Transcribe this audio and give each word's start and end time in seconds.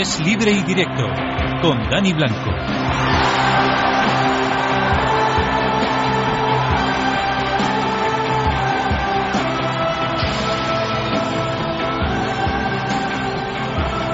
es 0.00 0.20
libre 0.20 0.52
y 0.52 0.62
directo 0.62 1.06
con 1.62 1.88
Dani 1.88 2.12
Blanco. 2.12 2.50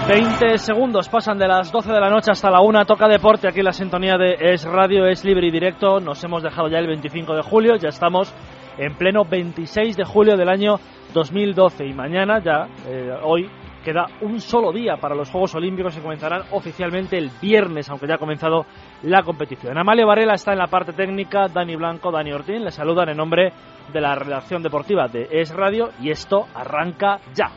Veinte 0.09 0.59
segundos 0.59 1.09
pasan 1.09 1.39
de 1.39 1.49
las 1.49 1.73
12 1.73 1.91
de 1.91 2.01
la 2.01 2.11
noche 2.11 2.31
hasta 2.31 2.51
la 2.51 2.61
1. 2.61 2.85
Toca 2.85 3.09
deporte 3.09 3.49
aquí 3.49 3.63
la 3.63 3.73
sintonía 3.73 4.17
de 4.17 4.37
Es 4.39 4.65
Radio, 4.65 5.07
es 5.07 5.25
libre 5.25 5.49
y 5.49 5.51
directo. 5.51 5.99
Nos 5.99 6.23
hemos 6.23 6.45
dejado 6.45 6.69
ya 6.69 6.79
el 6.79 6.87
25 6.87 7.35
de 7.35 7.43
julio, 7.43 7.75
ya 7.75 7.89
estamos 7.89 8.33
en 8.79 8.95
pleno 8.95 9.25
26 9.25 9.97
de 9.97 10.05
julio 10.05 10.37
del 10.37 10.49
año 10.49 10.77
2012 11.13 11.87
y 11.87 11.93
mañana 11.93 12.41
ya, 12.41 12.69
eh, 12.89 13.11
hoy, 13.23 13.51
queda 13.83 14.07
un 14.21 14.41
solo 14.41 14.73
día 14.73 14.97
para 14.97 15.15
los 15.15 15.31
Juegos 15.31 15.55
Olímpicos 15.55 15.95
que 15.95 16.01
comenzarán 16.01 16.43
oficialmente 16.53 17.19
el 17.19 17.31
viernes, 17.41 17.91
aunque 17.91 18.07
ya 18.07 18.15
ha 18.15 18.19
comenzado 18.19 18.65
la 19.03 19.23
competición. 19.23 19.77
Amalia 19.77 20.07
Varela 20.07 20.35
está 20.35 20.53
en 20.53 20.59
la 20.59 20.69
parte 20.69 20.93
técnica, 20.93 21.49
Dani 21.49 21.77
Blanco, 21.77 22.11
Dani 22.11 22.33
Ortín, 22.33 22.65
le 22.65 22.71
saludan 22.71 23.11
en 23.11 23.17
nombre 23.17 23.53
de 23.93 24.01
la 24.01 24.15
redacción 24.15 24.63
deportiva 24.63 25.09
de 25.09 25.29
Es 25.31 25.51
Radio 25.55 25.91
y 26.01 26.11
esto 26.11 26.47
arranca 26.55 27.19
ya. 27.35 27.51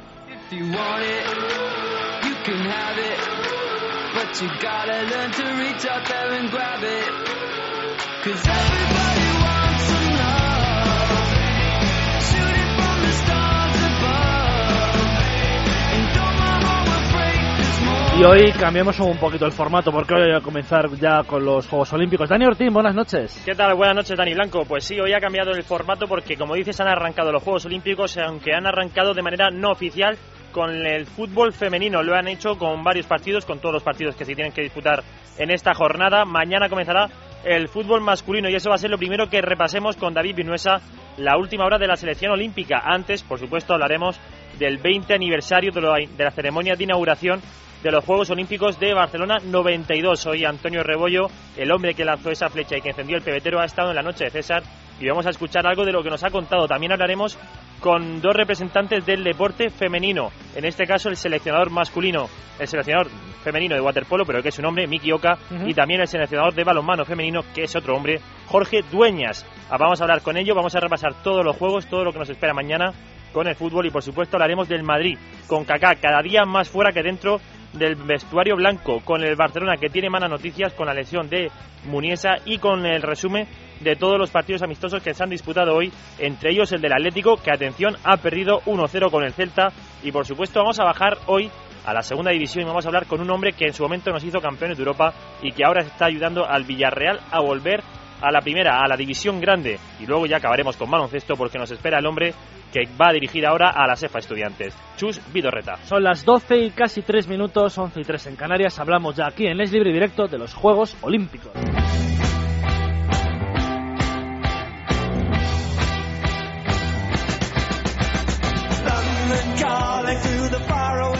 Y 18.17 18.23
hoy 18.23 18.53
cambiamos 18.53 18.97
un 19.01 19.17
poquito 19.17 19.45
el 19.45 19.51
formato 19.51 19.91
porque 19.91 20.13
hoy 20.13 20.21
voy 20.27 20.35
a 20.37 20.39
comenzar 20.39 20.89
ya 20.91 21.23
con 21.23 21.43
los 21.43 21.67
Juegos 21.67 21.91
Olímpicos. 21.91 22.29
Dani 22.29 22.45
Ortín, 22.45 22.73
buenas 22.73 22.95
noches. 22.95 23.43
¿Qué 23.43 23.53
tal? 23.55 23.75
Buenas 23.75 23.93
noches, 23.93 24.17
Dani 24.17 24.33
Blanco. 24.33 24.63
Pues 24.63 24.85
sí, 24.85 24.97
hoy 24.97 25.11
ha 25.11 25.19
cambiado 25.19 25.51
el 25.51 25.63
formato 25.63 26.07
porque, 26.07 26.37
como 26.37 26.55
dices, 26.55 26.79
han 26.79 26.87
arrancado 26.87 27.33
los 27.33 27.43
Juegos 27.43 27.65
Olímpicos, 27.65 28.17
aunque 28.17 28.53
han 28.53 28.65
arrancado 28.65 29.13
de 29.13 29.21
manera 29.21 29.49
no 29.51 29.71
oficial 29.71 30.17
con 30.53 30.71
el 30.87 31.05
fútbol 31.05 31.51
femenino. 31.51 32.01
Lo 32.03 32.15
han 32.15 32.29
hecho 32.29 32.57
con 32.57 32.85
varios 32.85 33.05
partidos, 33.05 33.45
con 33.45 33.59
todos 33.59 33.73
los 33.73 33.83
partidos 33.83 34.15
que 34.15 34.23
se 34.23 34.33
tienen 34.33 34.53
que 34.53 34.61
disputar 34.61 35.03
en 35.37 35.51
esta 35.51 35.73
jornada. 35.73 36.23
Mañana 36.23 36.69
comenzará 36.69 37.09
el 37.43 37.67
fútbol 37.67 37.99
masculino 37.99 38.49
y 38.49 38.55
eso 38.55 38.69
va 38.69 38.75
a 38.75 38.79
ser 38.79 38.91
lo 38.91 38.97
primero 38.97 39.27
que 39.27 39.41
repasemos 39.41 39.97
con 39.97 40.13
David 40.13 40.37
Vinuesa, 40.37 40.79
la 41.17 41.37
última 41.37 41.65
hora 41.65 41.77
de 41.77 41.87
la 41.87 41.97
selección 41.97 42.31
olímpica. 42.31 42.81
Antes, 42.85 43.23
por 43.23 43.39
supuesto, 43.39 43.73
hablaremos 43.73 44.17
del 44.57 44.77
20 44.77 45.13
aniversario 45.13 45.73
de 45.73 46.23
la 46.23 46.31
ceremonia 46.31 46.77
de 46.77 46.83
inauguración 46.85 47.41
de 47.85 47.91
los 47.91 48.03
Juegos 48.03 48.31
Olímpicos 48.31 48.79
de 48.79 48.95
Barcelona 48.95 49.37
92. 49.45 50.25
Hoy 50.25 50.43
Antonio 50.43 50.81
Rebollo, 50.81 51.27
el 51.55 51.71
hombre 51.71 51.93
que 51.93 52.03
lanzó 52.03 52.31
esa 52.31 52.49
flecha 52.49 52.75
y 52.75 52.81
que 52.81 52.89
encendió 52.89 53.15
el 53.15 53.21
pebetero, 53.21 53.59
ha 53.59 53.65
estado 53.65 53.91
en 53.91 53.95
la 53.95 54.01
noche 54.01 54.23
de 54.23 54.31
César 54.31 54.63
y 54.99 55.07
vamos 55.07 55.27
a 55.27 55.29
escuchar 55.29 55.67
algo 55.67 55.85
de 55.85 55.91
lo 55.91 56.01
que 56.01 56.09
nos 56.09 56.23
ha 56.23 56.31
contado. 56.31 56.67
También 56.67 56.93
hablaremos 56.93 57.37
con 57.79 58.21
dos 58.21 58.35
representantes 58.35 59.05
del 59.05 59.23
deporte 59.23 59.69
femenino, 59.69 60.31
en 60.55 60.65
este 60.65 60.87
caso 60.87 61.09
el 61.09 61.15
seleccionador 61.15 61.69
masculino, 61.69 62.27
el 62.57 62.67
seleccionador 62.67 63.11
femenino 63.43 63.75
de 63.75 63.81
waterpolo, 63.81 64.25
pero 64.25 64.41
que 64.41 64.49
es 64.49 64.57
un 64.57 64.65
hombre, 64.65 64.87
Miki 64.87 65.11
Oka, 65.11 65.37
y 65.67 65.75
también 65.75 66.01
el 66.01 66.07
seleccionador 66.07 66.55
de 66.55 66.63
balonmano 66.63 67.05
femenino, 67.05 67.41
que 67.53 67.65
es 67.65 67.75
otro 67.75 67.95
hombre, 67.95 68.19
Jorge 68.47 68.81
Dueñas. 68.91 69.45
Ah, 69.69 69.77
vamos 69.77 70.01
a 70.01 70.05
hablar 70.05 70.23
con 70.23 70.37
ello, 70.37 70.55
vamos 70.55 70.73
a 70.73 70.79
repasar 70.79 71.21
todos 71.21 71.45
los 71.45 71.55
juegos, 71.55 71.85
todo 71.85 72.03
lo 72.03 72.11
que 72.11 72.17
nos 72.17 72.31
espera 72.31 72.55
mañana 72.55 72.93
con 73.31 73.47
el 73.47 73.55
fútbol 73.55 73.85
y 73.85 73.91
por 73.91 74.01
supuesto 74.01 74.37
hablaremos 74.37 74.69
del 74.69 74.81
Madrid, 74.81 75.17
con 75.45 75.65
Kaká 75.65 75.95
cada 75.95 76.21
día 76.21 76.45
más 76.45 76.69
fuera 76.69 76.93
que 76.93 77.03
dentro 77.03 77.41
del 77.77 77.95
vestuario 77.95 78.55
blanco, 78.55 79.01
con 79.03 79.23
el 79.23 79.35
Barcelona 79.35 79.77
que 79.77 79.89
tiene 79.89 80.09
malas 80.09 80.29
noticias, 80.29 80.73
con 80.73 80.87
la 80.87 80.93
lesión 80.93 81.29
de 81.29 81.49
Muniesa 81.85 82.35
y 82.45 82.57
con 82.57 82.85
el 82.85 83.01
resumen 83.01 83.47
de 83.81 83.95
todos 83.95 84.17
los 84.17 84.31
partidos 84.31 84.63
amistosos 84.63 85.03
que 85.03 85.13
se 85.13 85.23
han 85.23 85.29
disputado 85.29 85.75
hoy, 85.75 85.91
entre 86.17 86.51
ellos 86.51 86.71
el 86.71 86.81
del 86.81 86.93
Atlético, 86.93 87.37
que 87.37 87.51
atención 87.51 87.95
ha 88.03 88.17
perdido 88.17 88.61
1-0 88.65 89.11
con 89.11 89.23
el 89.23 89.33
Celta. 89.33 89.71
Y 90.03 90.11
por 90.11 90.25
supuesto 90.25 90.59
vamos 90.59 90.79
a 90.79 90.85
bajar 90.85 91.17
hoy 91.27 91.49
a 91.85 91.93
la 91.93 92.01
segunda 92.01 92.31
división 92.31 92.63
y 92.63 92.67
vamos 92.67 92.85
a 92.85 92.89
hablar 92.89 93.05
con 93.05 93.21
un 93.21 93.29
hombre 93.29 93.53
que 93.53 93.65
en 93.65 93.73
su 93.73 93.83
momento 93.83 94.11
nos 94.11 94.23
hizo 94.23 94.39
campeones 94.39 94.77
de 94.77 94.83
Europa 94.83 95.13
y 95.41 95.51
que 95.51 95.63
ahora 95.63 95.83
está 95.83 96.05
ayudando 96.05 96.45
al 96.45 96.63
Villarreal 96.63 97.19
a 97.31 97.41
volver 97.41 97.81
a 98.21 98.31
la 98.31 98.41
primera, 98.41 98.79
a 98.79 98.87
la 98.87 98.97
división 98.97 99.39
grande. 99.39 99.79
Y 99.99 100.05
luego 100.05 100.25
ya 100.25 100.37
acabaremos 100.37 100.77
con 100.77 100.89
baloncesto 100.89 101.35
porque 101.35 101.57
nos 101.57 101.71
espera 101.71 101.99
el 101.99 102.05
hombre 102.05 102.33
que 102.71 102.83
va 102.99 103.09
a 103.09 103.13
dirigir 103.13 103.45
ahora 103.45 103.69
a 103.69 103.87
la 103.87 103.95
cefa 103.95 104.19
Estudiantes, 104.19 104.75
Chus 104.97 105.21
Vidorreta. 105.31 105.77
Son 105.85 106.03
las 106.03 106.25
12 106.25 106.57
y 106.57 106.71
casi 106.71 107.01
3 107.01 107.27
minutos, 107.27 107.77
11 107.77 108.01
y 108.01 108.03
3 108.03 108.27
en 108.27 108.35
Canarias. 108.35 108.79
Hablamos 108.79 109.15
ya 109.15 109.27
aquí 109.27 109.47
en 109.47 109.57
Les 109.57 109.71
Libre 109.71 109.93
Directo 109.93 110.27
de 110.27 110.37
los 110.37 110.53
Juegos 110.53 110.97
Olímpicos. 111.01 111.53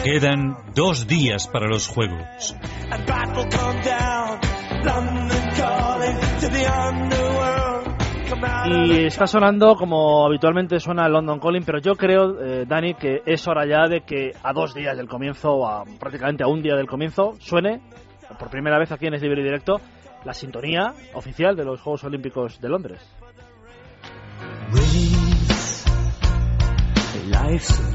Quedan 0.04 0.56
dos 0.76 1.08
días 1.08 1.48
para 1.48 1.68
los 1.68 1.88
Juegos. 1.88 2.56
Y 8.68 9.06
está 9.06 9.28
sonando 9.28 9.76
como 9.76 10.26
habitualmente 10.26 10.80
suena 10.80 11.06
el 11.06 11.14
London 11.14 11.40
Calling, 11.40 11.64
pero 11.64 11.80
yo 11.80 11.96
creo, 11.96 12.42
eh, 12.42 12.66
Dani, 12.68 12.96
que 12.96 13.22
es 13.26 13.48
hora 13.48 13.66
ya 13.66 13.88
de 13.88 14.02
que 14.02 14.32
a 14.44 14.54
dos 14.54 14.74
días 14.74 14.98
del 14.98 15.08
comienzo, 15.08 15.52
o 15.52 15.68
a, 15.68 15.84
prácticamente 16.00 16.44
a 16.44 16.48
un 16.48 16.62
día 16.62 16.76
del 16.76 16.88
comienzo, 16.88 17.34
suene 17.40 17.82
por 18.40 18.50
primera 18.50 18.80
vez 18.80 18.92
aquí 18.92 19.06
en 19.06 19.14
Es 19.14 19.22
Libre 19.22 19.42
y 19.42 19.44
Directo 19.44 19.80
la 20.26 20.34
sintonía 20.34 20.94
oficial 21.14 21.56
de 21.56 21.64
los 21.64 21.80
Juegos 21.80 22.04
Olímpicos 22.04 22.60
de 22.60 22.70
Londres. 22.70 23.00
Race 27.22 27.86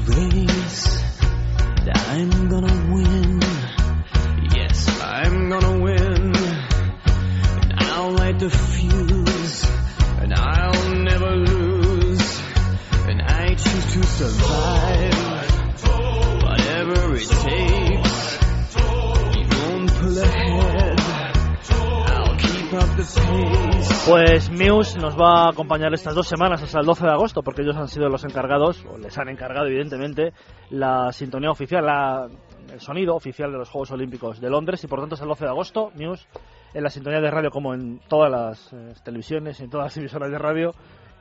Pues 24.07 24.49
Muse 24.49 24.99
nos 24.99 25.15
va 25.15 25.45
a 25.45 25.49
acompañar 25.49 25.93
estas 25.93 26.15
dos 26.15 26.27
semanas 26.27 26.63
hasta 26.63 26.79
el 26.79 26.85
12 26.87 27.05
de 27.05 27.11
agosto, 27.11 27.43
porque 27.43 27.61
ellos 27.61 27.75
han 27.75 27.87
sido 27.87 28.09
los 28.09 28.23
encargados, 28.23 28.83
o 28.85 28.97
les 28.97 29.15
han 29.19 29.29
encargado 29.29 29.67
evidentemente, 29.67 30.33
la 30.71 31.11
sintonía 31.11 31.51
oficial, 31.51 31.85
la, 31.85 32.27
el 32.71 32.79
sonido 32.79 33.15
oficial 33.15 33.51
de 33.51 33.59
los 33.59 33.69
Juegos 33.69 33.91
Olímpicos 33.91 34.41
de 34.41 34.49
Londres, 34.49 34.83
y 34.83 34.87
por 34.87 34.99
tanto 34.99 35.13
hasta 35.13 35.25
el 35.25 35.29
12 35.29 35.45
de 35.45 35.51
agosto, 35.51 35.91
Muse 35.95 36.25
en 36.73 36.83
la 36.83 36.89
sintonía 36.89 37.19
de 37.21 37.31
radio 37.31 37.49
como 37.49 37.73
en 37.73 37.99
todas 38.07 38.31
las 38.31 38.73
eh, 38.73 38.93
televisiones 39.03 39.59
en 39.59 39.69
todas 39.69 39.87
las 39.87 39.97
emisoras 39.97 40.31
de 40.31 40.37
radio, 40.37 40.71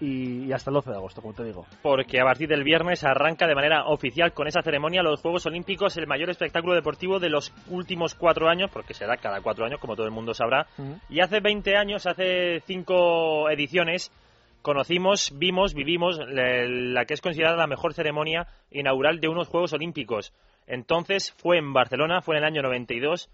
y, 0.00 0.46
y, 0.46 0.52
hasta 0.52 0.70
el 0.70 0.74
12 0.74 0.90
de 0.90 0.96
agosto, 0.96 1.20
como 1.20 1.34
te 1.34 1.44
digo. 1.44 1.66
Porque 1.82 2.20
a 2.20 2.24
partir 2.24 2.48
del 2.48 2.64
viernes 2.64 3.04
arranca 3.04 3.46
de 3.46 3.54
manera 3.54 3.86
oficial 3.86 4.32
con 4.32 4.48
esa 4.48 4.62
ceremonia 4.62 5.02
los 5.02 5.20
Juegos 5.20 5.44
Olímpicos, 5.46 5.96
el 5.96 6.06
mayor 6.06 6.30
espectáculo 6.30 6.74
deportivo 6.74 7.18
de 7.18 7.28
los 7.28 7.52
últimos 7.68 8.14
cuatro 8.14 8.48
años, 8.48 8.70
porque 8.72 8.94
se 8.94 9.06
da 9.06 9.18
cada 9.18 9.42
cuatro 9.42 9.66
años, 9.66 9.78
como 9.78 9.96
todo 9.96 10.06
el 10.06 10.12
mundo 10.12 10.32
sabrá. 10.32 10.66
Uh 10.78 10.82
-huh. 10.82 11.00
Y 11.10 11.20
hace 11.20 11.40
20 11.40 11.76
años, 11.76 12.06
hace 12.06 12.60
cinco 12.66 13.50
ediciones, 13.50 14.10
conocimos, 14.62 15.32
vimos, 15.36 15.74
vivimos 15.74 16.18
la, 16.18 16.66
la 16.66 17.04
que 17.04 17.14
es 17.14 17.20
considerada 17.20 17.56
la 17.56 17.66
mejor 17.66 17.92
ceremonia 17.92 18.46
inaugural 18.70 19.20
de 19.20 19.28
unos 19.28 19.48
Juegos 19.48 19.72
Olímpicos. 19.74 20.32
Entonces 20.66 21.32
fue 21.36 21.58
en 21.58 21.72
Barcelona, 21.72 22.22
fue 22.22 22.36
en 22.36 22.44
el 22.44 22.48
año 22.48 22.62
92, 22.62 23.28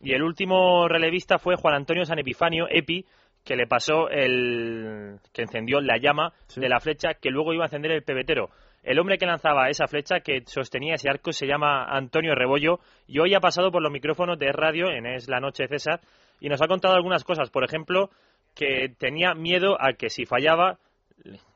y 0.00 0.12
el 0.12 0.22
último 0.22 0.88
relevista 0.88 1.38
fue 1.38 1.56
Juan 1.56 1.74
Antonio 1.74 2.04
San 2.04 2.18
Epifanio, 2.18 2.66
Epi, 2.70 3.04
que 3.44 3.56
le 3.56 3.66
pasó 3.66 4.08
el 4.10 5.18
que 5.32 5.42
encendió 5.42 5.80
la 5.80 5.98
llama 5.98 6.32
sí. 6.46 6.60
de 6.60 6.68
la 6.68 6.80
flecha 6.80 7.14
que 7.14 7.30
luego 7.30 7.52
iba 7.52 7.64
a 7.64 7.66
encender 7.66 7.92
el 7.92 8.02
pebetero. 8.02 8.50
El 8.82 8.98
hombre 9.00 9.18
que 9.18 9.26
lanzaba 9.26 9.68
esa 9.68 9.86
flecha, 9.86 10.20
que 10.20 10.42
sostenía 10.46 10.94
ese 10.94 11.10
arco, 11.10 11.32
se 11.32 11.46
llama 11.46 11.84
Antonio 11.84 12.34
Rebollo 12.34 12.78
y 13.06 13.18
hoy 13.18 13.34
ha 13.34 13.40
pasado 13.40 13.72
por 13.72 13.82
los 13.82 13.92
micrófonos 13.92 14.38
de 14.38 14.52
radio 14.52 14.90
en 14.90 15.06
Es 15.06 15.28
la 15.28 15.40
Noche 15.40 15.66
César 15.66 16.00
y 16.40 16.48
nos 16.48 16.62
ha 16.62 16.68
contado 16.68 16.94
algunas 16.94 17.24
cosas. 17.24 17.50
Por 17.50 17.64
ejemplo, 17.64 18.10
que 18.54 18.94
tenía 18.98 19.34
miedo 19.34 19.76
a 19.80 19.94
que 19.94 20.10
si 20.10 20.26
fallaba, 20.26 20.78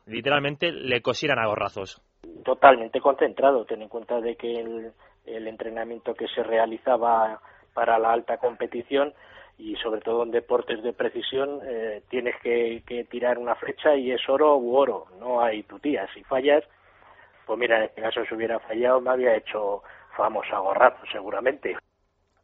literalmente 0.07 0.73
le 0.73 1.01
cosieran 1.01 1.39
a 1.39 1.47
gorrazos. 1.47 2.03
Totalmente 2.45 3.01
concentrado, 3.01 3.65
ten 3.65 3.83
en 3.83 3.89
cuenta 3.89 4.21
de 4.21 4.37
que 4.37 4.61
el, 4.61 4.93
el 5.27 5.47
entrenamiento 5.47 6.15
que 6.15 6.27
se 6.35 6.43
realizaba 6.43 7.41
para 7.75 7.99
la 7.99 8.13
alta 8.13 8.39
competición 8.39 9.13
y 9.59 9.77
sobre 9.77 10.01
todo 10.01 10.23
en 10.23 10.31
deportes 10.31 10.83
de 10.83 10.93
precisión 10.93 11.61
eh, 11.65 12.03
tienes 12.09 12.35
que, 12.43 12.83
que, 12.87 13.05
tirar 13.05 13.39
una 13.39 13.55
flecha 13.55 13.95
y 13.95 14.11
es 14.11 14.21
oro 14.29 14.57
u 14.57 14.75
oro, 14.75 15.07
no 15.19 15.43
hay 15.43 15.63
tutía. 15.65 16.09
Si 16.15 16.25
fallas, 16.25 16.65
pues 17.47 17.59
mira, 17.59 17.79
en 17.79 17.85
este 17.85 18.03
caso 18.03 18.25
si 18.29 18.35
hubiera 18.35 18.59
fallado 18.61 19.01
me 19.01 19.11
había 19.11 19.37
hecho 19.37 19.83
famoso 20.17 20.61
gorrazo 20.63 21.05
seguramente. 21.11 21.77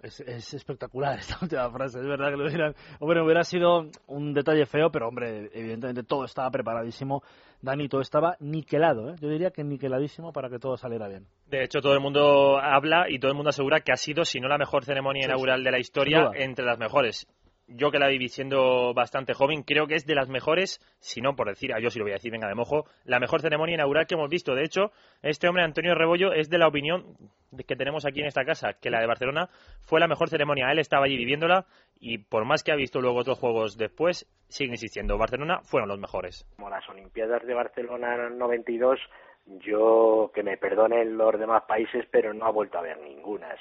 Es, 0.01 0.21
es, 0.21 0.55
espectacular 0.55 1.19
esta 1.19 1.39
última 1.43 1.69
frase, 1.71 1.99
es 1.99 2.07
verdad 2.07 2.31
que 2.31 2.37
lo 2.37 2.45
hubieran... 2.45 2.75
Bueno, 3.01 3.25
hubiera 3.25 3.43
sido 3.43 3.87
un 4.07 4.33
detalle 4.33 4.67
feo, 4.67 4.91
pero 4.91 5.09
hombre, 5.09 5.51
evidentemente 5.53 6.05
todo 6.05 6.25
estaba 6.25 6.51
preparadísimo. 6.51 7.23
Dani, 7.60 7.88
todo 7.88 8.00
estaba 8.00 8.37
niquelado, 8.40 9.10
¿eh? 9.10 9.16
yo 9.20 9.28
diría 9.28 9.50
que 9.50 9.64
niqueladísimo 9.64 10.32
para 10.32 10.49
que 10.49 10.58
todo 10.58 10.76
saliera 10.76 11.08
bien. 11.08 11.26
De 11.46 11.64
hecho, 11.64 11.81
todo 11.81 11.93
el 11.94 12.00
mundo 12.00 12.58
habla 12.58 13.06
y 13.10 13.19
todo 13.19 13.31
el 13.31 13.37
mundo 13.37 13.50
asegura 13.50 13.81
que 13.81 13.90
ha 13.90 13.96
sido, 13.96 14.25
si 14.25 14.38
no 14.38 14.49
la 14.49 14.58
mejor 14.58 14.84
ceremonia 14.84 15.25
Sí, 15.25 15.28
inaugural 15.28 15.64
de 15.64 15.70
la 15.72 15.78
historia, 15.78 16.31
entre 16.34 16.64
las 16.64 16.78
mejores. 16.78 17.26
Yo 17.69 17.91
que 17.91 17.99
la 17.99 18.09
viví 18.09 18.29
siendo 18.29 18.94
bastante 18.94 19.35
joven, 19.35 19.62
creo 19.62 19.87
que 19.87 19.94
es 19.94 20.06
de 20.06 20.15
las 20.15 20.29
mejores, 20.29 20.81
si 21.00 21.20
no 21.20 21.37
por 21.37 21.49
decir, 21.49 21.73
ah, 21.75 21.81
yo 21.81 21.91
sí 21.91 21.99
lo 21.99 22.06
voy 22.06 22.12
a 22.12 22.15
decir, 22.15 22.32
venga 22.32 22.49
de 22.49 22.55
mojo, 22.55 22.87
la 23.05 23.20
mejor 23.20 23.43
ceremonia 23.43 23.75
inaugural 23.75 24.06
que 24.06 24.15
hemos 24.15 24.31
visto. 24.31 24.55
De 24.55 24.65
hecho, 24.65 24.91
este 25.23 25.49
hombre, 25.49 25.65
Antonio 25.65 25.94
Rebollo, 25.94 26.32
es 26.32 26.49
de 26.49 26.59
la 26.59 26.67
opinión 26.67 27.17
que 27.67 27.76
tenemos 27.76 28.06
aquí 28.06 28.20
en 28.20 28.26
esta 28.26 28.44
casa, 28.44 28.75
que 28.75 28.91
la 28.91 29.00
de 29.00 29.06
Barcelona 29.06 29.49
fue 29.82 30.00
la 30.00 30.09
mejor 30.09 30.29
ceremonia. 30.29 30.70
Él 30.70 30.79
estaba 30.79 31.05
allí 31.05 31.17
viviéndola 31.17 31.67
y 32.00 32.19
por 32.19 32.44
más 32.44 32.62
que 32.62 32.73
ha 32.73 32.76
visto 32.76 33.00
luego 33.00 33.19
otros 33.19 33.38
juegos 33.38 33.76
después, 33.76 34.26
sigue 34.49 34.70
insistiendo, 34.70 35.19
Barcelona 35.19 35.61
fueron 35.62 35.88
los 35.88 35.99
mejores. 35.99 36.47
como 36.56 36.70
las 36.70 36.88
Olimpiadas 36.88 37.47
de 37.47 37.55
Barcelona 37.55 38.31
92, 38.31 38.99
yo 39.47 40.31
que 40.35 40.43
me 40.43 40.56
perdonen 40.56 41.17
los 41.17 41.38
demás 41.38 41.65
países, 41.67 42.06
pero 42.11 42.35
no 42.35 42.47
ha 42.47 42.50
vuelto 42.50 42.79
a 42.79 42.82
ver 42.82 42.99
ningunas. 42.99 43.59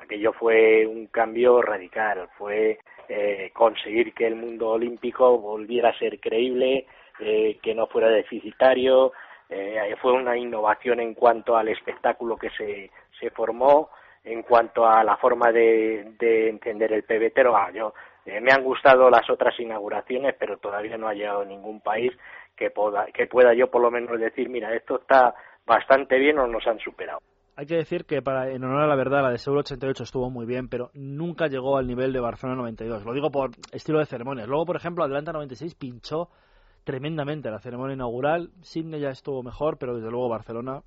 Aquello 0.00 0.32
fue 0.32 0.86
un 0.86 1.06
cambio 1.06 1.62
radical, 1.62 2.28
fue 2.36 2.78
eh, 3.08 3.50
conseguir 3.52 4.14
que 4.14 4.26
el 4.26 4.36
mundo 4.36 4.70
olímpico 4.70 5.38
volviera 5.38 5.90
a 5.90 5.98
ser 5.98 6.20
creíble, 6.20 6.86
eh, 7.18 7.58
que 7.62 7.74
no 7.74 7.86
fuera 7.86 8.08
deficitario, 8.08 9.12
eh, 9.48 9.94
fue 10.00 10.12
una 10.12 10.36
innovación 10.36 11.00
en 11.00 11.14
cuanto 11.14 11.56
al 11.56 11.68
espectáculo 11.68 12.36
que 12.36 12.50
se, 12.50 12.90
se 13.18 13.30
formó, 13.30 13.90
en 14.24 14.42
cuanto 14.42 14.86
a 14.86 15.04
la 15.04 15.16
forma 15.16 15.52
de, 15.52 16.14
de 16.18 16.48
entender 16.48 16.92
el 16.92 17.04
pebetero. 17.04 17.56
Ah, 17.56 17.70
yo, 17.72 17.94
eh, 18.26 18.40
me 18.40 18.50
han 18.52 18.64
gustado 18.64 19.08
las 19.08 19.30
otras 19.30 19.58
inauguraciones, 19.60 20.34
pero 20.38 20.58
todavía 20.58 20.98
no 20.98 21.06
ha 21.06 21.14
llegado 21.14 21.44
ningún 21.44 21.80
país 21.80 22.12
que 22.56 22.70
pueda, 22.70 23.06
que 23.06 23.26
pueda 23.26 23.54
yo 23.54 23.70
por 23.70 23.80
lo 23.80 23.90
menos 23.90 24.18
decir, 24.18 24.48
mira, 24.48 24.74
esto 24.74 24.96
está 24.96 25.34
bastante 25.64 26.18
bien 26.18 26.38
o 26.38 26.46
nos 26.46 26.66
han 26.66 26.80
superado. 26.80 27.20
Hay 27.58 27.64
que 27.64 27.76
decir 27.76 28.04
que, 28.04 28.20
para, 28.20 28.50
en 28.50 28.62
honor 28.62 28.82
a 28.82 28.86
la 28.86 28.96
verdad, 28.96 29.22
la 29.22 29.30
de 29.30 29.38
Seúl 29.38 29.58
88 29.58 30.02
estuvo 30.02 30.28
muy 30.28 30.44
bien, 30.44 30.68
pero 30.68 30.90
nunca 30.92 31.46
llegó 31.46 31.78
al 31.78 31.86
nivel 31.86 32.12
de 32.12 32.20
Barcelona 32.20 32.58
92. 32.58 33.04
Lo 33.04 33.14
digo 33.14 33.30
por 33.30 33.52
estilo 33.72 33.98
de 33.98 34.04
ceremonias. 34.04 34.46
Luego, 34.46 34.66
por 34.66 34.76
ejemplo, 34.76 35.02
Atlanta 35.02 35.32
96 35.32 35.74
pinchó 35.74 36.28
tremendamente 36.84 37.50
la 37.50 37.58
ceremonia 37.58 37.94
inaugural. 37.94 38.50
Sydney 38.60 39.00
ya 39.00 39.08
estuvo 39.08 39.42
mejor, 39.42 39.78
pero 39.78 39.96
desde 39.96 40.10
luego 40.10 40.28
Barcelona, 40.28 40.82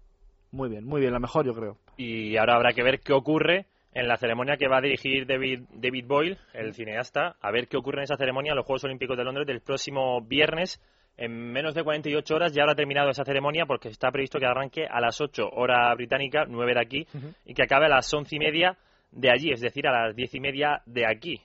muy 0.51 0.69
bien, 0.69 0.85
muy 0.85 1.01
bien, 1.01 1.11
la 1.11 1.19
mejor 1.19 1.45
yo 1.45 1.55
creo. 1.55 1.77
y 1.97 2.37
ahora 2.37 2.55
habrá 2.55 2.73
que 2.73 2.83
ver 2.83 2.99
qué 2.99 3.13
ocurre 3.13 3.65
en 3.93 4.07
la 4.07 4.17
ceremonia 4.17 4.57
que 4.57 4.67
va 4.67 4.77
a 4.77 4.81
dirigir 4.81 5.25
David, 5.25 5.61
David 5.73 6.05
Boyle, 6.07 6.37
el 6.53 6.73
cineasta, 6.73 7.35
a 7.41 7.51
ver 7.51 7.67
qué 7.67 7.77
ocurre 7.77 7.97
en 7.97 8.03
esa 8.03 8.17
ceremonia 8.17 8.51
en 8.51 8.57
los 8.57 8.65
Juegos 8.65 8.83
Olímpicos 8.83 9.17
de 9.17 9.23
Londres 9.23 9.47
del 9.47 9.61
próximo 9.61 10.21
viernes. 10.21 10.79
En 11.21 11.51
menos 11.51 11.75
de 11.75 11.83
48 11.83 12.33
horas 12.33 12.53
ya 12.53 12.61
habrá 12.61 12.75
terminado 12.75 13.09
esa 13.09 13.25
ceremonia 13.25 13.65
porque 13.65 13.89
está 13.89 14.09
previsto 14.09 14.39
que 14.39 14.45
arranque 14.45 14.87
a 14.89 15.01
las 15.01 15.19
8 15.19 15.49
hora 15.51 15.93
británica, 15.93 16.45
9 16.47 16.73
de 16.73 16.79
aquí, 16.79 17.07
y 17.45 17.53
que 17.53 17.63
acabe 17.63 17.87
a 17.87 17.89
las 17.89 18.13
11 18.13 18.37
y 18.37 18.39
media 18.39 18.77
de 19.11 19.29
allí, 19.29 19.51
es 19.51 19.59
decir, 19.59 19.85
a 19.85 19.91
las 19.91 20.15
10 20.15 20.35
y 20.35 20.39
media 20.39 20.81
de 20.85 21.05
aquí. 21.05 21.41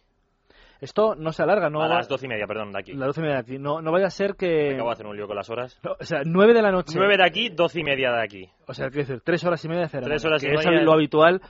Esto 0.80 1.16
no 1.16 1.32
se 1.32 1.42
alarga, 1.42 1.70
no 1.70 1.82
a 1.82 1.88
las 1.88 2.08
12 2.08 2.26
y 2.26 2.28
media, 2.28 2.46
perdón, 2.46 2.70
de 2.70 2.78
aquí. 2.78 2.92
las 2.92 3.08
12 3.08 3.20
y 3.20 3.22
media 3.22 3.34
de 3.36 3.40
aquí. 3.40 3.58
No, 3.58 3.82
no 3.82 3.90
vaya 3.90 4.06
a 4.06 4.10
ser 4.10 4.34
que... 4.36 4.74
Acabo 4.74 4.90
de 4.90 4.92
hacer 4.92 5.06
un 5.06 5.16
lío 5.16 5.26
con 5.26 5.34
las 5.34 5.50
horas. 5.50 5.80
No, 5.82 5.96
o 5.98 6.04
sea, 6.04 6.20
9 6.24 6.54
de 6.54 6.62
la 6.62 6.70
noche. 6.70 6.92
9 6.96 7.16
de 7.16 7.24
aquí, 7.24 7.48
12 7.48 7.80
y 7.80 7.82
media 7.82 8.12
de 8.12 8.22
aquí. 8.22 8.48
O 8.68 8.74
sea, 8.74 8.90
quiero 8.90 9.08
decir, 9.08 9.22
3 9.24 9.44
horas 9.44 9.64
y 9.64 9.68
media 9.68 9.82
de 9.82 9.88
ceremonia. 9.88 10.14
Tres 10.14 10.24
horas 10.24 10.44
y 10.44 10.46
que 10.46 10.54
es 10.54 10.66
media. 10.66 10.82
lo 10.82 10.92
habitual 10.92 11.40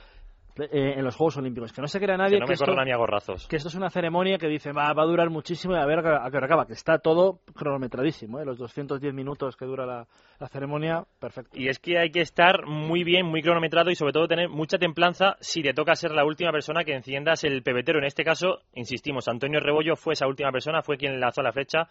eh, 0.57 0.93
en 0.97 1.03
los 1.03 1.15
Juegos 1.15 1.37
Olímpicos. 1.37 1.73
Que 1.73 1.81
no 1.81 1.87
se 1.87 1.99
crea 1.99 2.17
nadie 2.17 2.35
Que 2.35 2.39
no 2.39 2.45
que, 2.45 2.51
me 2.51 2.53
esto, 2.53 2.65
corran 2.65 2.85
ni 2.85 2.91
a 2.91 2.97
gorrazos. 2.97 3.47
que 3.47 3.55
esto 3.57 3.69
es 3.69 3.75
una 3.75 3.89
ceremonia 3.89 4.37
que 4.37 4.47
dice 4.47 4.71
va, 4.71 4.93
va 4.93 5.03
a 5.03 5.05
durar 5.05 5.29
muchísimo 5.29 5.75
y 5.75 5.77
a 5.77 5.85
ver 5.85 5.99
a 5.99 6.01
qué- 6.01 6.27
a 6.27 6.31
qué 6.31 6.37
hora 6.37 6.45
acaba. 6.45 6.65
Que 6.65 6.73
está 6.73 6.99
todo 6.99 7.39
cronometradísimo. 7.55 8.39
¿eh? 8.39 8.45
Los 8.45 8.57
210 8.57 9.13
minutos 9.13 9.55
que 9.57 9.65
dura 9.65 9.85
la, 9.85 10.07
la 10.39 10.47
ceremonia, 10.47 11.03
perfecto. 11.19 11.51
Y 11.59 11.67
es 11.67 11.79
que 11.79 11.97
hay 11.99 12.11
que 12.11 12.21
estar 12.21 12.65
muy 12.65 13.03
bien, 13.03 13.25
muy 13.25 13.41
cronometrado 13.41 13.89
y 13.91 13.95
sobre 13.95 14.13
todo 14.13 14.27
tener 14.27 14.49
mucha 14.49 14.77
templanza 14.77 15.35
si 15.39 15.61
te 15.61 15.73
toca 15.73 15.95
ser 15.95 16.11
la 16.11 16.25
última 16.25 16.51
persona 16.51 16.83
que 16.83 16.93
enciendas 16.95 17.43
el 17.43 17.61
pebetero. 17.63 17.99
En 17.99 18.05
este 18.05 18.23
caso, 18.23 18.59
insistimos, 18.73 19.27
Antonio 19.27 19.59
Rebollo 19.59 19.95
fue 19.95 20.13
esa 20.13 20.27
última 20.27 20.51
persona, 20.51 20.81
fue 20.81 20.97
quien 20.97 21.19
lanzó 21.19 21.41
la 21.41 21.51
flecha 21.51 21.89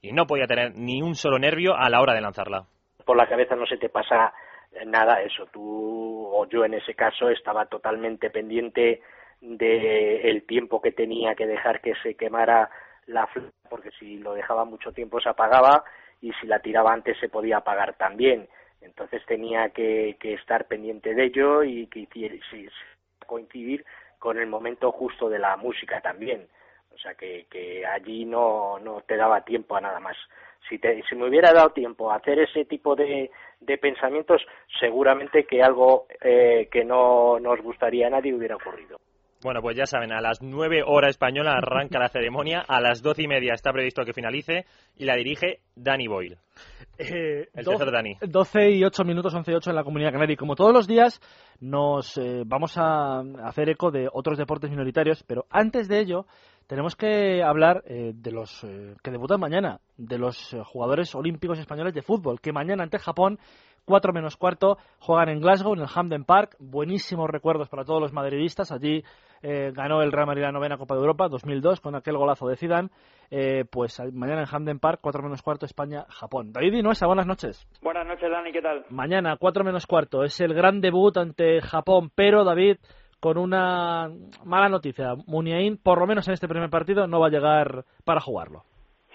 y 0.00 0.12
no 0.12 0.26
podía 0.26 0.46
tener 0.46 0.72
ni 0.76 1.02
un 1.02 1.14
solo 1.14 1.38
nervio 1.38 1.74
a 1.76 1.90
la 1.90 2.00
hora 2.00 2.14
de 2.14 2.20
lanzarla. 2.20 2.64
Por 3.04 3.16
la 3.16 3.28
cabeza 3.28 3.54
no 3.56 3.66
se 3.66 3.76
te 3.76 3.88
pasa 3.88 4.32
nada 4.86 5.20
eso. 5.22 5.44
Tú 5.52 6.17
yo 6.46 6.64
en 6.64 6.74
ese 6.74 6.94
caso 6.94 7.28
estaba 7.30 7.66
totalmente 7.66 8.30
pendiente 8.30 9.02
de 9.40 10.30
el 10.30 10.42
tiempo 10.44 10.80
que 10.80 10.92
tenía 10.92 11.34
que 11.34 11.46
dejar 11.46 11.80
que 11.80 11.94
se 12.02 12.14
quemara 12.14 12.70
la 13.06 13.26
flecha, 13.28 13.50
porque 13.70 13.90
si 13.98 14.18
lo 14.18 14.34
dejaba 14.34 14.64
mucho 14.64 14.92
tiempo 14.92 15.20
se 15.20 15.28
apagaba 15.28 15.84
y 16.20 16.32
si 16.34 16.46
la 16.46 16.60
tiraba 16.60 16.92
antes 16.92 17.16
se 17.18 17.28
podía 17.28 17.58
apagar 17.58 17.94
también. 17.96 18.48
Entonces 18.80 19.24
tenía 19.26 19.70
que, 19.70 20.16
que 20.20 20.34
estar 20.34 20.66
pendiente 20.66 21.14
de 21.14 21.24
ello 21.24 21.62
y 21.62 21.86
que 21.86 22.00
hiciera- 22.00 22.36
coincidir 23.26 23.84
con 24.18 24.38
el 24.38 24.46
momento 24.46 24.90
justo 24.92 25.28
de 25.28 25.38
la 25.38 25.56
música 25.56 26.00
también. 26.00 26.48
O 26.98 27.00
sea 27.00 27.14
que, 27.14 27.46
que 27.48 27.86
allí 27.86 28.24
no, 28.24 28.78
no 28.80 29.02
te 29.06 29.16
daba 29.16 29.42
tiempo 29.44 29.76
a 29.76 29.80
nada 29.80 30.00
más. 30.00 30.16
Si, 30.68 30.78
te, 30.78 31.00
si 31.08 31.14
me 31.14 31.28
hubiera 31.28 31.52
dado 31.52 31.70
tiempo 31.70 32.10
a 32.10 32.16
hacer 32.16 32.40
ese 32.40 32.64
tipo 32.64 32.96
de, 32.96 33.30
de 33.60 33.78
pensamientos, 33.78 34.42
seguramente 34.80 35.44
que 35.44 35.62
algo 35.62 36.06
eh, 36.20 36.68
que 36.72 36.84
no 36.84 37.38
nos 37.38 37.60
gustaría 37.62 38.08
a 38.08 38.10
nadie 38.10 38.34
hubiera 38.34 38.56
ocurrido. 38.56 38.98
Bueno, 39.40 39.62
pues 39.62 39.76
ya 39.76 39.86
saben, 39.86 40.10
a 40.12 40.20
las 40.20 40.42
9 40.42 40.82
hora 40.84 41.08
española 41.08 41.52
arranca 41.52 42.00
la 42.00 42.08
ceremonia, 42.08 42.64
a 42.66 42.80
las 42.80 43.00
12 43.02 43.22
y 43.22 43.28
media 43.28 43.54
está 43.54 43.72
previsto 43.72 44.04
que 44.04 44.12
finalice 44.12 44.64
y 44.96 45.04
la 45.04 45.14
dirige 45.14 45.60
Danny 45.76 46.08
Boyle. 46.08 46.38
Eh, 46.98 47.46
El 47.54 47.64
doce- 47.64 47.76
tercer 47.76 47.92
Dani. 47.92 48.16
12 48.20 48.70
y 48.72 48.84
8 48.84 49.04
minutos, 49.04 49.32
11 49.32 49.52
y 49.52 49.54
8 49.54 49.70
en 49.70 49.76
la 49.76 49.84
Comunidad 49.84 50.10
Canaria. 50.10 50.34
Y 50.34 50.36
como 50.36 50.56
todos 50.56 50.72
los 50.72 50.88
días, 50.88 51.20
nos 51.60 52.18
eh, 52.18 52.42
vamos 52.44 52.76
a 52.78 53.20
hacer 53.44 53.68
eco 53.70 53.92
de 53.92 54.08
otros 54.12 54.38
deportes 54.38 54.70
minoritarios, 54.70 55.22
pero 55.22 55.44
antes 55.50 55.86
de 55.86 56.00
ello, 56.00 56.26
tenemos 56.68 56.94
que 56.94 57.42
hablar 57.42 57.82
eh, 57.86 58.12
de 58.14 58.30
los 58.30 58.62
eh, 58.62 58.94
que 59.02 59.10
debutan 59.10 59.40
mañana, 59.40 59.80
de 59.96 60.18
los 60.18 60.54
eh, 60.54 60.62
jugadores 60.64 61.12
olímpicos 61.14 61.58
españoles 61.58 61.94
de 61.94 62.02
fútbol, 62.02 62.40
que 62.40 62.52
mañana 62.52 62.84
ante 62.84 62.98
Japón, 62.98 63.38
4 63.88 64.12
menos 64.12 64.36
cuarto, 64.36 64.76
juegan 65.00 65.30
en 65.30 65.40
Glasgow, 65.40 65.72
en 65.72 65.80
el 65.80 65.88
Hampden 65.92 66.24
Park. 66.24 66.56
Buenísimos 66.60 67.28
recuerdos 67.28 67.70
para 67.70 67.84
todos 67.84 68.02
los 68.02 68.12
madridistas. 68.12 68.70
Allí 68.70 69.02
eh, 69.42 69.72
ganó 69.74 70.02
el 70.02 70.12
Real 70.12 70.26
Madrid 70.26 70.42
la 70.42 70.52
novena 70.52 70.76
Copa 70.76 70.94
de 70.94 71.00
Europa, 71.00 71.28
2002, 71.28 71.80
con 71.80 71.96
aquel 71.96 72.18
golazo 72.18 72.46
de 72.46 72.56
Zidane. 72.56 72.90
Eh, 73.30 73.64
pues 73.70 73.98
mañana 74.12 74.42
en 74.42 74.48
Hampden 74.50 74.78
Park, 74.78 75.00
4 75.02 75.22
menos 75.22 75.42
cuarto, 75.42 75.64
España-Japón. 75.64 76.52
David 76.52 76.74
Inoesa, 76.74 77.06
buenas 77.06 77.26
noches. 77.26 77.66
Buenas 77.80 78.06
noches, 78.06 78.30
Dani, 78.30 78.52
¿qué 78.52 78.60
tal? 78.60 78.84
Mañana, 78.90 79.36
4 79.38 79.64
menos 79.64 79.86
cuarto, 79.86 80.22
es 80.22 80.38
el 80.40 80.52
gran 80.52 80.82
debut 80.82 81.16
ante 81.16 81.62
Japón, 81.62 82.10
pero 82.14 82.44
David, 82.44 82.76
con 83.20 83.38
una 83.38 84.10
mala 84.44 84.68
noticia. 84.68 85.14
Muniain, 85.26 85.76
por 85.76 85.98
lo 85.98 86.06
menos 86.06 86.26
en 86.28 86.34
este 86.34 86.48
primer 86.48 86.70
partido, 86.70 87.06
no 87.06 87.20
va 87.20 87.26
a 87.26 87.30
llegar 87.30 87.84
para 88.04 88.20
jugarlo. 88.20 88.64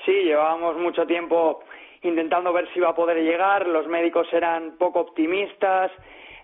Sí, 0.05 0.12
llevábamos 0.12 0.77
mucho 0.77 1.05
tiempo 1.05 1.62
intentando 2.01 2.51
ver 2.51 2.67
si 2.74 2.79
iba 2.79 2.89
a 2.89 2.95
poder 2.95 3.24
llegar, 3.24 3.67
los 3.67 3.88
médicos 3.88 4.27
eran 4.33 4.77
poco 4.77 5.00
optimistas, 5.00 5.91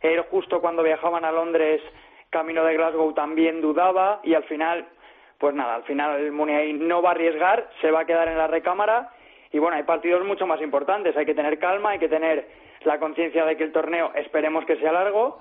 él 0.01 0.21
justo 0.31 0.61
cuando 0.61 0.83
viajaban 0.83 1.25
a 1.25 1.31
Londres, 1.31 1.81
camino 2.29 2.63
de 2.63 2.75
Glasgow, 2.75 3.13
también 3.13 3.61
dudaba. 3.61 4.21
Y 4.23 4.33
al 4.33 4.43
final, 4.43 4.87
pues 5.37 5.53
nada, 5.53 5.75
al 5.75 5.83
final 5.83 6.19
el 6.19 6.31
Muniain 6.31 6.87
no 6.87 7.01
va 7.01 7.09
a 7.09 7.11
arriesgar, 7.13 7.69
se 7.81 7.91
va 7.91 8.01
a 8.01 8.05
quedar 8.05 8.27
en 8.27 8.37
la 8.37 8.47
recámara. 8.47 9.09
Y 9.51 9.59
bueno, 9.59 9.77
hay 9.77 9.83
partidos 9.83 10.23
mucho 10.25 10.45
más 10.45 10.61
importantes, 10.61 11.17
hay 11.17 11.25
que 11.25 11.33
tener 11.33 11.57
calma, 11.59 11.91
hay 11.91 11.99
que 11.99 12.07
tener 12.07 12.47
la 12.83 12.99
conciencia 12.99 13.45
de 13.45 13.57
que 13.57 13.63
el 13.63 13.71
torneo 13.71 14.11
esperemos 14.15 14.63
que 14.65 14.77
sea 14.77 14.91
largo 14.91 15.39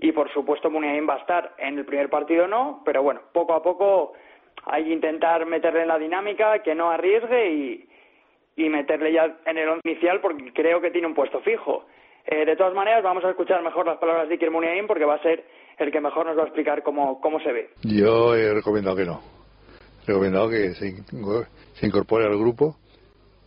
y 0.00 0.12
por 0.12 0.32
supuesto 0.32 0.70
Muniain 0.70 1.08
va 1.08 1.14
a 1.14 1.18
estar 1.18 1.54
en 1.58 1.78
el 1.78 1.84
primer 1.84 2.08
partido 2.08 2.46
no, 2.48 2.82
pero 2.84 3.02
bueno, 3.02 3.20
poco 3.32 3.54
a 3.54 3.62
poco 3.62 4.14
hay 4.64 4.84
que 4.84 4.92
intentar 4.92 5.44
meterle 5.46 5.82
en 5.82 5.88
la 5.88 5.98
dinámica, 5.98 6.62
que 6.62 6.74
no 6.74 6.90
arriesgue 6.90 7.52
y, 7.52 7.88
y 8.56 8.68
meterle 8.68 9.12
ya 9.12 9.38
en 9.46 9.58
el 9.58 9.80
inicial 9.84 10.20
porque 10.20 10.52
creo 10.52 10.80
que 10.80 10.90
tiene 10.90 11.06
un 11.06 11.14
puesto 11.14 11.40
fijo. 11.40 11.84
Eh, 12.26 12.44
de 12.44 12.56
todas 12.56 12.74
maneras, 12.74 13.02
vamos 13.02 13.24
a 13.24 13.30
escuchar 13.30 13.62
mejor 13.62 13.86
las 13.86 13.98
palabras 13.98 14.28
de 14.28 14.34
Iker 14.34 14.50
Muniain 14.50 14.86
porque 14.86 15.04
va 15.04 15.14
a 15.14 15.22
ser 15.22 15.44
el 15.78 15.90
que 15.90 16.00
mejor 16.00 16.26
nos 16.26 16.36
va 16.36 16.42
a 16.42 16.46
explicar 16.46 16.82
cómo, 16.82 17.20
cómo 17.20 17.40
se 17.40 17.52
ve. 17.52 17.70
Yo 17.82 18.34
he 18.34 18.52
recomendado 18.52 18.96
que 18.96 19.06
no. 19.06 19.20
He 20.04 20.08
recomendado 20.08 20.50
que 20.50 20.74
se, 20.74 20.94
se 21.74 21.86
incorpore 21.86 22.26
al 22.26 22.38
grupo 22.38 22.76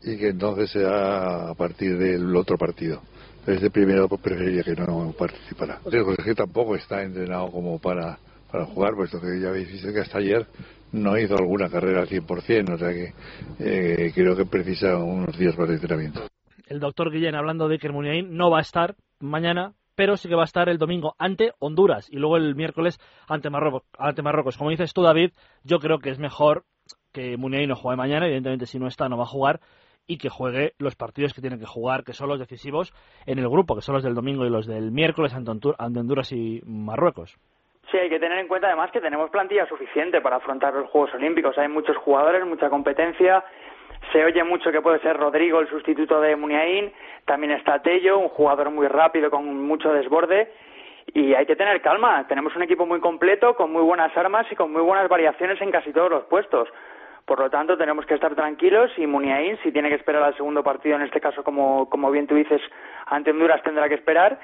y 0.02 0.18
que 0.18 0.30
entonces 0.30 0.72
sea 0.72 1.50
a 1.50 1.56
partir 1.56 1.98
del 1.98 2.36
otro 2.36 2.58
partido. 2.58 3.02
Desde 3.46 3.70
primero 3.70 4.08
pues, 4.08 4.22
preferiría 4.22 4.64
que 4.64 4.76
no 4.76 5.14
participara. 5.18 5.80
Digo, 5.92 6.14
es 6.14 6.24
que 6.24 6.36
tampoco 6.36 6.76
está 6.76 7.04
entrenado 7.04 7.52
como 7.52 7.80
para, 7.80 8.18
para 8.52 8.66
jugar, 8.66 8.94
puesto 8.96 9.20
que 9.20 9.40
ya 9.40 9.50
habéis 9.50 9.72
visto 9.72 9.92
que 9.92 10.00
hasta 10.00 10.20
ayer 10.20 10.46
no 10.92 11.18
hizo 11.18 11.36
alguna 11.36 11.70
carrera 11.70 12.02
al 12.02 12.08
100%, 12.08 12.74
o 12.74 12.78
sea 12.78 12.90
que 12.90 13.14
eh, 13.60 14.12
creo 14.14 14.36
que 14.36 14.46
precisa 14.46 14.98
unos 14.98 15.38
días 15.38 15.58
más 15.58 15.68
de 15.68 15.76
entrenamiento. 15.76 16.28
El 16.68 16.80
doctor 16.80 17.12
Guillén, 17.12 17.36
hablando 17.36 17.68
de 17.68 17.76
Iker 17.76 17.92
Muniain, 17.92 18.36
no 18.36 18.50
va 18.50 18.60
a 18.60 18.62
estar 18.62 18.96
mañana 19.20 19.74
pero 19.96 20.18
sí 20.18 20.28
que 20.28 20.36
va 20.36 20.42
a 20.42 20.46
estar 20.46 20.70
el 20.70 20.78
domingo 20.78 21.16
ante 21.18 21.54
Honduras 21.60 22.10
y 22.10 22.18
luego 22.18 22.38
el 22.38 22.56
miércoles 22.56 23.00
ante 23.28 23.50
Marruecos. 23.50 23.84
Ante 23.98 24.22
Marruecos. 24.22 24.58
Como 24.58 24.70
dices 24.70 24.94
tú, 24.94 25.04
David, 25.04 25.32
yo 25.64 25.80
creo 25.80 26.00
que 26.00 26.10
es 26.10 26.20
mejor 26.20 26.66
que 27.12 27.38
Muniain 27.38 27.70
no 27.70 27.76
juegue 27.76 27.98
mañana, 27.98 28.26
evidentemente 28.26 28.66
si 28.66 28.80
no 28.80 28.88
está 28.88 29.08
no 29.08 29.18
va 29.18 29.24
a 29.24 29.28
jugar, 29.28 29.62
y 30.08 30.18
que 30.18 30.30
juegue 30.30 30.74
los 30.80 30.96
partidos 30.96 31.34
que 31.34 31.42
tienen 31.42 31.60
que 31.60 31.66
jugar, 31.66 32.04
que 32.04 32.14
son 32.14 32.30
los 32.30 32.40
decisivos 32.40 32.94
en 33.26 33.40
el 33.40 33.50
grupo, 33.50 33.76
que 33.76 33.82
son 33.82 33.96
los 33.96 34.04
del 34.04 34.16
domingo 34.16 34.46
y 34.46 34.50
los 34.50 34.68
del 34.68 34.92
miércoles 34.92 35.34
ante 35.34 35.52
Honduras 35.52 36.32
y 36.32 36.62
Marruecos. 36.66 37.38
Sí, 37.92 37.98
hay 37.98 38.10
que 38.10 38.20
tener 38.20 38.40
en 38.40 38.48
cuenta 38.48 38.68
además 38.68 38.92
que 38.92 39.02
tenemos 39.02 39.30
plantilla 39.30 39.68
suficiente 39.68 40.20
para 40.22 40.38
afrontar 40.38 40.74
los 40.74 40.90
Juegos 40.90 41.14
Olímpicos. 41.14 41.58
Hay 41.58 41.68
muchos 41.68 41.96
jugadores, 41.98 42.46
mucha 42.46 42.70
competencia. 42.70 43.44
Se 44.12 44.24
oye 44.24 44.44
mucho 44.44 44.72
que 44.72 44.82
puede 44.82 45.00
ser 45.00 45.16
Rodrigo 45.16 45.60
el 45.60 45.70
sustituto 45.70 46.20
de 46.20 46.36
Muniain. 46.36 46.92
También 47.26 47.52
está 47.54 47.82
Tello, 47.82 48.18
un 48.18 48.30
jugador 48.30 48.72
muy 48.72 48.88
rápido 48.88 49.30
con 49.30 49.46
mucho 49.68 49.94
desborde. 49.94 50.52
Y 51.14 51.34
hay 51.34 51.46
que 51.46 51.56
tener 51.56 51.82
calma. 51.82 52.26
Tenemos 52.28 52.56
un 52.56 52.64
equipo 52.64 52.86
muy 52.86 53.00
completo, 53.00 53.56
con 53.56 53.72
muy 53.72 53.84
buenas 53.84 54.16
armas 54.18 54.48
y 54.52 54.56
con 54.56 54.72
muy 54.72 54.82
buenas 54.82 55.08
variaciones 55.08 55.62
en 55.62 55.70
casi 55.70 55.92
todos 55.94 56.10
los 56.10 56.24
puestos. 56.26 56.70
Por 57.34 57.40
lo 57.40 57.50
tanto, 57.50 57.76
tenemos 57.76 58.06
que 58.06 58.14
estar 58.14 58.36
tranquilos 58.36 58.92
y 58.96 59.08
Muniain, 59.08 59.58
si 59.64 59.72
tiene 59.72 59.90
que 59.90 59.96
esperar 59.96 60.22
al 60.22 60.38
segundo 60.38 60.62
partido, 60.64 60.98
en 60.98 61.02
este 61.02 61.20
caso, 61.20 61.44
como, 61.44 61.90
como 61.90 62.12
bien 62.12 62.28
tú 62.28 62.36
dices, 62.36 62.62
ante 63.08 63.32
Honduras 63.32 63.64
tendrá 63.64 63.90
que 63.90 63.96
esperar 63.96 64.40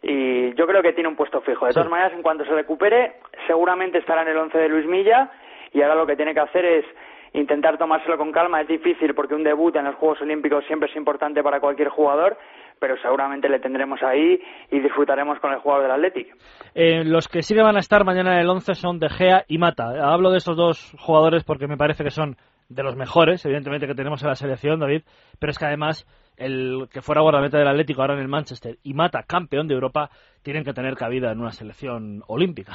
y 0.00 0.54
yo 0.54 0.66
creo 0.66 0.80
que 0.80 0.94
tiene 0.94 1.10
un 1.10 1.16
puesto 1.16 1.42
fijo. 1.42 1.66
De 1.66 1.74
todas 1.74 1.90
maneras, 1.90 2.14
en 2.14 2.22
cuanto 2.22 2.46
se 2.46 2.54
recupere, 2.54 3.16
seguramente 3.46 3.98
estará 3.98 4.22
en 4.22 4.28
el 4.28 4.38
once 4.38 4.56
de 4.56 4.70
Luis 4.70 4.86
Milla 4.86 5.32
y 5.74 5.82
ahora 5.82 5.96
lo 5.96 6.06
que 6.06 6.16
tiene 6.16 6.32
que 6.32 6.40
hacer 6.40 6.64
es 6.64 6.86
intentar 7.34 7.76
tomárselo 7.76 8.16
con 8.16 8.32
calma. 8.32 8.62
Es 8.62 8.68
difícil 8.68 9.14
porque 9.14 9.34
un 9.34 9.44
debut 9.44 9.76
en 9.76 9.84
los 9.84 9.96
Juegos 9.96 10.22
Olímpicos 10.22 10.64
siempre 10.64 10.88
es 10.88 10.96
importante 10.96 11.42
para 11.42 11.60
cualquier 11.60 11.90
jugador, 11.90 12.38
pero 12.84 12.98
seguramente 12.98 13.48
le 13.48 13.60
tendremos 13.60 14.02
ahí 14.02 14.38
y 14.70 14.78
disfrutaremos 14.78 15.38
con 15.38 15.54
el 15.54 15.58
jugador 15.60 15.84
del 15.84 15.92
Athletic. 15.92 16.36
Eh, 16.74 17.02
los 17.02 17.28
que 17.28 17.40
sí 17.40 17.54
que 17.54 17.62
van 17.62 17.76
a 17.76 17.78
estar 17.78 18.04
mañana 18.04 18.34
en 18.34 18.40
el 18.40 18.50
once 18.50 18.74
son 18.74 18.98
De 18.98 19.08
Gea 19.08 19.44
y 19.48 19.56
Mata. 19.56 20.12
Hablo 20.12 20.30
de 20.30 20.36
estos 20.36 20.54
dos 20.54 20.94
jugadores 20.98 21.44
porque 21.44 21.66
me 21.66 21.78
parece 21.78 22.04
que 22.04 22.10
son 22.10 22.36
de 22.68 22.82
los 22.82 22.94
mejores, 22.94 23.42
evidentemente, 23.46 23.86
que 23.86 23.94
tenemos 23.94 24.22
en 24.22 24.28
la 24.28 24.34
selección, 24.34 24.80
David, 24.80 25.00
pero 25.40 25.50
es 25.50 25.58
que 25.58 25.64
además 25.64 26.04
el 26.36 26.86
que 26.92 27.00
fuera 27.00 27.22
guardameta 27.22 27.56
del 27.56 27.68
Atlético 27.68 28.02
ahora 28.02 28.16
en 28.16 28.20
el 28.20 28.28
Manchester 28.28 28.76
y 28.82 28.92
Mata 28.92 29.22
campeón 29.22 29.66
de 29.66 29.72
Europa 29.72 30.10
tienen 30.42 30.62
que 30.62 30.74
tener 30.74 30.94
cabida 30.94 31.32
en 31.32 31.40
una 31.40 31.52
selección 31.52 32.20
olímpica. 32.28 32.74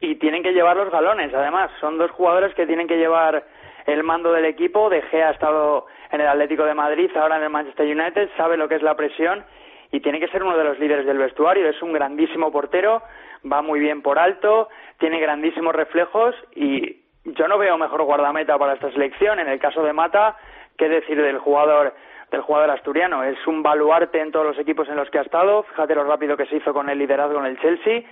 Y 0.00 0.14
tienen 0.14 0.42
que 0.42 0.52
llevar 0.52 0.78
los 0.78 0.90
galones, 0.90 1.34
además. 1.34 1.70
Son 1.82 1.98
dos 1.98 2.10
jugadores 2.12 2.54
que 2.54 2.66
tienen 2.66 2.88
que 2.88 2.96
llevar 2.96 3.44
el 3.86 4.02
mando 4.02 4.32
del 4.32 4.44
equipo. 4.44 4.88
De 4.90 5.02
Gea 5.02 5.28
ha 5.28 5.32
estado 5.32 5.86
en 6.10 6.20
el 6.20 6.26
Atlético 6.26 6.64
de 6.64 6.74
Madrid, 6.74 7.10
ahora 7.16 7.36
en 7.36 7.44
el 7.44 7.50
Manchester 7.50 7.86
United, 7.86 8.30
sabe 8.36 8.56
lo 8.56 8.68
que 8.68 8.76
es 8.76 8.82
la 8.82 8.96
presión 8.96 9.44
y 9.90 10.00
tiene 10.00 10.18
que 10.18 10.28
ser 10.28 10.42
uno 10.42 10.56
de 10.56 10.64
los 10.64 10.78
líderes 10.78 11.06
del 11.06 11.18
vestuario. 11.18 11.68
Es 11.68 11.80
un 11.80 11.92
grandísimo 11.92 12.50
portero, 12.50 13.02
va 13.50 13.62
muy 13.62 13.80
bien 13.80 14.02
por 14.02 14.18
alto, 14.18 14.68
tiene 14.98 15.20
grandísimos 15.20 15.74
reflejos 15.74 16.34
y 16.54 17.00
yo 17.24 17.48
no 17.48 17.58
veo 17.58 17.78
mejor 17.78 18.02
guardameta 18.02 18.58
para 18.58 18.74
esta 18.74 18.90
selección. 18.90 19.38
En 19.38 19.48
el 19.48 19.58
caso 19.58 19.82
de 19.82 19.92
Mata, 19.92 20.36
qué 20.76 20.88
decir 20.88 21.20
del 21.20 21.38
jugador 21.38 21.94
del 22.30 22.40
jugador 22.40 22.70
asturiano. 22.70 23.22
Es 23.22 23.38
un 23.46 23.62
baluarte 23.62 24.20
en 24.20 24.32
todos 24.32 24.46
los 24.46 24.58
equipos 24.58 24.88
en 24.88 24.96
los 24.96 25.08
que 25.10 25.18
ha 25.18 25.22
estado. 25.22 25.62
Fíjate 25.62 25.94
lo 25.94 26.02
rápido 26.02 26.36
que 26.36 26.46
se 26.46 26.56
hizo 26.56 26.72
con 26.72 26.88
el 26.90 26.98
liderazgo 26.98 27.38
en 27.38 27.46
el 27.46 27.60
Chelsea 27.60 28.02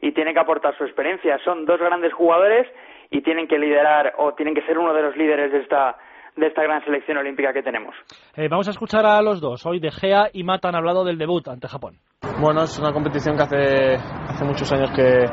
y 0.00 0.12
tiene 0.12 0.34
que 0.34 0.40
aportar 0.40 0.76
su 0.76 0.84
experiencia. 0.84 1.38
Son 1.44 1.64
dos 1.64 1.78
grandes 1.78 2.12
jugadores 2.12 2.66
y 3.10 3.22
tienen 3.22 3.48
que 3.48 3.58
liderar 3.58 4.14
o 4.18 4.34
tienen 4.34 4.54
que 4.54 4.62
ser 4.62 4.78
uno 4.78 4.94
de 4.94 5.02
los 5.02 5.16
líderes 5.16 5.52
de 5.52 5.58
esta 5.58 5.96
de 6.36 6.46
esta 6.46 6.62
gran 6.62 6.82
selección 6.84 7.18
olímpica 7.18 7.52
que 7.52 7.62
tenemos. 7.62 7.94
Eh, 8.36 8.48
vamos 8.48 8.68
a 8.68 8.70
escuchar 8.70 9.04
a 9.04 9.20
los 9.20 9.40
dos. 9.40 9.66
Hoy 9.66 9.80
De 9.80 9.90
Gea 9.90 10.30
y 10.32 10.44
Mata 10.44 10.68
han 10.68 10.76
hablado 10.76 11.04
del 11.04 11.18
debut 11.18 11.46
ante 11.48 11.68
Japón. 11.68 11.96
Bueno, 12.40 12.62
es 12.62 12.78
una 12.78 12.92
competición 12.92 13.36
que 13.36 13.42
hace, 13.42 13.94
hace 13.94 14.44
muchos 14.44 14.72
años 14.72 14.90
que, 14.92 15.26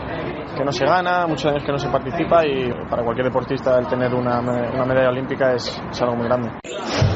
que 0.55 0.63
no 0.63 0.71
se 0.71 0.85
gana, 0.85 1.27
muchos 1.27 1.45
años 1.45 1.63
que 1.63 1.71
no 1.71 1.77
se 1.77 1.89
participa 1.89 2.45
y 2.45 2.71
para 2.89 3.03
cualquier 3.03 3.27
deportista 3.27 3.77
el 3.79 3.87
tener 3.87 4.13
una, 4.13 4.39
una 4.39 4.85
medalla 4.85 5.09
olímpica 5.09 5.53
es, 5.53 5.81
algo 6.01 6.15
muy 6.15 6.27
grande. 6.27 6.51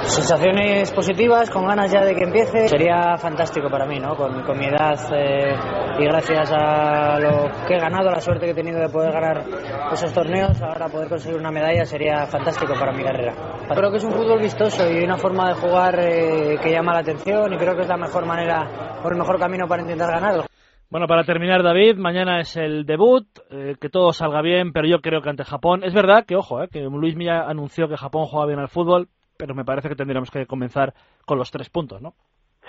Sensaciones 0.03 0.91
positivas, 0.91 1.49
con 1.49 1.65
ganas 1.65 1.91
ya 1.91 2.03
de 2.03 2.13
que 2.13 2.23
empiece. 2.23 2.67
Sería 2.67 3.17
fantástico 3.17 3.69
para 3.69 3.85
mí, 3.85 3.99
¿no? 3.99 4.15
Con, 4.15 4.43
con 4.43 4.57
mi 4.57 4.65
edad 4.65 4.99
eh, 5.13 5.53
y 5.99 6.03
gracias 6.03 6.51
a 6.51 7.17
lo 7.19 7.49
que 7.65 7.75
he 7.75 7.79
ganado, 7.79 8.09
la 8.09 8.19
suerte 8.19 8.45
que 8.45 8.51
he 8.51 8.55
tenido 8.55 8.79
de 8.79 8.89
poder 8.89 9.13
ganar 9.13 9.45
esos 9.91 10.11
torneos, 10.11 10.61
ahora 10.61 10.87
poder 10.89 11.07
conseguir 11.07 11.39
una 11.39 11.51
medalla 11.51 11.85
sería 11.85 12.25
fantástico 12.25 12.73
para 12.77 12.91
mi 12.91 13.03
carrera. 13.03 13.33
Creo 13.73 13.91
que 13.91 13.97
es 13.97 14.03
un 14.03 14.11
fútbol 14.11 14.39
vistoso 14.39 14.89
y 14.89 15.03
una 15.03 15.17
forma 15.17 15.49
de 15.49 15.53
jugar 15.55 15.99
eh, 15.99 16.57
que 16.61 16.71
llama 16.71 16.93
la 16.93 16.99
atención 16.99 17.53
y 17.53 17.57
creo 17.57 17.75
que 17.75 17.83
es 17.83 17.87
la 17.87 17.97
mejor 17.97 18.25
manera 18.25 18.99
o 19.03 19.07
el 19.07 19.17
mejor 19.17 19.39
camino 19.39 19.67
para 19.67 19.81
intentar 19.81 20.11
ganar. 20.11 20.45
Bueno, 20.91 21.07
para 21.07 21.23
terminar, 21.23 21.63
David, 21.63 21.95
mañana 21.95 22.41
es 22.41 22.57
el 22.57 22.85
debut, 22.85 23.23
eh, 23.49 23.75
que 23.79 23.87
todo 23.87 24.11
salga 24.11 24.41
bien, 24.41 24.73
pero 24.73 24.85
yo 24.85 24.99
creo 24.99 25.21
que 25.21 25.29
ante 25.29 25.45
Japón. 25.45 25.85
Es 25.85 25.93
verdad 25.93 26.25
que, 26.27 26.35
ojo, 26.35 26.61
eh, 26.61 26.67
que 26.69 26.81
Luis 26.81 27.15
Milla 27.15 27.43
anunció 27.47 27.87
que 27.87 27.95
Japón 27.95 28.25
juega 28.25 28.47
bien 28.47 28.59
al 28.59 28.67
fútbol, 28.67 29.07
pero 29.37 29.55
me 29.55 29.63
parece 29.63 29.87
que 29.87 29.95
tendríamos 29.95 30.29
que 30.29 30.45
comenzar 30.45 30.91
con 31.25 31.37
los 31.37 31.49
tres 31.49 31.69
puntos, 31.69 32.01
¿no? 32.01 32.11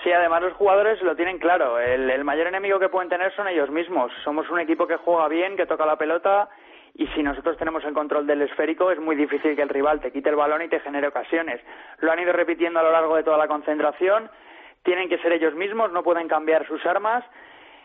Sí, 0.05 0.11
además 0.13 0.41
los 0.41 0.53
jugadores 0.53 1.01
lo 1.01 1.17
tienen 1.17 1.37
claro. 1.37 1.77
El, 1.77 2.09
el 2.09 2.23
mayor 2.23 2.47
enemigo 2.47 2.79
que 2.79 2.87
pueden 2.87 3.09
tener 3.09 3.35
son 3.35 3.49
ellos 3.49 3.69
mismos. 3.69 4.09
Somos 4.23 4.49
un 4.49 4.61
equipo 4.61 4.87
que 4.87 4.95
juega 4.95 5.27
bien, 5.27 5.57
que 5.57 5.65
toca 5.65 5.85
la 5.85 5.97
pelota 5.97 6.47
y 6.95 7.07
si 7.07 7.23
nosotros 7.23 7.57
tenemos 7.57 7.83
el 7.83 7.93
control 7.93 8.25
del 8.25 8.43
esférico 8.43 8.89
es 8.89 9.01
muy 9.01 9.17
difícil 9.17 9.53
que 9.53 9.63
el 9.63 9.69
rival 9.69 9.99
te 9.99 10.13
quite 10.13 10.29
el 10.29 10.37
balón 10.37 10.61
y 10.61 10.69
te 10.69 10.79
genere 10.79 11.09
ocasiones. 11.09 11.59
Lo 11.99 12.09
han 12.13 12.19
ido 12.19 12.31
repitiendo 12.31 12.79
a 12.79 12.83
lo 12.83 12.91
largo 12.93 13.17
de 13.17 13.23
toda 13.23 13.37
la 13.37 13.49
concentración. 13.49 14.29
Tienen 14.83 15.09
que 15.09 15.17
ser 15.17 15.33
ellos 15.33 15.55
mismos, 15.55 15.91
no 15.91 16.03
pueden 16.03 16.29
cambiar 16.29 16.65
sus 16.67 16.85
armas 16.85 17.25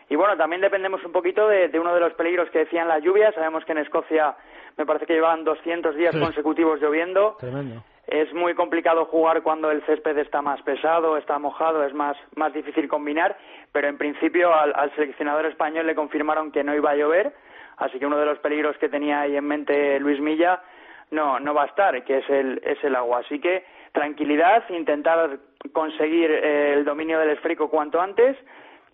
y 0.09 0.15
bueno, 0.15 0.35
también 0.35 0.61
dependemos 0.61 1.03
un 1.05 1.11
poquito 1.11 1.47
de, 1.47 1.69
uno 1.79 1.93
de 1.93 1.99
los 1.99 2.13
peligros 2.13 2.49
que 2.49 2.59
decían 2.59 2.87
las 2.87 3.03
lluvias. 3.03 3.33
Sabemos 3.35 3.63
que 3.63 3.73
en 3.73 3.77
Escocia 3.77 4.35
me 4.75 4.85
parece 4.85 5.05
que 5.05 5.13
llevan 5.13 5.43
200 5.43 5.95
días 5.95 6.15
consecutivos 6.15 6.81
lloviendo. 6.81 7.37
Tremendo. 7.39 7.83
Es 8.07 8.33
muy 8.33 8.55
complicado 8.55 9.05
jugar 9.05 9.43
cuando 9.43 9.69
el 9.69 9.85
césped 9.85 10.17
está 10.17 10.41
más 10.41 10.59
pesado, 10.63 11.15
está 11.15 11.37
mojado, 11.37 11.85
es 11.85 11.93
más, 11.93 12.17
más 12.35 12.51
difícil 12.53 12.87
combinar, 12.87 13.37
pero 13.71 13.87
en 13.87 13.99
principio 13.99 14.51
al, 14.51 14.73
al 14.75 14.91
seleccionador 14.95 15.45
español 15.45 15.85
le 15.85 15.93
confirmaron 15.93 16.51
que 16.51 16.63
no 16.63 16.73
iba 16.73 16.89
a 16.89 16.95
llover, 16.95 17.35
así 17.77 17.99
que 17.99 18.07
uno 18.07 18.17
de 18.17 18.25
los 18.25 18.39
peligros 18.39 18.75
que 18.79 18.89
tenía 18.89 19.21
ahí 19.21 19.37
en 19.37 19.45
mente 19.45 19.99
Luis 19.99 20.19
Milla 20.19 20.59
no, 21.11 21.39
no 21.39 21.53
va 21.53 21.63
a 21.63 21.67
estar, 21.67 22.03
que 22.03 22.17
es 22.17 22.29
el, 22.31 22.59
es 22.63 22.83
el 22.83 22.95
agua. 22.95 23.19
Así 23.19 23.39
que 23.39 23.63
tranquilidad, 23.91 24.63
intentar 24.69 25.37
conseguir 25.71 26.31
eh, 26.31 26.73
el 26.73 26.85
dominio 26.85 27.19
del 27.19 27.29
esférico 27.29 27.69
cuanto 27.69 28.01
antes 28.01 28.35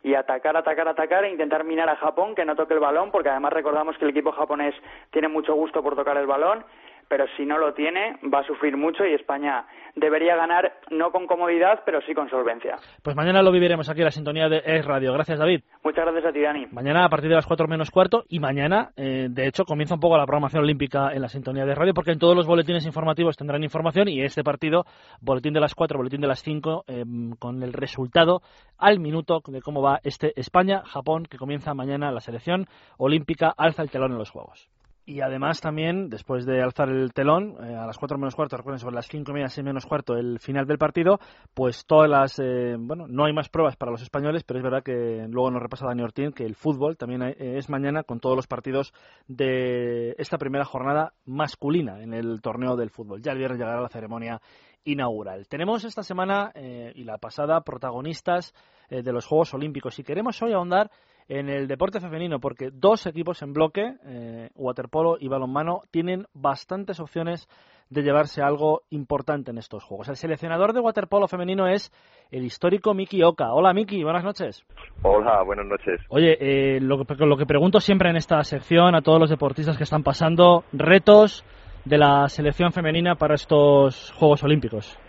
y 0.05 0.13
atacar, 0.13 0.55
atacar, 0.55 0.88
atacar 0.88 1.25
e 1.25 1.31
intentar 1.31 1.63
minar 1.63 1.89
a 1.89 1.95
Japón 1.95 2.35
que 2.35 2.45
no 2.45 2.55
toque 2.55 2.75
el 2.75 2.79
balón, 2.79 3.09
porque 3.09 3.29
además 3.29 3.51
recordamos 3.51 3.97
que 3.97 4.05
el 4.05 4.12
equipo 4.12 4.31
japonés 4.31 4.75
tiene 5.09 5.27
mucho 5.27 5.55
gusto 5.55 5.81
por 5.81 5.95
tocar 5.95 6.15
el 6.17 6.27
balón 6.27 6.63
pero 7.07 7.25
si 7.38 7.45
no 7.45 7.57
lo 7.57 7.74
tiene 7.74 8.17
va 8.33 8.39
a 8.39 8.43
sufrir 8.43 8.77
mucho 8.77 9.05
y 9.05 9.13
España 9.13 9.65
debería 9.95 10.35
ganar 10.35 10.74
no 10.91 11.12
con 11.12 11.27
comodidad, 11.27 11.81
pero 11.85 12.01
sí 12.01 12.13
con 12.13 12.29
solvencia. 12.29 12.75
Pues 13.03 13.15
mañana 13.15 13.41
lo 13.41 13.51
viviremos 13.51 13.89
aquí 13.89 14.01
en 14.01 14.05
la 14.05 14.12
sintonía 14.12 14.50
de 14.50 14.62
Es 14.65 14.85
Radio. 14.85 15.13
Gracias, 15.13 15.39
David. 15.39 15.62
Muchas 15.83 16.05
gracias 16.05 16.25
a 16.25 16.33
ti, 16.33 16.41
Dani. 16.41 16.67
Mañana 16.71 17.05
a 17.05 17.09
partir 17.09 17.29
de 17.29 17.35
las 17.35 17.45
4 17.45 17.67
menos 17.67 17.91
cuarto 17.91 18.25
y 18.27 18.39
mañana, 18.39 18.91
eh, 18.97 19.27
de 19.29 19.47
hecho, 19.47 19.63
comienza 19.63 19.95
un 19.95 20.01
poco 20.01 20.17
la 20.17 20.25
programación 20.25 20.63
olímpica 20.63 21.12
en 21.13 21.21
la 21.21 21.29
sintonía 21.29 21.65
de 21.65 21.75
radio 21.75 21.93
porque 21.93 22.12
en 22.12 22.19
todos 22.19 22.35
los 22.35 22.47
boletines 22.47 22.85
informativos 22.85 23.38
tendrán 23.38 23.63
información 23.63 24.07
y 24.07 24.21
este 24.21 24.43
partido, 24.43 24.85
boletín 25.21 25.53
de 25.53 25.62
las 25.62 25.75
4, 25.75 25.97
boletín 25.97 26.21
de 26.21 26.27
las 26.27 26.43
5, 26.43 26.85
eh, 26.88 27.03
con 27.39 27.63
el 27.63 27.74
resultado 27.74 28.41
al 28.77 29.00
minuto 29.00 29.41
de 29.47 29.62
cómo 29.62 29.81
va 29.81 30.00
este 30.03 30.33
España-Japón 30.39 31.25
que 31.29 31.38
comienza 31.38 31.74
mañana 31.74 32.12
la 32.12 32.19
selección 32.19 32.65
olímpica 32.97 33.53
alza 33.55 33.81
el 33.81 33.91
telón 33.91 34.12
en 34.12 34.17
los 34.17 34.29
Juegos. 34.29 34.69
Y 35.07 35.21
además 35.21 35.62
también, 35.62 36.09
después 36.09 36.47
de 36.47 36.63
alzar 36.63 36.89
el 36.89 37.13
telón, 37.13 37.57
eh, 37.63 37.75
a 37.75 37.85
las 37.85 38.00
4 38.00 38.17
menos 38.17 38.33
cuarto, 38.33 38.57
recuerden, 38.57 38.79
sobre 38.79 38.95
las 38.95 39.07
5 39.07 39.29
y 39.29 39.33
media, 39.35 39.50
6 39.50 39.63
menos 39.63 39.85
cuarto, 39.85 40.15
el 40.15 40.39
final 40.39 40.65
del 40.65 40.79
partido, 40.79 41.19
pues 41.53 41.85
todas 41.85 42.09
las, 42.09 42.39
eh, 42.39 42.75
bueno, 42.79 43.05
no 43.07 43.25
hay 43.25 43.33
más 43.33 43.50
pruebas 43.50 43.75
para 43.75 43.91
los 43.91 44.01
españoles, 44.01 44.43
pero 44.43 44.57
es 44.57 44.63
verdad 44.63 44.81
que 44.81 45.27
luego 45.29 45.51
nos 45.51 45.62
repasa 45.62 45.85
Dani 45.85 46.01
Ortín 46.01 46.31
que 46.31 46.43
el 46.43 46.55
fútbol 46.55 46.97
también 46.97 47.21
es 47.38 47.69
mañana 47.69 48.01
con 48.01 48.19
todos 48.19 48.35
los 48.35 48.47
partidos 48.47 48.93
de 49.27 50.15
esta 50.17 50.39
primera 50.39 50.65
jornada 50.65 51.13
masculina 51.25 52.01
en 52.01 52.13
el 52.15 52.41
torneo 52.41 52.75
del 52.75 52.89
fútbol. 52.89 53.21
Ya 53.21 53.33
el 53.33 53.38
viernes 53.38 53.59
llegará 53.59 53.81
la 53.81 53.89
ceremonia 53.89 54.41
inaugural. 54.85 55.47
Tenemos 55.47 55.85
esta 55.85 56.01
semana 56.01 56.51
eh, 56.55 56.91
y 56.95 57.03
la 57.03 57.19
pasada 57.19 57.62
protagonistas 57.62 58.53
de 58.89 59.12
los 59.12 59.25
Juegos 59.25 59.51
Olímpicos 59.55 59.97
y 59.97 60.03
queremos 60.03 60.39
hoy 60.43 60.53
ahondar 60.53 60.91
en 61.27 61.50
el 61.50 61.67
deporte 61.67 62.00
femenino, 62.00 62.39
porque 62.39 62.70
dos 62.72 63.08
equipos 63.08 63.41
en 63.41 63.53
bloque, 63.53 63.96
eh, 64.05 64.50
waterpolo 64.55 65.17
y 65.20 65.27
balonmano, 65.27 65.82
tienen 65.91 66.25
bastantes 66.34 67.00
opciones 67.00 67.48
de 67.89 68.01
llevarse 68.01 68.41
algo 68.41 68.82
importante 68.89 69.51
en 69.51 69.58
estos 69.58 69.84
juegos. 69.84 70.10
El 70.10 70.15
seleccionador 70.15 70.74
de 70.74 70.79
waterpolo 70.79 71.27
femenino 71.27 71.67
es 71.67 71.91
el 72.32 72.44
histórico 72.44 72.94
Miki 72.94 73.24
Oka. 73.24 73.53
Hola 73.53 73.74
Miki, 73.74 74.03
buenas 74.03 74.24
noches. 74.24 74.65
Hola, 75.03 75.44
buenas 75.44 75.67
noches. 75.67 76.01
Oye, 76.10 76.38
eh, 76.39 76.79
lo, 76.82 77.05
que, 77.05 77.25
lo 77.25 77.38
que 77.38 77.46
pregunto 77.46 77.79
siempre 77.79 78.10
en 78.10 78.15
esta 78.15 78.44
sección 78.44 78.96
a 78.96 79.01
todos 79.01 79.20
los 79.20 79.29
deportistas 79.29 79.77
que 79.77 79.84
están 79.84 80.03
pasando, 80.03 80.63
retos 80.74 81.46
de 81.86 81.98
la 82.00 82.27
selección 82.27 82.72
femenina 82.72 83.15
para 83.15 83.36
estos 83.36 84.12
Juegos 84.13 84.44
Olímpicos. 84.44 85.00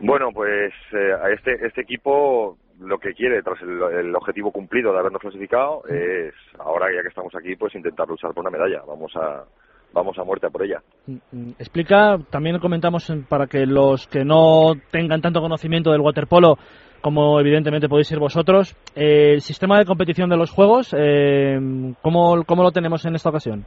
Bueno, 0.00 0.30
pues 0.32 0.72
eh, 0.92 1.12
a 1.22 1.30
este, 1.30 1.66
este 1.66 1.80
equipo 1.80 2.58
lo 2.80 2.98
que 2.98 3.14
quiere, 3.14 3.42
tras 3.42 3.60
el, 3.62 3.82
el 4.06 4.16
objetivo 4.16 4.50
cumplido 4.50 4.92
de 4.92 4.98
habernos 4.98 5.20
clasificado, 5.20 5.82
es 5.88 6.34
ahora 6.58 6.86
ya 6.94 7.02
que 7.02 7.08
estamos 7.08 7.34
aquí, 7.34 7.56
pues 7.56 7.74
intentar 7.74 8.08
luchar 8.08 8.32
por 8.34 8.42
una 8.46 8.50
medalla. 8.56 8.82
Vamos 8.86 9.12
a 9.16 9.44
vamos 9.92 10.18
a 10.18 10.24
muerte 10.24 10.48
a 10.48 10.50
por 10.50 10.64
ella. 10.64 10.82
Mm, 11.06 11.12
mm, 11.30 11.50
Explica, 11.58 12.18
también 12.28 12.58
comentamos 12.58 13.08
en- 13.10 13.24
para 13.24 13.46
que 13.46 13.64
los 13.64 14.08
que 14.08 14.24
no 14.24 14.72
tengan 14.90 15.20
tanto 15.22 15.40
conocimiento 15.40 15.92
del 15.92 16.00
waterpolo, 16.00 16.58
como 17.00 17.38
evidentemente 17.38 17.88
podéis 17.88 18.08
ser 18.08 18.18
vosotros, 18.18 18.74
eh, 18.96 19.34
el 19.34 19.40
sistema 19.40 19.78
de 19.78 19.84
competición 19.84 20.28
de 20.30 20.36
los 20.36 20.50
juegos, 20.50 20.92
eh, 20.98 21.60
¿cómo, 22.02 22.42
cómo 22.44 22.62
lo 22.64 22.72
tenemos 22.72 23.04
en 23.06 23.14
esta 23.14 23.28
ocasión? 23.28 23.64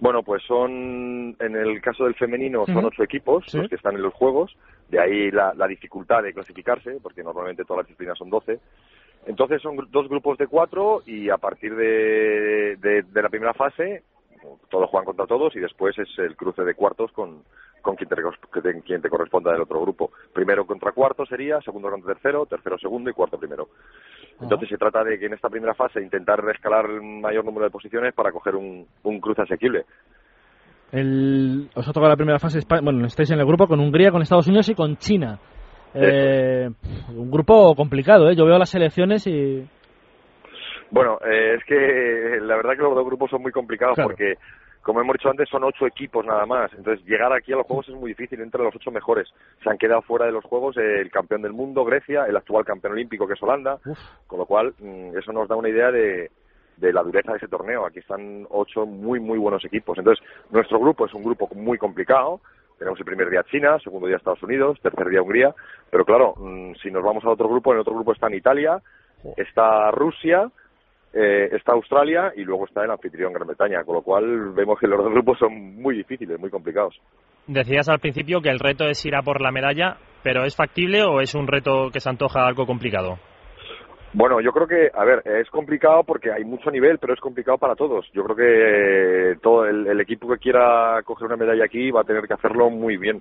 Bueno, 0.00 0.22
pues 0.22 0.42
son, 0.46 1.34
en 1.40 1.56
el 1.56 1.80
caso 1.80 2.04
del 2.04 2.14
femenino, 2.16 2.66
son 2.66 2.84
ocho 2.84 3.02
equipos 3.02 3.44
Sí. 3.46 3.56
los 3.58 3.68
que 3.70 3.76
están 3.76 3.94
en 3.94 4.02
los 4.02 4.12
juegos, 4.12 4.54
de 4.94 5.00
ahí 5.00 5.30
la, 5.32 5.52
la 5.54 5.66
dificultad 5.66 6.22
de 6.22 6.32
clasificarse, 6.32 6.98
porque 7.02 7.24
normalmente 7.24 7.64
todas 7.64 7.78
las 7.78 7.86
disciplinas 7.88 8.16
son 8.16 8.30
doce. 8.30 8.60
Entonces 9.26 9.60
son 9.60 9.76
dos 9.90 10.08
grupos 10.08 10.38
de 10.38 10.46
cuatro 10.46 11.02
y 11.04 11.30
a 11.30 11.36
partir 11.36 11.74
de, 11.74 12.76
de, 12.76 13.02
de 13.02 13.22
la 13.22 13.28
primera 13.28 13.54
fase 13.54 14.04
todos 14.68 14.90
juegan 14.90 15.06
contra 15.06 15.26
todos 15.26 15.56
y 15.56 15.60
después 15.60 15.98
es 15.98 16.08
el 16.18 16.36
cruce 16.36 16.62
de 16.62 16.74
cuartos 16.74 17.10
con, 17.12 17.42
con 17.82 17.96
quien, 17.96 18.08
te, 18.08 18.82
quien 18.82 19.02
te 19.02 19.08
corresponda 19.08 19.50
del 19.50 19.62
otro 19.62 19.80
grupo. 19.80 20.10
Primero 20.32 20.64
contra 20.66 20.92
cuarto 20.92 21.26
sería, 21.26 21.60
segundo 21.62 21.90
contra 21.90 22.14
tercero, 22.14 22.46
tercero 22.46 22.78
segundo 22.78 23.10
y 23.10 23.14
cuarto 23.14 23.38
primero. 23.38 23.68
Entonces 24.40 24.68
se 24.68 24.76
trata 24.78 25.02
de 25.02 25.18
que 25.18 25.26
en 25.26 25.32
esta 25.32 25.48
primera 25.48 25.74
fase 25.74 26.02
intentar 26.02 26.44
escalar 26.50 26.84
el 26.86 27.00
mayor 27.00 27.44
número 27.44 27.64
de 27.64 27.70
posiciones 27.70 28.14
para 28.14 28.30
coger 28.30 28.54
un, 28.54 28.86
un 29.02 29.20
cruce 29.20 29.42
asequible. 29.42 29.86
El, 30.94 31.68
os 31.74 31.88
ha 31.88 31.92
tocado 31.92 32.08
la 32.08 32.16
primera 32.16 32.38
fase, 32.38 32.60
bueno, 32.80 33.04
estáis 33.06 33.28
en 33.32 33.40
el 33.40 33.46
grupo 33.46 33.66
con 33.66 33.80
Hungría, 33.80 34.12
con 34.12 34.22
Estados 34.22 34.46
Unidos 34.46 34.68
y 34.68 34.76
con 34.76 34.96
China. 34.96 35.40
Eh, 35.92 36.70
un 37.16 37.30
grupo 37.32 37.74
complicado, 37.74 38.30
¿eh? 38.30 38.36
Yo 38.36 38.44
veo 38.46 38.56
las 38.58 38.70
selecciones 38.70 39.26
y... 39.26 39.68
Bueno, 40.90 41.18
eh, 41.24 41.56
es 41.58 41.64
que 41.64 42.38
la 42.42 42.54
verdad 42.54 42.76
que 42.76 42.82
los 42.82 42.94
dos 42.94 43.04
grupos 43.04 43.28
son 43.28 43.42
muy 43.42 43.50
complicados 43.50 43.96
Claro. 43.96 44.10
porque, 44.10 44.34
como 44.82 45.00
hemos 45.00 45.14
dicho 45.14 45.30
antes, 45.30 45.48
son 45.48 45.64
ocho 45.64 45.84
equipos 45.84 46.24
nada 46.24 46.46
más. 46.46 46.72
Entonces, 46.74 47.04
llegar 47.06 47.32
aquí 47.32 47.52
a 47.52 47.56
los 47.56 47.66
juegos 47.66 47.88
es 47.88 47.94
muy 47.96 48.10
difícil. 48.10 48.40
Entre 48.40 48.62
los 48.62 48.72
ocho 48.76 48.92
mejores 48.92 49.28
se 49.64 49.70
han 49.70 49.78
quedado 49.78 50.02
fuera 50.02 50.26
de 50.26 50.32
los 50.32 50.44
juegos 50.44 50.76
el 50.76 51.10
campeón 51.10 51.42
del 51.42 51.52
mundo, 51.52 51.84
Grecia, 51.84 52.26
el 52.28 52.36
actual 52.36 52.64
campeón 52.64 52.92
olímpico, 52.92 53.26
que 53.26 53.34
es 53.34 53.42
Holanda. 53.42 53.78
Con 54.28 54.38
lo 54.38 54.46
cual, 54.46 54.74
mm, 54.78 55.18
eso 55.18 55.32
nos 55.32 55.48
da 55.48 55.56
una 55.56 55.70
idea 55.70 55.90
de, 55.90 56.30
de 56.76 56.92
la 56.92 57.02
dureza 57.02 57.32
de 57.32 57.38
ese 57.38 57.48
torneo. 57.48 57.86
Aquí 57.86 58.00
están 58.00 58.46
ocho 58.50 58.86
muy, 58.86 59.20
muy 59.20 59.38
buenos 59.38 59.64
equipos. 59.64 59.98
Entonces, 59.98 60.24
nuestro 60.50 60.78
grupo 60.78 61.06
es 61.06 61.14
un 61.14 61.22
grupo 61.22 61.48
muy 61.54 61.78
complicado. 61.78 62.40
Tenemos 62.78 62.98
el 62.98 63.06
primer 63.06 63.30
día 63.30 63.44
China, 63.44 63.78
segundo 63.82 64.06
día 64.06 64.16
Estados 64.16 64.42
Unidos, 64.42 64.78
tercer 64.82 65.08
día 65.08 65.22
Hungría. 65.22 65.54
Pero 65.90 66.04
claro, 66.04 66.34
mm, 66.36 66.74
si 66.82 66.90
nos 66.90 67.02
vamos 67.02 67.24
al 67.24 67.30
otro 67.30 67.48
grupo, 67.48 67.70
en 67.70 67.76
el 67.76 67.82
otro 67.82 67.94
grupo 67.94 68.12
está 68.12 68.26
en 68.26 68.34
Italia, 68.34 68.82
está 69.36 69.90
Rusia, 69.90 70.50
eh, 71.12 71.48
está 71.52 71.72
Australia 71.72 72.32
y 72.34 72.42
luego 72.42 72.66
está 72.66 72.84
el 72.84 72.90
anfitrión 72.90 73.32
Gran 73.32 73.46
Bretaña. 73.46 73.84
Con 73.84 73.94
lo 73.94 74.02
cual, 74.02 74.50
vemos 74.50 74.78
que 74.78 74.88
los 74.88 74.98
dos 74.98 75.12
grupos 75.12 75.38
son 75.38 75.80
muy 75.80 75.96
difíciles, 75.96 76.38
muy 76.40 76.50
complicados. 76.50 77.00
Decías 77.46 77.88
al 77.88 78.00
principio 78.00 78.40
que 78.40 78.48
el 78.48 78.58
reto 78.58 78.86
es 78.86 79.04
ir 79.04 79.14
a 79.14 79.22
por 79.22 79.40
la 79.40 79.52
medalla, 79.52 79.98
pero 80.22 80.44
¿es 80.44 80.56
factible 80.56 81.04
o 81.04 81.20
es 81.20 81.34
un 81.34 81.46
reto 81.46 81.90
que 81.92 82.00
se 82.00 82.08
antoja 82.08 82.46
algo 82.46 82.66
complicado? 82.66 83.18
Bueno, 84.16 84.40
yo 84.40 84.52
creo 84.52 84.66
que, 84.68 84.90
a 84.94 85.04
ver, 85.04 85.22
es 85.26 85.50
complicado 85.50 86.04
porque 86.04 86.30
hay 86.32 86.44
mucho 86.44 86.70
nivel, 86.70 86.98
pero 86.98 87.12
es 87.14 87.20
complicado 87.20 87.58
para 87.58 87.74
todos. 87.74 88.06
Yo 88.12 88.22
creo 88.24 88.36
que 88.36 89.32
eh, 89.32 89.36
todo 89.42 89.66
el, 89.66 89.86
el 89.88 90.00
equipo 90.00 90.28
que 90.28 90.38
quiera 90.38 91.02
coger 91.04 91.26
una 91.26 91.36
medalla 91.36 91.64
aquí 91.64 91.90
va 91.90 92.02
a 92.02 92.04
tener 92.04 92.26
que 92.28 92.34
hacerlo 92.34 92.70
muy 92.70 92.96
bien. 92.96 93.20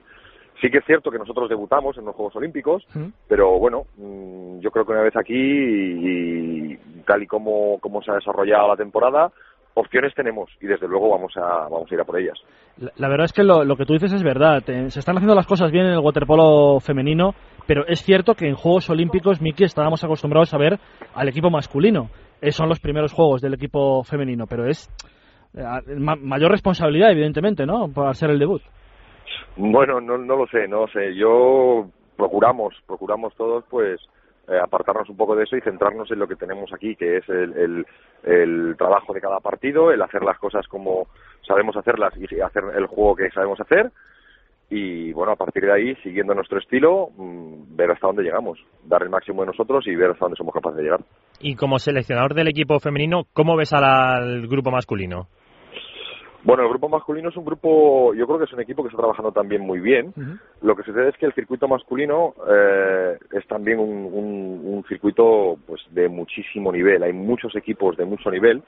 Sí 0.61 0.69
que 0.69 0.77
es 0.77 0.85
cierto 0.85 1.09
que 1.09 1.17
nosotros 1.17 1.49
debutamos 1.49 1.97
en 1.97 2.05
los 2.05 2.15
Juegos 2.15 2.35
Olímpicos, 2.35 2.85
pero 3.27 3.57
bueno, 3.57 3.85
mm, 3.97 4.59
yo 4.59 4.69
creo 4.69 4.85
que 4.85 4.91
una 4.91 5.01
vez 5.01 5.15
aquí 5.17 5.33
y, 5.35 6.77
tal 7.05 7.23
y 7.23 7.27
como, 7.27 7.79
como 7.79 8.01
se 8.01 8.11
ha 8.11 8.15
desarrollado 8.15 8.67
la 8.69 8.77
temporada, 8.77 9.31
opciones 9.73 10.13
tenemos 10.13 10.49
y 10.61 10.67
desde 10.67 10.87
luego 10.87 11.09
vamos 11.09 11.33
a, 11.37 11.67
vamos 11.69 11.91
a 11.91 11.93
ir 11.95 11.99
a 12.01 12.05
por 12.05 12.19
ellas. 12.19 12.37
La, 12.77 12.91
la 12.95 13.07
verdad 13.07 13.25
es 13.25 13.33
que 13.33 13.43
lo, 13.43 13.63
lo 13.63 13.75
que 13.75 13.85
tú 13.85 13.93
dices 13.93 14.13
es 14.13 14.23
verdad. 14.23 14.61
Te- 14.63 14.89
se 14.91 14.99
están 14.99 15.17
haciendo 15.17 15.35
las 15.35 15.47
cosas 15.47 15.71
bien 15.71 15.85
en 15.87 15.93
el 15.93 15.99
waterpolo 15.99 16.79
femenino, 16.79 17.33
pero 17.67 17.85
es 17.87 18.01
cierto 18.03 18.35
que 18.35 18.47
en 18.47 18.55
Juegos 18.55 18.89
Olímpicos, 18.89 19.41
Miki, 19.41 19.63
estábamos 19.63 20.03
acostumbrados 20.03 20.53
a 20.53 20.57
ver 20.57 20.79
al 21.15 21.27
equipo 21.29 21.49
masculino. 21.49 22.09
Eh, 22.41 22.51
son 22.51 22.67
los 22.69 22.79
primeros 22.79 23.13
Juegos 23.13 23.41
del 23.41 23.53
equipo 23.53 24.03
femenino, 24.03 24.45
pero 24.47 24.67
es 24.67 24.89
eh, 25.55 25.63
ma- 25.97 26.15
mayor 26.15 26.51
responsabilidad, 26.51 27.11
evidentemente, 27.11 27.65
¿no? 27.65 27.87
Para 27.93 28.13
ser 28.13 28.29
el 28.31 28.39
debut. 28.39 28.61
Bueno, 29.55 30.01
no, 30.01 30.17
no 30.17 30.35
lo 30.35 30.47
sé, 30.47 30.67
no 30.67 30.81
lo 30.81 30.87
sé. 30.87 31.15
Yo 31.15 31.87
procuramos, 32.17 32.73
procuramos 32.85 33.33
todos, 33.35 33.63
pues, 33.69 34.01
eh, 34.49 34.59
apartarnos 34.61 35.09
un 35.09 35.15
poco 35.15 35.35
de 35.35 35.43
eso 35.43 35.55
y 35.55 35.61
centrarnos 35.61 36.11
en 36.11 36.19
lo 36.19 36.27
que 36.27 36.35
tenemos 36.35 36.73
aquí, 36.73 36.95
que 36.95 37.17
es 37.17 37.29
el, 37.29 37.85
el 38.23 38.75
trabajo 38.77 39.13
de 39.13 39.21
cada 39.21 39.39
partido, 39.39 39.91
el 39.91 40.01
hacer 40.01 40.21
las 40.23 40.37
cosas 40.37 40.67
como 40.67 41.07
sabemos 41.47 41.77
hacerlas 41.77 42.13
y 42.17 42.41
hacer 42.41 42.63
el 42.75 42.87
juego 42.87 43.15
que 43.15 43.29
sabemos 43.29 43.59
hacer. 43.61 43.91
Y 44.69 45.13
bueno, 45.13 45.33
a 45.33 45.35
partir 45.35 45.63
de 45.63 45.71
ahí, 45.71 45.95
siguiendo 46.03 46.33
nuestro 46.33 46.57
estilo, 46.57 47.09
mm, 47.15 47.75
ver 47.75 47.91
hasta 47.91 48.07
dónde 48.07 48.23
llegamos, 48.23 48.57
dar 48.85 49.03
el 49.03 49.09
máximo 49.09 49.41
de 49.41 49.47
nosotros 49.47 49.85
y 49.87 49.95
ver 49.95 50.11
hasta 50.11 50.25
dónde 50.25 50.37
somos 50.37 50.53
capaces 50.53 50.77
de 50.77 50.83
llegar. 50.83 51.01
Y 51.39 51.55
como 51.55 51.77
seleccionador 51.77 52.33
del 52.33 52.47
equipo 52.47 52.79
femenino, 52.79 53.23
¿cómo 53.33 53.55
ves 53.55 53.71
al, 53.73 54.47
grupo 54.47 54.71
masculino? 54.71 55.27
Bueno, 56.45 56.63
el 56.63 56.69
grupo 56.69 56.89
masculino 56.89 57.29
es 57.29 57.37
un 57.37 57.45
grupo, 57.45 58.13
yo 58.15 58.25
creo 58.25 58.37
que 58.37 58.43
es 58.45 58.53
un 58.53 58.59
equipo 58.59 58.83
que 58.83 58.87
está 58.89 58.97
trabajando 58.97 59.31
también 59.31 59.61
muy 59.61 59.79
bien. 59.79 60.13
Lo 60.61 60.75
que 60.75 60.83
sucede 60.83 61.09
es 61.09 61.17
que 61.17 61.25
el 61.25 61.33
circuito 61.33 61.69
masculino 61.69 62.33
eh, 62.51 63.17
es 63.31 63.47
también 63.47 63.79
un, 63.79 63.89
un- 64.11 64.61
un 64.65 64.83
circuito 64.89 65.55
pues 65.65 65.81
de 65.91 66.09
muchísimo 66.09 66.71
nivel. 66.73 67.01
Hay 67.03 67.13
muchos 67.13 67.55
equipos 67.55 67.95
de 67.95 68.03
mucho 68.05 68.29
nivel 68.29 68.61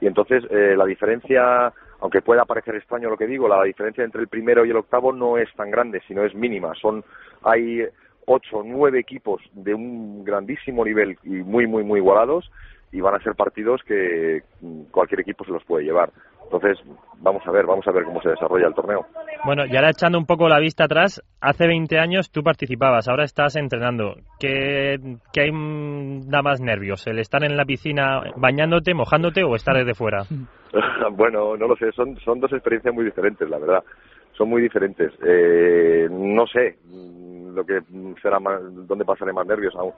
y 0.00 0.06
entonces 0.06 0.44
eh, 0.50 0.74
la 0.76 0.86
diferencia, 0.86 1.72
aunque 2.00 2.22
pueda 2.22 2.44
parecer 2.44 2.74
extraño 2.74 3.10
lo 3.10 3.16
que 3.16 3.26
digo, 3.26 3.48
la 3.48 3.62
diferencia 3.64 4.04
entre 4.04 4.22
el 4.22 4.28
primero 4.28 4.64
y 4.64 4.70
el 4.70 4.76
octavo 4.76 5.12
no 5.12 5.38
es 5.38 5.52
tan 5.54 5.70
grande, 5.70 6.02
sino 6.06 6.24
es 6.24 6.34
mínima. 6.34 6.74
Son 6.74 7.04
hay 7.42 7.84
ocho, 8.26 8.62
nueve 8.64 9.00
equipos 9.00 9.42
de 9.52 9.74
un 9.74 10.24
grandísimo 10.24 10.84
nivel 10.84 11.18
y 11.22 11.30
muy, 11.30 11.66
muy, 11.66 11.84
muy 11.84 11.98
igualados 11.98 12.50
y 12.92 13.00
van 13.00 13.14
a 13.14 13.22
ser 13.22 13.34
partidos 13.34 13.82
que 13.84 14.42
mm, 14.60 14.82
cualquier 14.90 15.20
equipo 15.20 15.44
se 15.44 15.52
los 15.52 15.64
puede 15.64 15.84
llevar. 15.84 16.10
Entonces, 16.50 16.84
vamos 17.18 17.46
a 17.46 17.52
ver, 17.52 17.64
vamos 17.64 17.86
a 17.86 17.92
ver 17.92 18.04
cómo 18.04 18.20
se 18.20 18.30
desarrolla 18.30 18.66
el 18.66 18.74
torneo. 18.74 19.06
Bueno, 19.44 19.64
y 19.66 19.76
ahora 19.76 19.90
echando 19.90 20.18
un 20.18 20.26
poco 20.26 20.48
la 20.48 20.58
vista 20.58 20.84
atrás, 20.84 21.22
hace 21.40 21.68
20 21.68 21.98
años 21.98 22.32
tú 22.32 22.42
participabas, 22.42 23.08
ahora 23.08 23.24
estás 23.24 23.54
entrenando. 23.54 24.14
¿Qué, 24.40 24.96
qué 25.32 25.42
hay 25.42 25.52
mm, 25.52 26.28
da 26.28 26.42
más 26.42 26.60
nervios? 26.60 27.06
¿El 27.06 27.20
estar 27.20 27.44
en 27.44 27.56
la 27.56 27.64
piscina 27.64 28.20
bañándote, 28.36 28.94
mojándote 28.94 29.44
o 29.44 29.54
estar 29.54 29.76
desde 29.76 29.94
fuera? 29.94 30.24
bueno, 31.12 31.56
no 31.56 31.68
lo 31.68 31.76
sé, 31.76 31.92
son, 31.92 32.16
son 32.18 32.40
dos 32.40 32.52
experiencias 32.52 32.94
muy 32.94 33.04
diferentes, 33.04 33.48
la 33.48 33.58
verdad. 33.58 33.84
Son 34.32 34.48
muy 34.48 34.62
diferentes. 34.62 35.12
Eh, 35.24 36.08
no 36.10 36.46
sé 36.46 36.78
mm, 36.84 37.54
lo 37.54 37.64
que 37.64 37.80
será 38.22 38.40
más, 38.40 38.60
dónde 38.86 39.04
pasaré 39.04 39.32
más 39.32 39.46
nervios 39.46 39.74
aún. 39.76 39.92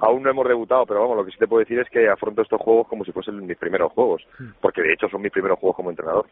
Aún 0.00 0.22
no 0.22 0.30
hemos 0.30 0.46
debutado, 0.46 0.84
pero 0.86 1.00
vamos, 1.00 1.16
lo 1.16 1.24
que 1.24 1.32
sí 1.32 1.38
te 1.38 1.46
puedo 1.48 1.60
decir 1.60 1.78
es 1.78 1.88
que 1.88 2.08
afronto 2.08 2.42
estos 2.42 2.60
juegos 2.60 2.86
como 2.88 3.04
si 3.04 3.12
fuesen 3.12 3.46
mis 3.46 3.56
primeros 3.56 3.92
juegos, 3.92 4.22
porque 4.60 4.82
de 4.82 4.92
hecho 4.92 5.08
son 5.08 5.22
mis 5.22 5.32
primeros 5.32 5.58
juegos 5.58 5.76
como 5.76 5.90
entrenador. 5.90 6.26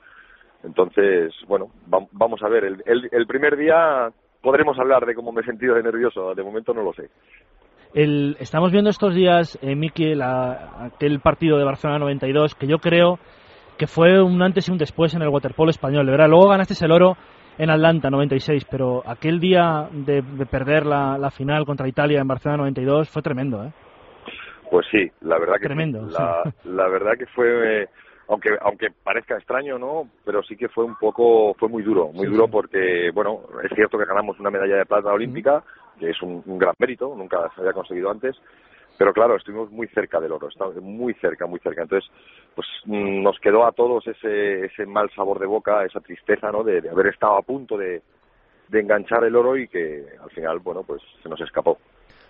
Entonces, 0.63 1.33
bueno, 1.47 1.69
vam- 1.89 2.09
vamos 2.13 2.43
a 2.43 2.49
ver. 2.49 2.65
El, 2.65 2.83
el, 2.87 3.09
el 3.13 3.27
primer 3.27 3.57
día 3.57 4.11
podremos 4.43 4.79
hablar 4.79 5.05
de 5.07 5.15
cómo 5.15 5.33
me 5.33 5.41
he 5.43 5.45
sentido 5.45 5.75
de 5.75 5.83
nervioso. 5.83 6.35
De 6.35 6.43
momento 6.43 6.73
no 6.75 6.83
lo 6.83 6.93
sé. 6.95 7.09
El, 7.95 8.37
estamos 8.41 8.73
viendo 8.73 8.91
estos 8.91 9.15
días, 9.15 9.59
eh, 9.63 9.75
Miki, 9.77 10.15
la- 10.15 10.85
aquel 10.87 11.21
partido 11.21 11.59
de 11.59 11.65
Barcelona 11.65 11.99
92, 12.01 12.55
que 12.55 12.67
yo 12.67 12.79
creo 12.79 13.19
que 13.79 13.87
fue 13.87 14.23
un 14.23 14.41
antes 14.43 14.69
y 14.69 14.73
un 14.73 14.79
después 14.79 15.15
en 15.15 15.23
el 15.23 15.29
waterpolo 15.29 15.71
español. 15.71 16.07
De 16.07 16.13
verdad, 16.13 16.29
luego 16.29 16.49
ganaste 16.49 16.75
el 16.85 16.93
oro 16.93 17.17
en 17.59 17.71
Atlanta 17.71 18.11
96, 18.11 18.65
pero 18.71 19.03
aquel 19.07 19.39
día 19.41 19.89
de, 19.93 20.23
de 20.23 20.47
perder 20.47 20.87
la, 20.87 21.17
la 21.19 21.31
final 21.31 21.65
contra 21.65 21.89
Italia 21.89 22.21
en 22.21 22.29
Barcelona 22.29 22.59
92 22.65 23.09
fue 23.11 23.23
tremendo, 23.23 23.65
¿eh? 23.65 23.73
Pues 24.71 24.87
sí, 24.91 25.11
la 25.21 25.39
verdad 25.39 25.55
que 25.61 25.67
Tremendo, 25.67 26.09
sí. 26.09 26.15
La, 26.19 26.43
la 26.65 26.89
verdad 26.89 27.13
que 27.19 27.27
fue 27.27 27.83
eh, 27.83 27.89
aunque 28.29 28.51
aunque 28.61 28.89
parezca 29.05 29.37
extraño, 29.37 29.79
¿no? 29.79 30.09
Pero 30.25 30.43
sí 30.43 30.57
que 30.57 30.69
fue 30.69 30.85
un 30.85 30.97
poco 30.97 31.55
fue 31.55 31.69
muy 31.69 31.83
duro, 31.83 32.09
muy 32.13 32.27
Sí, 32.27 32.33
duro 32.33 32.47
sí. 32.47 32.51
porque 32.51 33.11
bueno, 33.15 33.41
es 33.63 33.71
cierto 33.75 33.99
que 33.99 34.07
ganamos 34.07 34.41
una 34.41 34.51
medalla 34.51 34.77
de 34.77 34.87
plata 34.87 35.13
olímpica, 35.13 35.63
que 36.01 36.11
es 36.11 36.21
un, 36.23 36.43
un 36.47 36.59
gran 36.59 36.75
mérito, 36.79 37.15
nunca 37.17 37.51
se 37.55 37.61
había 37.61 37.73
conseguido 37.73 38.11
antes. 38.11 38.35
Pero 38.97 39.13
claro, 39.13 39.37
estuvimos 39.37 39.71
muy 39.71 39.89
cerca 39.89 40.21
del 40.21 40.33
oro, 40.33 40.49
estábamos 40.49 40.83
muy 40.83 41.15
cerca, 41.15 41.47
muy 41.47 41.59
cerca. 41.61 41.83
Entonces, 41.83 42.09
pues 42.55 42.67
mm, 42.85 43.23
nos 43.23 43.39
quedó 43.41 43.67
a 43.67 43.73
todos 43.73 44.07
ese, 44.07 44.67
ese 44.67 44.87
mal 44.87 45.11
sabor 45.15 45.41
de 45.41 45.47
boca, 45.47 45.85
esa 45.85 46.01
tristeza, 46.01 46.51
¿no? 46.53 46.63
De, 46.63 46.81
de 46.81 46.91
haber 46.91 47.09
estado 47.09 47.37
a 47.37 47.43
punto 47.43 47.77
de, 47.77 48.03
de 48.69 48.81
enganchar 48.81 49.25
el 49.25 49.37
oro 49.37 49.57
y 49.57 49.69
que 49.69 50.05
al 50.23 50.31
final, 50.31 50.59
bueno, 50.61 50.83
pues 50.87 51.03
se 51.23 51.29
nos 51.29 51.41
escapó. 51.41 51.79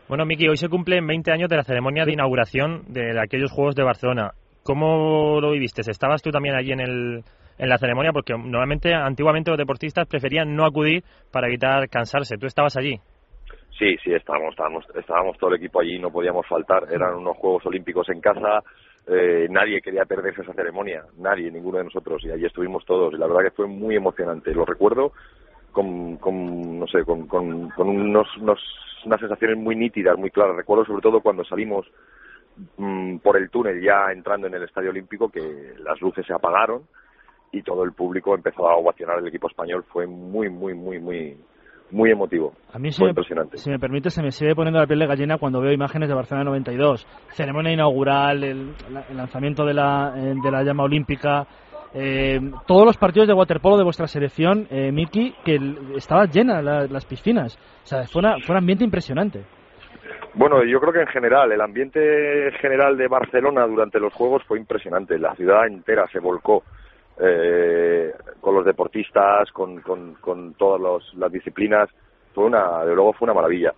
Bueno, 0.08 0.26
Miki, 0.26 0.48
hoy 0.48 0.56
se 0.56 0.68
cumplen 0.68 1.06
20 1.06 1.32
años 1.32 1.48
de 1.48 1.56
la 1.56 1.64
ceremonia 1.64 2.04
de 2.04 2.12
inauguración 2.12 2.84
de 2.88 3.18
aquellos 3.18 3.50
Juegos 3.50 3.74
de 3.74 3.84
Barcelona. 3.84 4.32
¿Cómo 4.62 5.40
lo 5.40 5.52
viviste? 5.52 5.82
¿Estabas 5.82 6.22
tú 6.22 6.30
también 6.30 6.54
allí 6.54 6.72
en, 6.72 6.80
el, 6.80 7.24
en 7.58 7.68
la 7.68 7.78
ceremonia? 7.78 8.12
Porque 8.12 8.34
normalmente, 8.34 8.92
antiguamente 8.94 9.50
los 9.50 9.58
deportistas 9.58 10.06
preferían 10.06 10.54
no 10.54 10.66
acudir 10.66 11.04
para 11.30 11.46
evitar 11.48 11.88
cansarse. 11.88 12.36
¿Tú 12.36 12.46
estabas 12.46 12.76
allí? 12.76 13.00
Sí, 13.78 13.96
sí, 14.04 14.12
estábamos, 14.12 14.50
estábamos, 14.50 14.84
estábamos 14.94 15.38
todo 15.38 15.50
el 15.50 15.56
equipo 15.56 15.80
allí, 15.80 15.98
no 15.98 16.10
podíamos 16.10 16.46
faltar. 16.46 16.86
Eran 16.90 17.14
unos 17.14 17.36
Juegos 17.36 17.66
Olímpicos 17.66 18.08
en 18.08 18.20
casa, 18.20 18.62
eh, 19.06 19.48
nadie 19.50 19.82
quería 19.82 20.04
perderse 20.04 20.42
esa 20.42 20.54
ceremonia, 20.54 21.04
nadie, 21.18 21.50
ninguno 21.50 21.78
de 21.78 21.84
nosotros, 21.84 22.22
y 22.24 22.30
allí 22.30 22.46
estuvimos 22.46 22.84
todos. 22.84 23.12
Y 23.14 23.18
la 23.18 23.26
verdad 23.26 23.42
que 23.42 23.56
fue 23.56 23.66
muy 23.66 23.96
emocionante. 23.96 24.54
Lo 24.54 24.64
recuerdo 24.64 25.12
con, 25.72 26.16
con 26.18 26.78
no 26.78 26.86
sé, 26.86 27.04
con, 27.04 27.26
con, 27.26 27.68
con 27.70 27.88
unos, 27.88 28.28
unos, 28.36 28.60
unas 29.04 29.20
sensaciones 29.20 29.58
muy 29.58 29.74
nítidas, 29.74 30.16
muy 30.16 30.30
claras. 30.30 30.56
Recuerdo 30.56 30.84
sobre 30.84 31.02
todo 31.02 31.20
cuando 31.20 31.44
salimos 31.44 31.84
mm, 32.76 33.18
por 33.18 33.36
el 33.36 33.50
túnel 33.50 33.82
ya 33.82 34.12
entrando 34.12 34.46
en 34.46 34.54
el 34.54 34.62
Estadio 34.62 34.90
Olímpico 34.90 35.28
que 35.28 35.74
las 35.80 36.00
luces 36.00 36.24
se 36.24 36.32
apagaron 36.32 36.84
y 37.50 37.62
todo 37.62 37.84
el 37.84 37.92
público 37.92 38.34
empezó 38.34 38.68
a 38.68 38.76
ovacionar 38.76 39.18
el 39.18 39.26
equipo 39.26 39.48
español. 39.48 39.84
Fue 39.92 40.06
muy, 40.06 40.48
muy, 40.48 40.74
muy, 40.74 40.98
muy, 41.00 41.36
muy 41.90 42.10
emotivo. 42.10 42.52
A 42.72 42.78
mí, 42.78 42.90
si 42.90 42.98
Fue 42.98 43.06
me, 43.06 43.10
impresionante. 43.10 43.56
si 43.58 43.70
me 43.70 43.78
permite, 43.78 44.10
se 44.10 44.22
me 44.22 44.30
sigue 44.32 44.54
poniendo 44.54 44.80
la 44.80 44.86
piel 44.86 44.98
de 44.98 45.06
gallina 45.06 45.38
cuando 45.38 45.60
veo 45.60 45.72
imágenes 45.72 46.08
de 46.08 46.14
Barcelona 46.14 46.44
92. 46.44 47.06
Ceremonia 47.32 47.72
inaugural, 47.72 48.42
el, 48.42 48.72
la- 48.90 49.04
el 49.08 49.16
lanzamiento 49.16 49.64
de 49.64 49.74
la, 49.74 50.12
eh, 50.16 50.34
de 50.42 50.50
la 50.50 50.62
llama 50.62 50.84
olímpica. 50.84 51.46
eh, 51.96 52.40
todos 52.66 52.84
los 52.84 52.96
partidos 52.96 53.28
de 53.28 53.34
waterpolo 53.34 53.76
de 53.76 53.84
vuestra 53.84 54.08
selección, 54.08 54.66
eh, 54.68 54.90
Miki, 54.90 55.32
que 55.44 55.56
estaba 55.96 56.24
llena 56.24 56.60
la- 56.60 56.88
las 56.88 57.04
piscinas. 57.06 57.56
O 57.84 57.86
sea, 57.86 58.02
fue, 58.08 58.18
una- 58.18 58.34
fue 58.44 58.54
un 58.54 58.58
ambiente 58.58 58.82
impresionante. 58.84 59.44
Bueno, 60.34 60.64
yo 60.64 60.80
creo 60.80 60.92
que 60.92 61.02
en 61.02 61.06
general, 61.06 61.52
el 61.52 61.60
ambiente 61.60 62.00
general 62.60 62.96
de 62.96 63.06
Barcelona 63.06 63.64
durante 63.68 64.00
los 64.00 64.12
Juegos 64.12 64.42
fue 64.48 64.58
impresionante. 64.58 65.16
La 65.20 65.36
ciudad 65.36 65.68
entera 65.68 66.08
se 66.10 66.18
volcó 66.18 66.64
eh, 67.18 68.12
con 68.40 68.54
los 68.54 68.64
deportistas, 68.64 69.50
con, 69.52 69.80
con, 69.80 70.54
todas 70.54 70.80
los- 70.80 71.14
las 71.14 71.30
disciplinas. 71.32 71.88
Fue 72.34 72.44
una, 72.44 72.84
de 72.84 72.94
luego 72.94 73.12
fue 73.12 73.26
una 73.26 73.34
maravilla. 73.34 73.72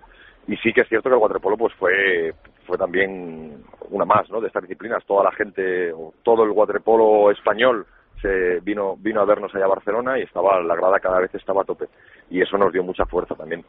Y 0.49 0.57
sí 0.59 0.73
que 0.73 0.83
es 0.83 0.89
cierto 0.89 1.09
que 1.09 1.15
el 1.17 1.21
waterpolo 1.21 1.57
pues 1.57 1.75
fue, 1.75 2.35
fue 2.67 2.79
también 2.79 3.63
una 3.91 4.05
más, 4.05 4.31
¿no? 4.31 4.41
De 4.41 4.47
estas 4.47 4.63
disciplinas. 4.63 5.05
Toda 5.05 5.25
la 5.25 5.33
gente, 5.33 5.93
todo 6.23 6.45
el 6.45 6.51
waterpolo 6.51 7.31
español 7.31 7.87
se 8.23 8.61
vino, 8.61 8.97
vino 8.97 9.21
a 9.21 9.25
vernos 9.25 9.55
allá 9.55 9.67
a 9.67 9.69
Barcelona 9.69 10.19
y 10.19 10.23
estaba, 10.23 10.61
la 10.63 10.75
grada 10.77 11.01
cada 11.01 11.21
vez 11.21 11.35
estaba 11.35 11.63
a 11.63 11.65
tope. 11.65 11.87
Y 12.31 12.41
eso 12.41 12.57
nos 12.57 12.73
dio 12.73 12.83
mucha 12.83 13.05
fuerza 13.07 13.35
también. 13.35 13.65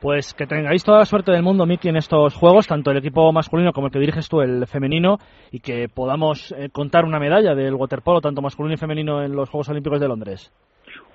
Pues 0.00 0.32
que 0.32 0.46
tengáis 0.46 0.84
toda 0.84 0.98
la 0.98 1.04
suerte 1.04 1.32
del 1.32 1.42
mundo, 1.42 1.66
Miki, 1.66 1.88
en 1.88 1.96
estos 1.96 2.34
juegos, 2.34 2.68
tanto 2.68 2.92
el 2.92 2.98
equipo 2.98 3.32
masculino 3.32 3.72
como 3.72 3.88
el 3.88 3.92
que 3.92 3.98
diriges 3.98 4.28
tú, 4.28 4.40
el 4.40 4.66
femenino, 4.66 5.18
y 5.50 5.58
que 5.58 5.88
podamos 5.88 6.52
eh, 6.52 6.68
contar 6.70 7.04
una 7.04 7.18
medalla 7.18 7.54
del 7.54 7.74
waterpolo, 7.74 8.20
tanto 8.20 8.40
masculino 8.40 8.74
y 8.74 8.78
femenino, 8.78 9.24
en 9.24 9.34
los 9.34 9.50
Juegos 9.50 9.68
Olímpicos 9.70 10.00
de 10.00 10.06
Londres. 10.06 10.52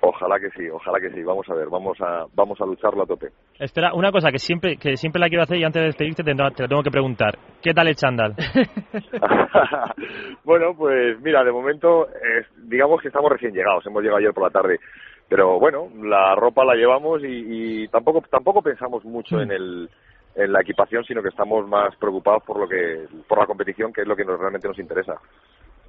Ojalá 0.00 0.38
que 0.38 0.50
sí, 0.50 0.68
ojalá 0.68 1.00
que 1.00 1.10
sí. 1.10 1.22
Vamos 1.22 1.48
a 1.48 1.54
ver, 1.54 1.68
vamos 1.68 1.98
a, 2.00 2.26
vamos 2.34 2.60
a 2.60 2.66
lucharlo 2.66 3.04
a 3.04 3.06
tope. 3.06 3.28
Espera, 3.58 3.94
una 3.94 4.12
cosa 4.12 4.30
que 4.30 4.38
siempre, 4.38 4.76
que 4.76 4.96
siempre 4.96 5.18
la 5.18 5.28
quiero 5.28 5.44
hacer 5.44 5.56
y 5.56 5.64
antes 5.64 5.80
de 5.80 5.86
despedirte 5.86 6.22
te, 6.22 6.34
te 6.34 6.62
lo 6.62 6.68
tengo 6.68 6.82
que 6.82 6.90
preguntar. 6.90 7.38
¿Qué 7.62 7.72
tal 7.72 7.88
el 7.88 7.96
chándal? 7.96 8.34
bueno, 10.44 10.74
pues 10.76 11.18
mira, 11.22 11.42
de 11.42 11.52
momento, 11.52 12.06
eh, 12.08 12.44
digamos 12.64 13.00
que 13.00 13.08
estamos 13.08 13.32
recién 13.32 13.54
llegados, 13.54 13.86
hemos 13.86 14.02
llegado 14.02 14.18
ayer 14.18 14.34
por 14.34 14.44
la 14.44 14.50
tarde, 14.50 14.78
pero 15.28 15.58
bueno, 15.58 15.88
la 16.02 16.34
ropa 16.34 16.64
la 16.64 16.74
llevamos 16.74 17.22
y, 17.22 17.84
y 17.84 17.88
tampoco 17.88 18.22
tampoco 18.30 18.62
pensamos 18.62 19.04
mucho 19.04 19.40
en 19.40 19.50
el 19.50 19.90
en 20.34 20.52
la 20.52 20.60
equipación, 20.60 21.04
sino 21.04 21.22
que 21.22 21.28
estamos 21.28 21.66
más 21.68 21.94
preocupados 21.96 22.42
por 22.44 22.58
lo 22.58 22.68
que 22.68 23.06
por 23.28 23.38
la 23.38 23.46
competición, 23.46 23.92
que 23.92 24.02
es 24.02 24.06
lo 24.06 24.16
que 24.16 24.24
nos, 24.24 24.38
realmente 24.38 24.68
nos 24.68 24.78
interesa. 24.78 25.14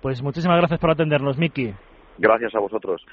Pues 0.01 0.21
muchísimas 0.21 0.57
gracias 0.57 0.79
por 0.79 0.91
atendernos, 0.91 1.37
Miki. 1.37 1.73
Gracias 2.17 2.53
a 2.55 2.59
vosotros. 2.59 3.03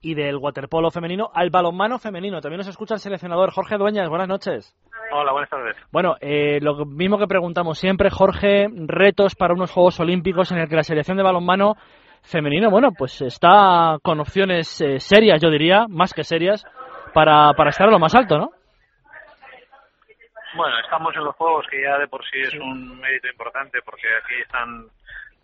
Y 0.00 0.14
del 0.14 0.36
waterpolo 0.36 0.90
femenino 0.92 1.30
al 1.34 1.50
balonmano 1.50 1.98
femenino. 1.98 2.40
También 2.40 2.58
nos 2.58 2.68
escucha 2.68 2.94
el 2.94 3.00
seleccionador 3.00 3.50
Jorge 3.50 3.76
Dueñas. 3.76 4.08
Buenas 4.08 4.28
noches. 4.28 4.76
Hola, 5.12 5.32
buenas 5.32 5.50
tardes. 5.50 5.76
Bueno, 5.90 6.14
eh, 6.20 6.60
lo 6.60 6.84
mismo 6.84 7.18
que 7.18 7.26
preguntamos 7.26 7.78
siempre, 7.78 8.10
Jorge, 8.10 8.68
retos 8.86 9.34
para 9.34 9.54
unos 9.54 9.72
Juegos 9.72 9.98
Olímpicos 9.98 10.52
en 10.52 10.58
el 10.58 10.68
que 10.68 10.76
la 10.76 10.84
selección 10.84 11.16
de 11.16 11.24
balonmano 11.24 11.74
femenino, 12.22 12.70
bueno, 12.70 12.90
pues 12.96 13.20
está 13.22 13.98
con 14.02 14.20
opciones 14.20 14.80
eh, 14.80 14.98
serias, 15.00 15.40
yo 15.40 15.50
diría, 15.50 15.86
más 15.88 16.12
que 16.12 16.24
serias, 16.24 16.64
para, 17.12 17.52
para 17.54 17.70
estar 17.70 17.88
a 17.88 17.90
lo 17.90 17.98
más 17.98 18.14
alto, 18.14 18.38
¿no? 18.38 18.50
Bueno, 20.54 20.78
estamos 20.80 21.14
en 21.14 21.24
los 21.24 21.36
Juegos, 21.36 21.66
que 21.70 21.82
ya 21.82 21.98
de 21.98 22.08
por 22.08 22.24
sí 22.24 22.40
es 22.40 22.54
un 22.54 22.98
mérito 23.00 23.28
importante, 23.28 23.80
porque 23.84 24.08
aquí 24.22 24.34
están 24.42 24.86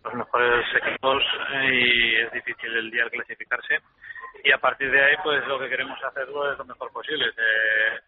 los 0.05 0.15
mejores 0.15 0.67
equipos 0.77 1.23
eh, 1.53 1.71
y 1.73 2.17
es 2.17 2.33
difícil 2.33 2.77
el 2.77 2.91
día 2.91 3.05
al 3.05 3.11
clasificarse. 3.11 3.79
Y 4.43 4.53
a 4.53 4.59
partir 4.59 4.91
de 4.91 5.03
ahí, 5.03 5.17
pues 5.23 5.47
lo 5.47 5.59
que 5.59 5.69
queremos 5.69 5.99
hacerlo 6.03 6.53
es 6.53 6.59
lo 6.59 6.65
mejor 6.65 6.91
posible. 6.93 7.27
Eh, 7.27 8.01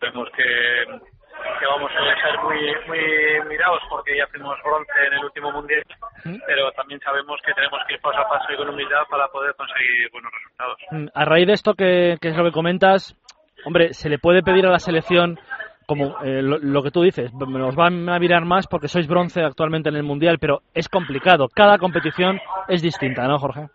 vemos 0.00 0.28
que, 0.30 0.84
que 1.58 1.66
vamos 1.66 1.90
a 1.90 2.02
ser 2.22 2.38
muy, 2.42 2.60
muy 2.86 3.48
mirados 3.48 3.82
porque 3.88 4.16
ya 4.16 4.26
fuimos 4.28 4.56
bronce 4.64 4.92
en 5.06 5.12
el 5.14 5.24
último 5.24 5.52
mundial, 5.52 5.82
pero 6.46 6.70
también 6.72 7.00
sabemos 7.00 7.40
que 7.44 7.52
tenemos 7.54 7.80
que 7.86 7.94
ir 7.94 8.00
paso 8.00 8.18
a 8.18 8.28
paso 8.28 8.52
y 8.52 8.56
con 8.56 8.68
humildad 8.68 9.02
para 9.10 9.28
poder 9.28 9.54
conseguir 9.54 10.10
buenos 10.12 10.32
resultados. 10.32 10.78
Mm, 10.90 11.06
A 11.14 11.24
raíz 11.24 11.46
de 11.46 11.52
esto 11.52 11.74
que, 11.74 12.16
que 12.20 12.28
es 12.28 12.36
lo 12.36 12.44
que 12.44 12.52
comentas, 12.52 13.16
hombre, 13.64 13.92
se 13.92 14.08
le 14.08 14.18
puede 14.18 14.42
pedir 14.42 14.66
a 14.66 14.70
la 14.70 14.78
selección, 14.78 15.38
como 15.86 16.16
eh, 16.24 16.42
lo, 16.42 16.58
lo 16.58 16.82
que 16.82 16.90
tú 16.90 17.02
dices, 17.02 17.32
nos 17.34 17.76
van 17.76 18.08
a 18.08 18.18
mirar 18.18 18.44
más 18.44 18.66
porque 18.66 18.88
sois 18.88 19.06
bronce 19.06 19.42
actualmente 19.42 19.88
en 19.88 19.96
el 19.96 20.02
Mundial, 20.02 20.38
pero 20.40 20.60
es 20.74 20.88
complicado. 20.88 21.48
Cada 21.54 21.78
competición 21.78 22.40
es 22.68 22.82
distinta, 22.82 23.26
¿no, 23.28 23.38
Jorge? 23.38 23.68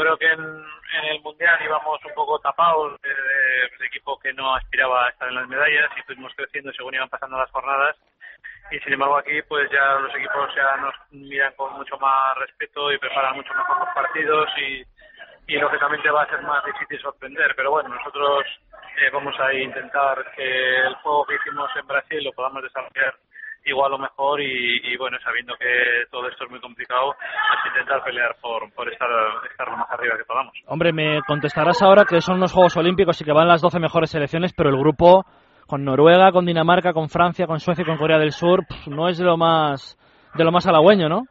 Creo 0.00 0.16
que 0.16 0.26
en, 0.32 0.64
el 1.12 1.20
Mundial 1.22 1.58
íbamos 1.62 2.04
un 2.04 2.14
poco 2.14 2.38
tapados 2.40 3.00
de- 3.02 3.76
de 3.78 3.86
equipo 3.86 4.18
que 4.18 4.32
no 4.32 4.54
aspiraba 4.54 5.06
a 5.06 5.10
estar 5.10 5.28
en 5.28 5.34
las 5.34 5.46
medallas 5.48 5.90
y 5.96 6.02
fuimos 6.02 6.32
creciendo 6.34 6.72
según 6.72 6.94
iban 6.94 7.08
pasando 7.08 7.36
las 7.38 7.50
jornadas. 7.50 7.96
Y 8.70 8.78
sin 8.80 8.92
embargo 8.94 9.16
aquí 9.18 9.42
pues 9.42 9.70
ya 9.70 9.94
los 9.96 10.14
equipos 10.14 10.54
ya 10.56 10.76
nos 10.78 10.94
miran 11.10 11.52
con 11.54 11.72
mucho 11.74 11.96
más 11.98 12.36
respeto 12.38 12.90
y 12.92 12.98
preparan 12.98 13.34
mucho 13.36 13.52
mejor 13.54 13.78
los 13.80 13.94
partidos 13.94 14.48
y, 14.58 14.84
y 15.48 15.58
lógicamente 15.58 16.10
va 16.10 16.22
a 16.22 16.28
ser 16.30 16.40
más 16.42 16.64
difícil 16.64 17.00
sorprender. 17.00 17.54
Pero 17.56 17.70
bueno, 17.72 17.88
nosotros 17.90 18.44
eh, 18.96 19.10
vamos 19.12 19.38
a 19.40 19.52
intentar 19.52 20.32
que 20.32 20.76
el 20.86 20.94
juego 20.96 21.26
que 21.26 21.34
hicimos 21.36 21.70
en 21.76 21.86
Brasil 21.86 22.24
lo 22.24 22.32
podamos 22.32 22.62
desarrollar 22.62 23.14
igual 23.64 23.92
o 23.92 23.98
mejor 23.98 24.40
y, 24.40 24.80
y, 24.92 24.96
bueno, 24.96 25.18
sabiendo 25.22 25.54
que 25.56 26.04
todo 26.10 26.28
esto 26.28 26.44
es 26.44 26.50
muy 26.50 26.60
complicado, 26.60 27.12
es 27.14 27.70
intentar 27.70 28.02
pelear 28.04 28.34
por, 28.40 28.72
por 28.74 28.90
estar, 28.92 29.08
estar 29.50 29.68
lo 29.68 29.76
más 29.76 29.90
arriba 29.90 30.16
que 30.16 30.24
podamos. 30.24 30.52
Hombre, 30.66 30.92
me 30.92 31.20
contestarás 31.26 31.80
ahora 31.82 32.04
que 32.04 32.20
son 32.20 32.40
los 32.40 32.52
Juegos 32.52 32.76
Olímpicos 32.76 33.20
y 33.20 33.24
que 33.24 33.32
van 33.32 33.48
las 33.48 33.60
12 33.62 33.78
mejores 33.78 34.10
selecciones, 34.10 34.52
pero 34.56 34.70
el 34.70 34.76
grupo 34.78 35.24
con 35.66 35.84
Noruega, 35.84 36.32
con 36.32 36.46
Dinamarca, 36.46 36.92
con 36.92 37.08
Francia, 37.08 37.46
con 37.46 37.60
Suecia 37.60 37.82
y 37.82 37.86
con 37.86 37.96
Corea 37.98 38.18
del 38.18 38.32
Sur 38.32 38.66
pf, 38.66 38.90
no 38.90 39.08
es 39.08 39.18
de 39.18 39.24
lo 39.24 39.36
más 39.36 39.96
de 40.34 40.44
lo 40.44 40.50
más 40.52 40.66
halagüeño, 40.66 41.08
¿no? 41.08 41.22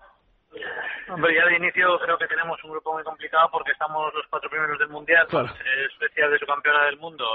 Hombre, 1.09 1.33
ya 1.35 1.45
de 1.45 1.57
inicio 1.57 1.97
creo 1.99 2.17
que 2.17 2.27
tenemos 2.27 2.63
un 2.63 2.71
grupo 2.71 2.93
muy 2.93 3.03
complicado 3.03 3.49
porque 3.51 3.71
estamos 3.71 4.13
los 4.13 4.25
cuatro 4.29 4.49
primeros 4.49 4.77
del 4.77 4.89
Mundial, 4.89 5.25
Claro. 5.27 5.47
eh, 5.47 5.87
Suecia 5.97 6.27
de 6.29 6.37
su 6.37 6.45
campeona 6.45 6.85
del 6.85 6.97
mundo, 6.97 7.25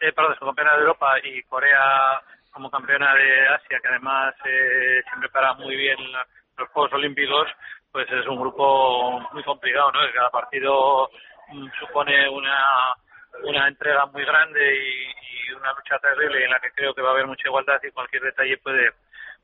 eh, 0.00 0.12
perdón, 0.12 0.32
de 0.32 0.38
su 0.38 0.44
campeona 0.44 0.74
de 0.74 0.80
Europa 0.80 1.14
y 1.24 1.42
Corea 1.44 2.20
como 2.52 2.70
campeona 2.70 3.14
de 3.14 3.48
Asia, 3.48 3.80
que 3.80 3.88
además 3.88 4.34
eh, 4.44 5.02
siempre 5.08 5.28
para 5.30 5.54
muy 5.54 5.74
bien 5.74 5.98
los 6.56 6.68
Juegos 6.68 6.92
Olímpicos, 6.92 7.48
pues 7.90 8.10
es 8.10 8.26
un 8.26 8.40
grupo 8.40 9.20
muy 9.32 9.42
complicado, 9.42 9.90
¿no? 9.92 10.00
Cada 10.14 10.30
partido 10.30 11.10
mm, 11.48 11.66
supone 11.80 12.28
una, 12.28 12.94
una 13.44 13.68
entrega 13.68 14.06
muy 14.06 14.24
grande 14.24 14.76
y, 14.76 15.22
una 15.52 15.72
lucha 15.74 15.98
terrible 15.98 16.44
en 16.44 16.50
la 16.50 16.58
que 16.60 16.70
creo 16.72 16.94
que 16.94 17.02
va 17.02 17.10
a 17.10 17.12
haber 17.12 17.26
mucha 17.26 17.46
igualdad 17.46 17.78
y 17.82 17.90
cualquier 17.90 18.22
detalle 18.22 18.56
puede 18.58 18.90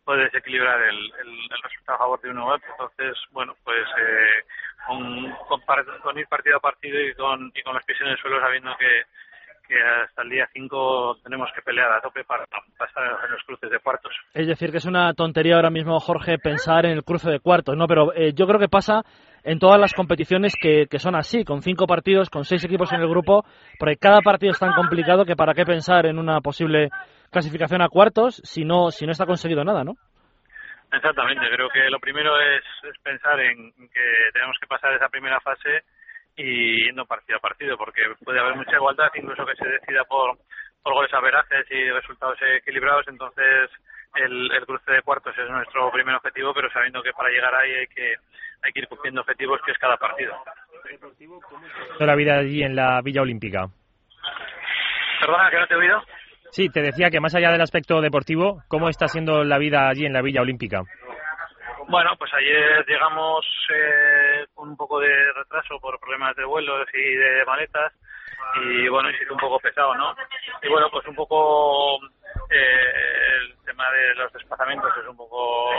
puede 0.04 0.24
desequilibrar 0.24 0.80
el, 0.80 0.96
el, 0.96 1.62
resultado 1.62 1.96
a 1.96 1.98
favor 1.98 2.20
de 2.22 2.30
uno 2.30 2.46
otro. 2.46 2.66
Entonces, 2.70 3.14
bueno, 3.30 3.54
pues 3.62 3.86
eh, 3.98 4.42
con, 4.86 5.30
con, 5.46 5.60
con 6.02 6.18
ir 6.18 6.26
partido 6.28 6.56
a 6.56 6.60
partido 6.60 6.98
y 6.98 7.14
con, 7.14 7.52
y 7.54 7.62
con 7.62 7.74
los 7.74 7.84
pies 7.84 8.00
en 8.00 8.08
el 8.08 8.18
suelo 8.18 8.40
sabiendo 8.40 8.74
que, 8.78 9.04
que 9.68 9.76
hasta 9.80 10.22
el 10.22 10.30
día 10.30 10.48
5 10.52 11.18
tenemos 11.22 11.50
que 11.54 11.62
pelear 11.62 11.92
a 11.92 12.00
tope 12.00 12.24
para 12.24 12.44
pasar 12.78 13.04
en 13.24 13.30
los 13.30 13.42
cruces 13.44 13.70
de 13.70 13.78
cuartos. 13.78 14.12
Es 14.34 14.46
decir, 14.46 14.70
que 14.70 14.78
es 14.78 14.86
una 14.86 15.12
tontería 15.14 15.56
ahora 15.56 15.70
mismo, 15.70 16.00
Jorge, 16.00 16.38
pensar 16.38 16.86
en 16.86 16.92
el 16.92 17.04
cruce 17.04 17.30
de 17.30 17.40
cuartos, 17.40 17.76
¿no? 17.76 17.86
Pero 17.86 18.12
eh, 18.14 18.32
yo 18.34 18.46
creo 18.46 18.58
que 18.58 18.68
pasa 18.68 19.02
en 19.44 19.58
todas 19.58 19.78
las 19.78 19.92
competiciones 19.92 20.54
que, 20.60 20.86
que 20.90 20.98
son 20.98 21.14
así, 21.14 21.44
con 21.44 21.62
cinco 21.62 21.86
partidos, 21.86 22.30
con 22.30 22.44
seis 22.44 22.64
equipos 22.64 22.92
en 22.92 23.00
el 23.00 23.08
grupo, 23.08 23.44
porque 23.78 23.96
cada 23.96 24.20
partido 24.20 24.52
es 24.52 24.58
tan 24.58 24.72
complicado 24.72 25.24
que 25.24 25.36
para 25.36 25.54
qué 25.54 25.64
pensar 25.64 26.06
en 26.06 26.18
una 26.18 26.40
posible 26.40 26.88
clasificación 27.30 27.82
a 27.82 27.88
cuartos 27.88 28.40
si 28.44 28.64
no, 28.64 28.90
si 28.90 29.04
no 29.04 29.12
está 29.12 29.26
conseguido 29.26 29.64
nada, 29.64 29.84
¿no? 29.84 29.94
Exactamente, 30.90 31.44
creo 31.50 31.68
que 31.68 31.90
lo 31.90 32.00
primero 32.00 32.40
es, 32.40 32.64
es 32.84 32.98
pensar 33.02 33.38
en 33.40 33.72
que 33.92 34.30
tenemos 34.32 34.56
que 34.58 34.66
pasar 34.66 34.94
esa 34.94 35.10
primera 35.10 35.38
fase 35.40 35.84
y 36.38 36.86
yendo 36.86 37.04
partido 37.04 37.38
a 37.38 37.40
partido, 37.40 37.76
porque 37.76 38.02
puede 38.24 38.38
haber 38.38 38.54
mucha 38.54 38.76
igualdad, 38.76 39.10
incluso 39.14 39.44
que 39.44 39.56
se 39.56 39.68
decida 39.68 40.04
por, 40.04 40.38
por 40.82 40.94
goles 40.94 41.12
averajes 41.12 41.66
y 41.70 41.90
resultados 41.90 42.38
equilibrados, 42.56 43.06
entonces 43.08 43.70
el, 44.14 44.50
el 44.52 44.64
cruce 44.64 44.92
de 44.92 45.02
cuartos 45.02 45.36
es 45.36 45.50
nuestro 45.50 45.90
primer 45.90 46.14
objetivo, 46.14 46.54
pero 46.54 46.70
sabiendo 46.70 47.02
que 47.02 47.12
para 47.12 47.30
llegar 47.30 47.54
ahí 47.54 47.72
hay 47.72 47.86
que, 47.88 48.14
hay 48.62 48.72
que 48.72 48.80
ir 48.80 48.88
cumpliendo 48.88 49.20
objetivos, 49.20 49.60
que 49.66 49.72
es 49.72 49.78
cada 49.78 49.96
partido. 49.96 50.34
La 51.98 52.14
vida 52.14 52.38
allí 52.38 52.62
en 52.62 52.76
la 52.76 53.00
Villa 53.02 53.22
Olímpica. 53.22 53.66
Perdona, 55.20 55.50
que 55.50 55.58
no 55.58 55.66
te 55.66 55.74
he 55.74 55.76
oído. 55.76 56.02
Sí, 56.50 56.68
te 56.70 56.80
decía 56.80 57.10
que 57.10 57.20
más 57.20 57.34
allá 57.34 57.50
del 57.50 57.60
aspecto 57.60 58.00
deportivo, 58.00 58.62
¿cómo 58.68 58.88
está 58.88 59.08
siendo 59.08 59.44
la 59.44 59.58
vida 59.58 59.88
allí 59.88 60.06
en 60.06 60.12
la 60.12 60.22
Villa 60.22 60.40
Olímpica? 60.40 60.82
Bueno, 61.88 62.10
pues 62.18 62.30
ayer 62.34 62.84
llegamos 62.86 63.46
eh, 63.70 64.46
con 64.52 64.68
un 64.68 64.76
poco 64.76 65.00
de 65.00 65.32
retraso 65.32 65.80
por 65.80 65.98
problemas 65.98 66.36
de 66.36 66.44
vuelos 66.44 66.86
y 66.92 67.14
de 67.14 67.44
maletas 67.46 67.94
y 68.56 68.88
bueno, 68.88 69.08
y 69.10 69.32
un 69.32 69.38
poco 69.38 69.58
pesado, 69.58 69.94
¿no? 69.94 70.14
Y 70.62 70.68
bueno, 70.68 70.90
pues 70.90 71.06
un 71.06 71.14
poco 71.14 71.98
eh, 72.50 73.36
el 73.38 73.56
tema 73.64 73.90
de 73.90 74.14
los 74.16 74.30
desplazamientos 74.34 74.92
es 74.98 75.08
un 75.08 75.16
poco 75.16 75.70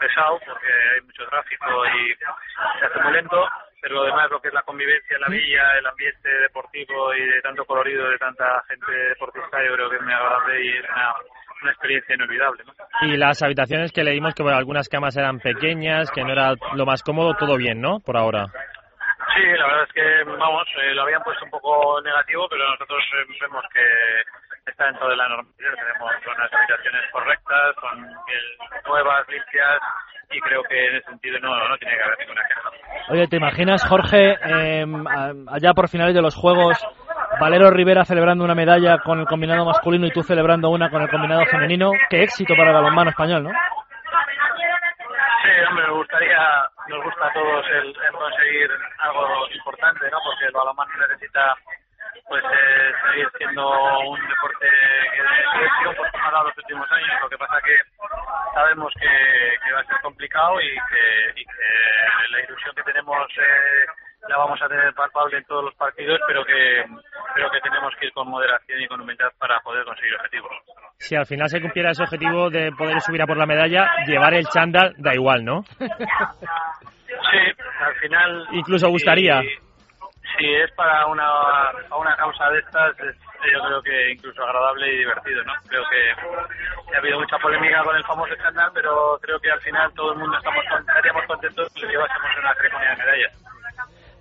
pesado 0.00 0.38
porque 0.44 0.66
hay 0.94 1.00
mucho 1.00 1.24
tráfico 1.30 1.86
y 1.86 2.14
se 2.14 2.84
hace 2.84 3.02
muy 3.02 3.12
lento, 3.14 3.48
pero 3.80 3.94
lo 3.94 4.04
demás 4.04 4.30
lo 4.30 4.42
que 4.42 4.48
es 4.48 4.54
la 4.54 4.62
convivencia 4.62 5.16
en 5.16 5.22
la 5.22 5.28
villa, 5.28 5.78
el 5.78 5.86
ambiente 5.86 6.28
deportivo 6.28 7.14
y 7.14 7.24
de 7.24 7.40
tanto 7.40 7.64
colorido, 7.64 8.10
de 8.10 8.18
tanta 8.18 8.62
gente 8.68 8.92
deportista, 8.92 9.64
yo 9.64 9.72
creo 9.74 9.88
que 9.88 9.96
es 9.96 10.02
muy 10.02 10.12
agradable 10.12 10.62
y 10.62 10.76
es 10.76 10.84
una, 10.90 11.14
una 11.62 11.72
experiencia 11.72 12.14
inolvidable. 12.14 12.64
¿no? 12.64 13.08
Y 13.08 13.16
las 13.16 13.42
habitaciones 13.42 13.92
que 13.92 14.04
leímos 14.04 14.34
que 14.34 14.42
bueno, 14.42 14.58
algunas 14.58 14.88
camas 14.88 15.16
eran 15.16 15.38
pequeñas, 15.38 16.10
que 16.10 16.22
no 16.22 16.32
era 16.32 16.54
lo 16.74 16.86
más 16.86 17.02
cómodo, 17.02 17.34
todo 17.34 17.56
bien, 17.56 17.80
¿no? 17.80 18.00
Por 18.00 18.16
ahora. 18.16 18.46
Sí, 19.34 19.42
la 19.42 19.66
verdad 19.66 19.84
es 19.88 19.92
que, 19.92 20.24
vamos, 20.24 20.66
eh, 20.80 20.94
lo 20.94 21.02
habían 21.02 21.22
puesto 21.22 21.44
un 21.44 21.50
poco 21.50 22.00
negativo, 22.02 22.46
pero 22.48 22.68
nosotros 22.70 23.02
eh, 23.14 23.34
vemos 23.40 23.64
que 23.72 24.70
está 24.70 24.86
dentro 24.86 25.08
de 25.08 25.16
la 25.16 25.28
normalidad. 25.28 25.74
Tenemos 25.74 26.12
unas 26.24 26.52
habitaciones 26.52 27.02
correctas, 27.10 27.74
son 27.80 28.00
nuevas, 28.86 29.28
limpias, 29.28 29.80
y 30.30 30.40
creo 30.40 30.62
que 30.62 30.86
en 30.86 30.96
ese 30.96 31.06
sentido 31.10 31.38
no, 31.40 31.68
no 31.68 31.76
tiene 31.78 31.96
que 31.96 32.02
haber 32.02 32.18
ninguna 32.18 32.42
queja. 32.46 32.70
Oye, 33.10 33.26
¿te 33.26 33.36
imaginas, 33.36 33.86
Jorge, 33.86 34.32
eh, 34.32 34.86
allá 35.48 35.72
por 35.74 35.88
finales 35.88 36.14
de 36.14 36.22
los 36.22 36.34
Juegos, 36.34 36.78
Valero 37.40 37.70
Rivera 37.70 38.04
celebrando 38.04 38.44
una 38.44 38.54
medalla 38.54 38.98
con 38.98 39.18
el 39.20 39.26
combinado 39.26 39.64
masculino 39.64 40.06
y 40.06 40.12
tú 40.12 40.22
celebrando 40.22 40.68
una 40.70 40.90
con 40.90 41.02
el 41.02 41.08
combinado 41.08 41.44
femenino? 41.46 41.90
Qué 42.08 42.22
éxito 42.22 42.54
para 42.56 42.70
el 42.70 42.74
balonmano 42.74 43.10
español, 43.10 43.42
¿no? 43.44 43.50
Sí, 43.50 45.50
hombre, 45.68 45.86
nos 45.86 45.96
gustaría, 45.98 46.38
nos 46.88 47.04
gusta 47.04 47.26
a 47.26 47.32
todos 47.32 47.66
el, 47.70 47.94
conseguir 48.12 48.70
algo 48.98 49.46
importante, 49.54 50.10
¿no? 50.10 50.18
Porque 50.24 50.46
el 50.46 50.52
balonmano 50.52 50.90
necesita 51.08 51.54
pues 52.28 52.44
eh, 52.44 52.92
seguir 53.10 53.28
siendo 53.36 53.68
un 54.08 54.20
deporte 54.28 54.68
que 55.12 55.22
de 55.22 55.66
éxito 55.66 55.92
por 55.96 56.10
como 56.10 56.28
ha 56.28 56.30
dado 56.30 56.48
los 56.48 56.58
últimos 56.58 56.92
años. 56.92 57.20
Lo 57.20 57.28
que 57.28 57.38
pasa 57.38 57.60
que 57.60 57.76
sabemos 58.54 58.92
que, 58.98 59.56
que 59.64 59.72
va 59.72 59.80
a 59.80 59.84
ser 59.84 60.00
complicado 60.00 60.60
y 60.60 60.70
que, 60.70 61.40
y 61.40 61.44
que 61.44 62.30
la 62.30 62.40
ilusión 62.40 62.74
que 62.74 62.82
tenemos 62.84 63.28
eh, 63.36 63.86
la 64.28 64.38
vamos 64.38 64.60
a 64.62 64.68
tener 64.68 64.94
palpable 64.94 65.38
en 65.38 65.44
todos 65.44 65.64
los 65.64 65.74
partidos, 65.74 66.20
pero 66.26 66.44
que, 66.44 66.84
pero 67.34 67.50
que 67.50 67.60
tenemos 67.60 67.92
que 67.98 68.06
ir 68.06 68.12
con 68.12 68.28
moderación 68.28 68.80
y 68.80 68.86
con 68.86 69.00
humildad 69.00 69.28
para 69.38 69.60
poder 69.60 69.84
conseguir 69.84 70.14
objetivos. 70.14 70.52
Si 70.98 71.16
al 71.16 71.26
final 71.26 71.48
se 71.48 71.60
cumpliera 71.60 71.90
ese 71.90 72.02
objetivo 72.04 72.48
de 72.50 72.72
poder 72.72 73.00
subir 73.00 73.22
a 73.22 73.26
por 73.26 73.36
la 73.36 73.46
medalla, 73.46 73.88
llevar 74.06 74.34
el 74.34 74.46
chándal 74.46 74.94
da 74.98 75.14
igual, 75.14 75.44
¿no? 75.44 75.64
Sí, 75.78 77.38
al 77.80 77.94
final... 77.96 78.46
Incluso 78.52 78.88
gustaría. 78.88 79.40
Si, 79.40 79.48
si 80.38 80.54
es 80.54 80.70
para 80.72 81.06
una, 81.06 81.26
a 81.90 81.96
una 81.96 82.16
causa 82.16 82.48
de 82.50 82.58
estas, 82.58 82.98
es, 83.00 83.16
yo 83.52 83.60
creo 83.62 83.82
que 83.82 84.12
incluso 84.12 84.42
agradable 84.42 84.94
y 84.94 84.98
divertido, 84.98 85.42
¿no? 85.44 85.52
Creo 85.68 85.82
que 85.90 86.94
ha 86.94 86.98
habido 86.98 87.18
mucha 87.18 87.38
polémica 87.38 87.82
con 87.82 87.96
el 87.96 88.04
famoso 88.04 88.34
chándal, 88.36 88.70
pero 88.74 89.18
creo 89.20 89.38
que 89.40 89.50
al 89.50 89.60
final 89.60 89.92
todo 89.94 90.12
el 90.12 90.18
mundo 90.18 90.36
estamos 90.36 90.64
estaríamos 90.64 91.24
contentos 91.26 91.72
si 91.72 91.80
lo 91.82 91.88
llevásemos 91.88 92.30
en 92.32 92.38
una 92.40 92.54
ceremonia 92.54 92.90
de 92.90 92.96
medallas. 92.96 93.53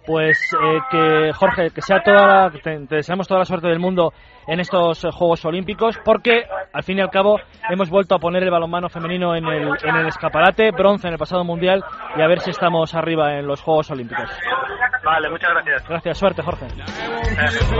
Pues 0.05 0.37
eh, 0.53 0.79
que 0.91 1.31
Jorge, 1.33 1.69
que 1.69 1.81
sea 1.81 2.01
toda 2.03 2.27
la, 2.27 2.51
te, 2.51 2.87
te 2.87 2.95
deseamos 2.95 3.27
toda 3.27 3.39
la 3.39 3.45
suerte 3.45 3.67
del 3.67 3.79
mundo 3.79 4.11
en 4.47 4.59
estos 4.59 5.03
eh, 5.05 5.09
Juegos 5.11 5.45
Olímpicos, 5.45 5.97
porque 6.03 6.43
al 6.73 6.83
fin 6.83 6.97
y 6.97 7.01
al 7.01 7.09
cabo 7.09 7.39
hemos 7.69 7.89
vuelto 7.89 8.15
a 8.15 8.19
poner 8.19 8.43
el 8.43 8.51
balonmano 8.51 8.89
femenino 8.89 9.35
en 9.35 9.45
el, 9.45 9.69
en 9.83 9.95
el 9.95 10.07
escaparate, 10.07 10.71
bronce 10.71 11.07
en 11.07 11.13
el 11.13 11.19
pasado 11.19 11.43
mundial, 11.43 11.83
y 12.17 12.21
a 12.21 12.27
ver 12.27 12.39
si 12.39 12.49
estamos 12.49 12.93
arriba 12.95 13.37
en 13.37 13.47
los 13.47 13.61
Juegos 13.61 13.89
Olímpicos. 13.91 14.29
Vale, 15.03 15.29
muchas 15.29 15.51
gracias. 15.51 15.87
Gracias, 15.87 16.17
suerte, 16.17 16.41
Jorge. 16.41 16.67
Gracias, 17.35 17.71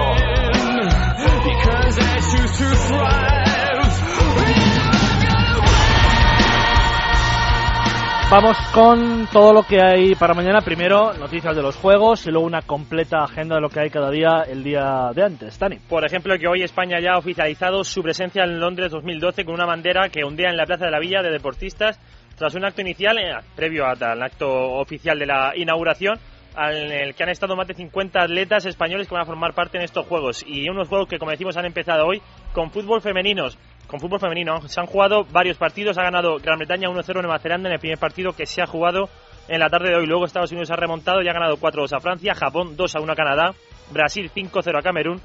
Vamos 8.29 8.57
con 8.73 9.27
todo 9.31 9.53
lo 9.53 9.63
que 9.63 9.79
hay 9.81 10.15
para 10.15 10.33
mañana. 10.33 10.61
Primero, 10.61 11.13
noticias 11.13 11.55
de 11.55 11.61
los 11.61 11.75
juegos 11.75 12.25
y 12.25 12.31
luego 12.31 12.47
una 12.47 12.61
completa 12.61 13.23
agenda 13.23 13.55
de 13.55 13.61
lo 13.61 13.69
que 13.69 13.81
hay 13.81 13.89
cada 13.89 14.09
día 14.09 14.43
el 14.47 14.63
día 14.63 15.11
de 15.13 15.23
antes. 15.23 15.59
Dani. 15.59 15.77
Por 15.87 16.03
ejemplo, 16.03 16.35
que 16.39 16.47
hoy 16.47 16.63
España 16.63 16.99
ya 16.99 17.13
ha 17.13 17.17
oficializado 17.17 17.83
su 17.83 18.01
presencia 18.01 18.43
en 18.43 18.59
Londres 18.59 18.91
2012 18.91 19.45
con 19.45 19.53
una 19.53 19.65
bandera 19.65 20.09
que 20.09 20.23
ondea 20.23 20.49
en 20.49 20.57
la 20.57 20.65
Plaza 20.65 20.85
de 20.85 20.91
la 20.91 20.99
Villa 20.99 21.21
de 21.21 21.31
deportistas 21.31 21.99
tras 22.35 22.55
un 22.55 22.65
acto 22.65 22.81
inicial, 22.81 23.17
eh, 23.19 23.35
previo 23.55 23.85
al 23.85 24.21
acto 24.23 24.47
oficial 24.49 25.19
de 25.19 25.27
la 25.27 25.53
inauguración, 25.55 26.17
en 26.57 26.91
el 26.91 27.15
que 27.15 27.23
han 27.23 27.29
estado 27.29 27.55
más 27.55 27.67
de 27.67 27.73
50 27.73 28.21
atletas 28.21 28.65
españoles 28.65 29.07
que 29.07 29.13
van 29.13 29.23
a 29.23 29.27
formar 29.27 29.53
parte 29.53 29.77
en 29.77 29.83
estos 29.83 30.05
juegos. 30.05 30.43
Y 30.47 30.69
unos 30.69 30.87
juegos 30.87 31.07
que, 31.07 31.17
como 31.17 31.31
decimos, 31.31 31.57
han 31.57 31.65
empezado 31.65 32.05
hoy 32.05 32.21
con 32.53 32.71
fútbol 32.71 33.01
femeninos. 33.01 33.57
Con 33.93 33.99
fútbol 33.99 34.19
femenino 34.19 34.59
se 34.67 34.79
han 34.79 34.87
jugado 34.87 35.23
varios 35.25 35.55
partidos. 35.59 35.99
Ha 35.99 36.01
ganado 36.01 36.39
Gran 36.39 36.57
Bretaña 36.57 36.89
1-0 36.89 37.21
Nueva 37.21 37.37
Zelanda 37.37 37.69
en 37.69 37.73
el 37.73 37.79
primer 37.79 37.99
partido 37.99 38.33
que 38.33 38.47
se 38.47 38.59
ha 38.59 38.65
jugado 38.65 39.07
en 39.47 39.59
la 39.59 39.69
tarde 39.69 39.89
de 39.89 39.95
hoy. 39.97 40.07
Luego 40.07 40.25
Estados 40.25 40.51
Unidos 40.51 40.71
ha 40.71 40.75
remontado 40.75 41.21
y 41.21 41.29
ha 41.29 41.33
ganado 41.33 41.57
4-2 41.57 41.95
a 41.95 41.99
Francia, 41.99 42.33
Japón 42.33 42.75
2-1 42.75 43.11
a 43.11 43.15
Canadá, 43.15 43.53
Brasil 43.91 44.31
5-0 44.35 44.79
a 44.79 44.81
Camerún, 44.81 45.21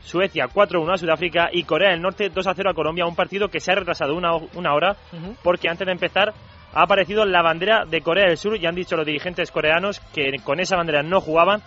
Suecia 0.00 0.46
4-1 0.46 0.94
a 0.94 0.96
Sudáfrica 0.96 1.48
y 1.52 1.64
Corea 1.64 1.90
del 1.90 2.00
Norte 2.00 2.32
2-0 2.32 2.70
a 2.70 2.72
Colombia. 2.72 3.04
Un 3.04 3.16
partido 3.16 3.48
que 3.48 3.60
se 3.60 3.72
ha 3.72 3.74
retrasado 3.74 4.14
una, 4.14 4.34
una 4.54 4.72
hora 4.72 4.96
porque 5.42 5.68
antes 5.68 5.84
de 5.84 5.92
empezar 5.92 6.32
ha 6.72 6.84
aparecido 6.84 7.26
la 7.26 7.42
bandera 7.42 7.84
de 7.84 8.00
Corea 8.00 8.28
del 8.28 8.38
Sur 8.38 8.56
y 8.56 8.64
han 8.64 8.74
dicho 8.74 8.96
los 8.96 9.04
dirigentes 9.04 9.50
coreanos 9.50 10.00
que 10.14 10.32
con 10.42 10.58
esa 10.58 10.76
bandera 10.76 11.02
no 11.02 11.20
jugaban 11.20 11.60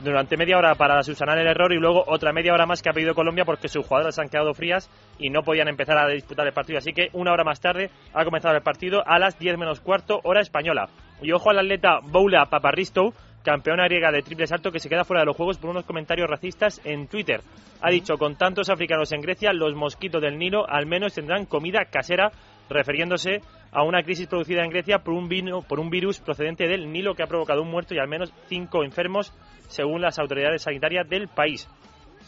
durante 0.00 0.36
media 0.36 0.58
hora 0.58 0.74
para 0.74 1.02
subsanar 1.02 1.38
el 1.38 1.46
error 1.46 1.72
y 1.72 1.78
luego 1.78 2.04
otra 2.06 2.32
media 2.32 2.52
hora 2.52 2.66
más 2.66 2.82
que 2.82 2.90
ha 2.90 2.92
pedido 2.92 3.14
Colombia 3.14 3.44
porque 3.44 3.68
sus 3.68 3.86
jugadoras 3.86 4.18
han 4.18 4.28
quedado 4.28 4.54
frías 4.54 4.90
y 5.18 5.30
no 5.30 5.42
podían 5.42 5.68
empezar 5.68 5.98
a 5.98 6.08
disputar 6.08 6.46
el 6.46 6.52
partido. 6.52 6.78
Así 6.78 6.92
que 6.92 7.08
una 7.12 7.32
hora 7.32 7.44
más 7.44 7.60
tarde 7.60 7.90
ha 8.12 8.24
comenzado 8.24 8.54
el 8.54 8.62
partido 8.62 9.02
a 9.06 9.18
las 9.18 9.38
10 9.38 9.58
menos 9.58 9.80
cuarto, 9.80 10.20
hora 10.24 10.40
española. 10.40 10.88
Y 11.22 11.32
ojo 11.32 11.50
al 11.50 11.58
atleta 11.58 12.00
Boula 12.02 12.46
Paparistou, 12.46 13.14
campeona 13.42 13.84
griega 13.84 14.10
de 14.10 14.22
triple 14.22 14.46
salto 14.46 14.72
que 14.72 14.80
se 14.80 14.88
queda 14.88 15.04
fuera 15.04 15.20
de 15.20 15.26
los 15.26 15.36
Juegos 15.36 15.58
por 15.58 15.70
unos 15.70 15.84
comentarios 15.84 16.28
racistas 16.28 16.80
en 16.84 17.06
Twitter. 17.06 17.40
Ha 17.80 17.90
dicho, 17.90 18.18
con 18.18 18.36
tantos 18.36 18.68
africanos 18.70 19.12
en 19.12 19.20
Grecia, 19.20 19.52
los 19.52 19.74
mosquitos 19.74 20.20
del 20.20 20.38
Nilo 20.38 20.68
al 20.68 20.86
menos 20.86 21.14
tendrán 21.14 21.46
comida 21.46 21.84
casera, 21.84 22.32
refiriéndose 22.68 23.40
a 23.72 23.82
una 23.82 24.02
crisis 24.02 24.26
producida 24.26 24.64
en 24.64 24.70
Grecia 24.70 24.98
por 25.00 25.14
un, 25.14 25.28
vino, 25.28 25.62
por 25.62 25.80
un 25.80 25.90
virus 25.90 26.20
procedente 26.20 26.66
del 26.66 26.90
Nilo 26.92 27.14
que 27.14 27.22
ha 27.22 27.26
provocado 27.26 27.62
un 27.62 27.70
muerto 27.70 27.94
y 27.94 27.98
al 27.98 28.08
menos 28.08 28.32
cinco 28.48 28.84
enfermos, 28.84 29.32
según 29.68 30.00
las 30.00 30.18
autoridades 30.18 30.62
sanitarias 30.62 31.08
del 31.08 31.28
país. 31.28 31.68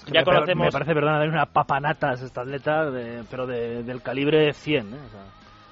Ya 0.06 0.20
me, 0.20 0.24
conocemos... 0.24 0.66
me 0.66 0.70
parece, 0.72 0.94
perdona, 0.94 1.22
una 1.24 1.46
papanatas 1.46 2.22
esta 2.22 2.42
atleta, 2.42 2.90
de- 2.90 3.24
pero 3.30 3.46
de- 3.46 3.82
del 3.82 4.00
calibre 4.02 4.52
100. 4.52 4.86
¿eh? 4.86 4.96
O 5.06 5.08
sea, 5.10 5.24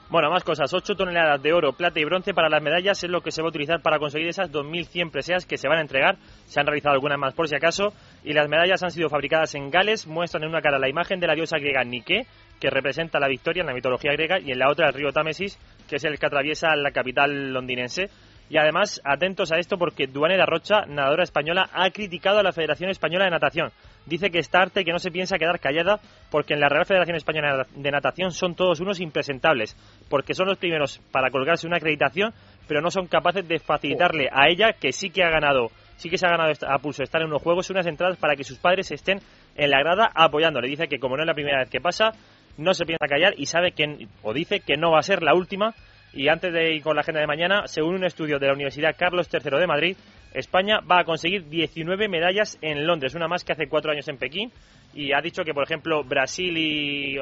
Bueno, 0.09 0.31
más 0.31 0.45
cosas. 0.45 0.73
8 0.73 0.95
toneladas 0.95 1.43
de 1.43 1.53
oro, 1.53 1.73
plata 1.73 1.99
y 1.99 2.05
bronce 2.05 2.33
para 2.33 2.49
las 2.49 2.63
medallas 2.63 3.03
es 3.03 3.11
lo 3.11 3.23
que 3.23 3.33
se 3.33 3.43
va 3.43 3.49
a 3.49 3.51
utilizar 3.51 3.83
para 3.83 3.99
conseguir 3.99 4.29
esas 4.29 4.53
2.100 4.53 5.11
preseas 5.11 5.47
que 5.47 5.57
se 5.57 5.67
van 5.67 5.79
a 5.79 5.81
entregar. 5.81 6.17
Se 6.45 6.61
han 6.61 6.67
realizado 6.67 6.95
algunas 6.95 7.19
más 7.19 7.35
por 7.35 7.49
si 7.49 7.57
acaso. 7.57 7.93
Y 8.23 8.33
las 8.33 8.49
medallas 8.49 8.85
han 8.85 8.93
sido 8.93 9.09
fabricadas 9.09 9.57
en 9.57 9.69
Gales. 9.69 10.07
Muestran 10.07 10.45
en 10.45 10.51
una 10.51 10.63
cara 10.63 10.79
la 10.79 10.89
imagen 10.89 11.19
de 11.19 11.27
la 11.27 11.35
diosa 11.35 11.59
griega 11.59 11.83
Nike, 11.83 12.25
que 12.61 12.71
representa 12.71 13.19
la 13.19 13.27
victoria 13.27 13.63
en 13.63 13.67
la 13.67 13.75
mitología 13.75 14.13
griega, 14.13 14.39
y 14.39 14.53
en 14.53 14.61
la 14.61 14.71
otra 14.71 14.87
el 14.87 14.95
río 14.95 15.11
Támesis, 15.11 15.59
que 15.89 15.97
es 15.97 16.05
el 16.05 16.21
que 16.21 16.27
atraviesa 16.27 16.77
la 16.77 16.93
capital 16.93 17.53
londinense. 17.53 18.09
Y 18.49 18.59
además, 18.59 19.01
atentos 19.05 19.51
a 19.51 19.59
esto 19.59 19.77
porque 19.77 20.07
Duane 20.07 20.37
da 20.37 20.47
Rocha, 20.47 20.87
nadadora 20.87 21.25
española, 21.25 21.69
ha 21.73 21.91
criticado 21.91 22.39
a 22.39 22.45
la 22.45 22.53
Federación 22.53 22.91
Española 22.91 23.25
de 23.25 23.33
Natación. 23.33 23.73
Dice 24.07 24.31
que 24.31 24.39
está 24.39 24.61
arte 24.61 24.85
que 24.85 24.93
no 24.93 25.01
se 25.01 25.11
piensa 25.11 25.37
quedar 25.37 25.59
callada 25.59 26.01
porque 26.31 26.55
en 26.55 26.61
la 26.61 26.69
Real 26.69 26.87
Federación 26.87 27.17
Española 27.17 27.67
de 27.75 27.91
Natación 27.91 28.31
son 28.31 28.55
todos 28.55 28.81
unos 28.81 29.01
impresentables, 29.01 29.77
porque 30.09 30.33
son 30.33 30.47
los 30.47 30.59
primeros 30.59 31.01
para 31.11 31.31
colgarse 31.31 31.67
una 31.67 31.79
acreditación, 31.79 32.33
pero 32.69 32.81
no 32.81 32.91
son 32.91 33.09
capaces 33.09 33.47
de 33.47 33.59
facilitarle 33.59 34.29
a 34.33 34.49
ella, 34.49 34.73
que 34.73 34.93
sí 34.93 35.11
que 35.11 35.25
ha 35.25 35.31
ganado, 35.31 35.71
sí 35.97 36.09
que 36.09 36.19
se 36.19 36.27
ha 36.27 36.31
ganado 36.31 36.53
a 36.69 36.79
pulso 36.79 37.03
estar 37.03 37.21
en 37.21 37.29
unos 37.29 37.43
juegos, 37.43 37.69
unas 37.71 37.87
entradas 37.87 38.17
para 38.17 38.37
que 38.37 38.45
sus 38.45 38.59
padres 38.59 38.91
estén 38.93 39.19
en 39.57 39.71
la 39.71 39.81
grada 39.81 40.11
apoyándole. 40.15 40.69
Dice 40.69 40.87
que 40.87 41.01
como 41.01 41.17
no 41.17 41.25
es 41.25 41.27
la 41.27 41.35
primera 41.35 41.59
vez 41.59 41.71
que 41.71 41.81
pasa, 41.81 42.13
no 42.59 42.75
se 42.75 42.87
piensa 42.87 43.07
callar 43.09 43.35
y 43.37 43.47
sabe 43.47 43.73
que, 43.73 44.07
o 44.23 44.33
dice 44.33 44.61
que 44.61 44.77
no 44.77 44.93
va 44.93 45.01
a 45.01 45.03
ser 45.03 45.23
la 45.23 45.35
última. 45.35 45.75
Y 46.13 46.29
antes 46.29 46.53
de 46.53 46.77
ir 46.77 46.83
con 46.83 46.95
la 46.95 47.03
agenda 47.03 47.21
de 47.21 47.27
mañana, 47.27 47.67
según 47.67 47.97
un 47.97 48.05
estudio 48.05 48.39
de 48.39 48.47
la 48.47 48.55
Universidad 48.55 48.97
Carlos 48.97 49.29
III 49.31 49.59
de 49.59 49.67
Madrid, 49.67 49.97
España 50.37 50.81
va 50.81 51.01
a 51.01 51.05
conseguir 51.05 51.49
19 51.49 52.09
medallas 52.09 52.59
en 52.61 52.87
Londres, 52.87 53.15
una 53.15 53.27
más 53.27 53.43
que 53.43 53.53
hace 53.53 53.69
cuatro 53.69 53.91
años 53.91 54.07
en 54.09 54.19
Pekín. 54.19 54.53
Y 54.93 55.13
ha 55.13 55.21
dicho 55.21 55.43
que, 55.45 55.55
por 55.55 55.65
ejemplo, 55.65 56.05
Brasil 56.05 56.57
y 56.57 57.17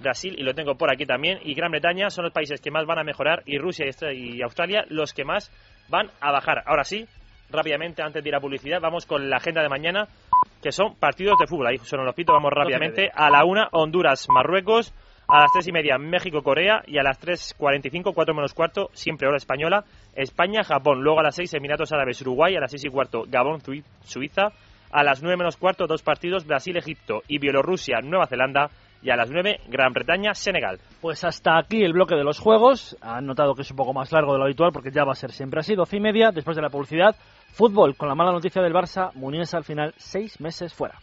Brasil, 0.00 0.34
y 0.38 0.42
lo 0.42 0.54
tengo 0.54 0.76
por 0.76 0.90
aquí 0.90 1.06
también, 1.06 1.38
y 1.42 1.54
Gran 1.54 1.70
Bretaña 1.70 2.10
son 2.10 2.24
los 2.24 2.32
países 2.32 2.60
que 2.60 2.70
más 2.70 2.86
van 2.86 2.98
a 2.98 3.04
mejorar, 3.04 3.42
y 3.46 3.58
Rusia 3.58 3.86
y 4.12 4.42
Australia 4.42 4.84
los 4.88 5.12
que 5.12 5.24
más 5.24 5.50
van 5.88 6.10
a 6.20 6.30
bajar. 6.30 6.62
Ahora 6.66 6.84
sí, 6.84 7.06
rápidamente, 7.50 8.02
antes 8.02 8.22
de 8.22 8.28
ir 8.28 8.34
a 8.34 8.40
publicidad, 8.40 8.80
vamos 8.80 9.06
con 9.06 9.28
la 9.30 9.36
agenda 9.38 9.62
de 9.62 9.68
mañana. 9.68 10.06
que 10.62 10.72
son 10.72 10.96
partidos 10.96 11.38
de 11.38 11.46
fútbol. 11.46 11.68
Ahí 11.68 11.78
son 11.78 12.04
los 12.04 12.14
pito, 12.14 12.32
vamos 12.32 12.52
rápidamente. 12.52 13.10
A 13.14 13.30
la 13.30 13.44
una, 13.44 13.68
Honduras, 13.72 14.26
Marruecos. 14.28 14.92
A 15.30 15.40
las 15.40 15.52
tres 15.52 15.68
y 15.68 15.72
media, 15.72 15.98
México, 15.98 16.42
Corea. 16.42 16.82
Y 16.86 16.96
a 16.98 17.02
las 17.02 17.20
3.45, 17.20 18.14
4 18.14 18.34
menos 18.34 18.54
cuarto, 18.54 18.88
siempre 18.94 19.28
hora 19.28 19.36
española, 19.36 19.84
España, 20.14 20.64
Japón. 20.64 21.02
Luego 21.02 21.20
a 21.20 21.22
las 21.22 21.34
seis, 21.34 21.52
Emiratos 21.52 21.92
Árabes, 21.92 22.22
Uruguay. 22.22 22.56
A 22.56 22.60
las 22.60 22.70
seis 22.70 22.86
y 22.86 22.88
cuarto, 22.88 23.24
Gabón, 23.28 23.60
Suiza. 24.04 24.48
A 24.90 25.02
las 25.02 25.22
nueve 25.22 25.36
menos 25.36 25.58
cuarto, 25.58 25.86
dos 25.86 26.02
partidos, 26.02 26.46
Brasil, 26.46 26.78
Egipto 26.78 27.20
y 27.28 27.38
Bielorrusia, 27.38 28.00
Nueva 28.02 28.26
Zelanda 28.26 28.70
y 29.02 29.10
a 29.10 29.16
las 29.16 29.30
9 29.30 29.60
Gran 29.68 29.92
Bretaña, 29.92 30.34
Senegal. 30.34 30.80
Pues 31.00 31.22
hasta 31.24 31.58
aquí 31.58 31.84
el 31.84 31.92
bloque 31.92 32.16
de 32.16 32.24
los 32.24 32.38
juegos. 32.38 32.96
Han 33.02 33.26
notado 33.26 33.54
que 33.54 33.62
es 33.62 33.70
un 33.70 33.76
poco 33.76 33.92
más 33.92 34.10
largo 34.10 34.32
de 34.32 34.38
lo 34.38 34.44
habitual 34.44 34.72
porque 34.72 34.90
ya 34.90 35.04
va 35.04 35.12
a 35.12 35.14
ser 35.14 35.30
siempre 35.30 35.60
así. 35.60 35.74
12 35.74 35.98
y 35.98 36.00
media, 36.00 36.30
después 36.30 36.56
de 36.56 36.62
la 36.62 36.70
publicidad. 36.70 37.14
Fútbol, 37.52 37.96
con 37.96 38.08
la 38.08 38.14
mala 38.14 38.32
noticia 38.32 38.62
del 38.62 38.72
Barça, 38.72 39.12
Muniesa 39.14 39.58
al 39.58 39.64
final 39.64 39.92
seis 39.98 40.40
meses 40.40 40.72
fuera. 40.72 40.98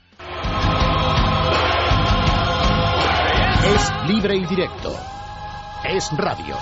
Es 3.65 3.91
libre 4.08 4.38
y 4.38 4.45
directo. 4.45 4.95
Es 5.84 6.12
radio. 6.15 6.56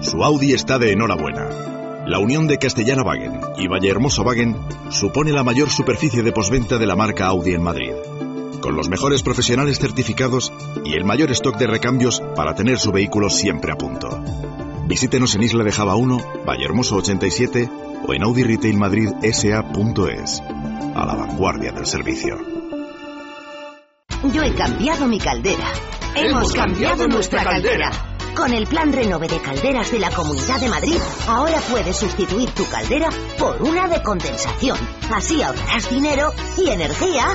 Su 0.00 0.24
Audi 0.24 0.54
está 0.54 0.78
de 0.78 0.92
enhorabuena. 0.92 2.06
La 2.06 2.18
unión 2.18 2.46
de 2.46 2.56
Castellana 2.56 3.02
Wagen 3.02 3.38
y 3.58 3.68
Vallehermoso 3.68 4.22
Wagen 4.22 4.56
supone 4.88 5.32
la 5.32 5.42
mayor 5.42 5.68
superficie 5.68 6.22
de 6.22 6.32
posventa 6.32 6.78
de 6.78 6.86
la 6.86 6.96
marca 6.96 7.26
Audi 7.26 7.52
en 7.52 7.62
Madrid. 7.62 7.92
Con 8.62 8.76
los 8.76 8.88
mejores 8.88 9.22
profesionales 9.22 9.78
certificados 9.78 10.50
y 10.86 10.94
el 10.94 11.04
mayor 11.04 11.30
stock 11.32 11.58
de 11.58 11.66
recambios 11.66 12.22
para 12.34 12.54
tener 12.54 12.78
su 12.78 12.92
vehículo 12.92 13.28
siempre 13.28 13.72
a 13.72 13.76
punto. 13.76 14.08
Visítenos 14.88 15.34
en 15.34 15.42
Isla 15.42 15.64
de 15.64 15.70
Java 15.70 15.96
1, 15.96 16.44
Vallehermoso 16.46 16.96
87 16.96 17.68
o 18.06 18.14
en 18.14 18.22
Audi 18.22 18.42
Retail 18.42 18.78
Madrid 18.78 19.10
SA.es. 19.20 20.40
A 20.40 21.04
la 21.04 21.14
vanguardia 21.14 21.72
del 21.72 21.84
servicio. 21.84 22.38
Yo 24.32 24.42
he 24.42 24.54
cambiado 24.54 25.06
mi 25.06 25.18
caldera. 25.18 25.66
Hemos, 26.16 26.54
cambiado, 26.54 27.06
nuestra 27.06 27.44
caldera. 27.44 27.90
Con 28.34 28.54
el 28.54 28.66
plan 28.66 28.90
Renove 28.90 29.28
de 29.28 29.38
calderas 29.40 29.92
de 29.92 29.98
la 29.98 30.10
Comunidad 30.10 30.58
de 30.58 30.68
Madrid, 30.70 30.96
ahora 31.28 31.60
puedes 31.70 31.94
sustituir 31.94 32.50
tu 32.52 32.66
caldera 32.66 33.10
por 33.38 33.60
una 33.60 33.88
de 33.88 34.02
condensación. 34.02 34.78
Así 35.14 35.42
ahorrarás 35.42 35.90
dinero 35.90 36.32
y 36.56 36.70
energía. 36.70 37.26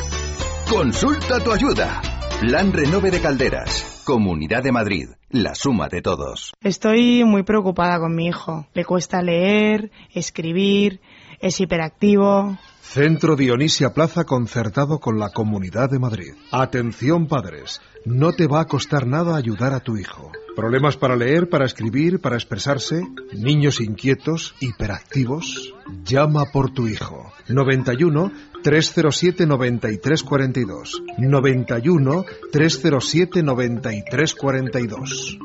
Consulta 0.67 1.39
tu 1.39 1.51
ayuda. 1.51 2.01
Plan 2.39 2.73
Renove 2.73 3.11
de 3.11 3.21
Calderas. 3.21 4.01
Comunidad 4.05 4.63
de 4.63 4.71
Madrid. 4.71 5.09
La 5.33 5.55
suma 5.55 5.89
de 5.89 6.03
todos. 6.03 6.53
Estoy 6.61 7.23
muy 7.23 7.41
preocupada 7.41 7.97
con 7.97 8.13
mi 8.13 8.27
hijo. 8.27 8.67
Le 8.75 8.85
cuesta 8.85 9.23
leer, 9.23 9.89
escribir, 10.13 11.01
es 11.39 11.59
hiperactivo. 11.59 12.55
Centro 12.83 13.35
Dionisia 13.35 13.95
Plaza 13.95 14.25
concertado 14.25 14.99
con 14.99 15.17
la 15.17 15.31
Comunidad 15.31 15.89
de 15.89 15.97
Madrid. 15.97 16.33
Atención 16.51 17.25
padres, 17.25 17.81
no 18.05 18.33
te 18.33 18.47
va 18.47 18.61
a 18.61 18.65
costar 18.65 19.07
nada 19.07 19.35
ayudar 19.35 19.73
a 19.73 19.79
tu 19.79 19.97
hijo. 19.97 20.31
Problemas 20.55 20.97
para 20.97 21.15
leer, 21.15 21.49
para 21.49 21.65
escribir, 21.65 22.19
para 22.19 22.35
expresarse, 22.35 23.01
niños 23.33 23.81
inquietos, 23.81 24.53
hiperactivos. 24.59 25.73
Llama 26.03 26.45
por 26.51 26.71
tu 26.71 26.87
hijo. 26.87 27.31
91 27.47 28.31
307 28.61 29.47
9342. 29.47 31.01
91 31.17 32.25
307 32.51 33.43
9342. 33.43 35.39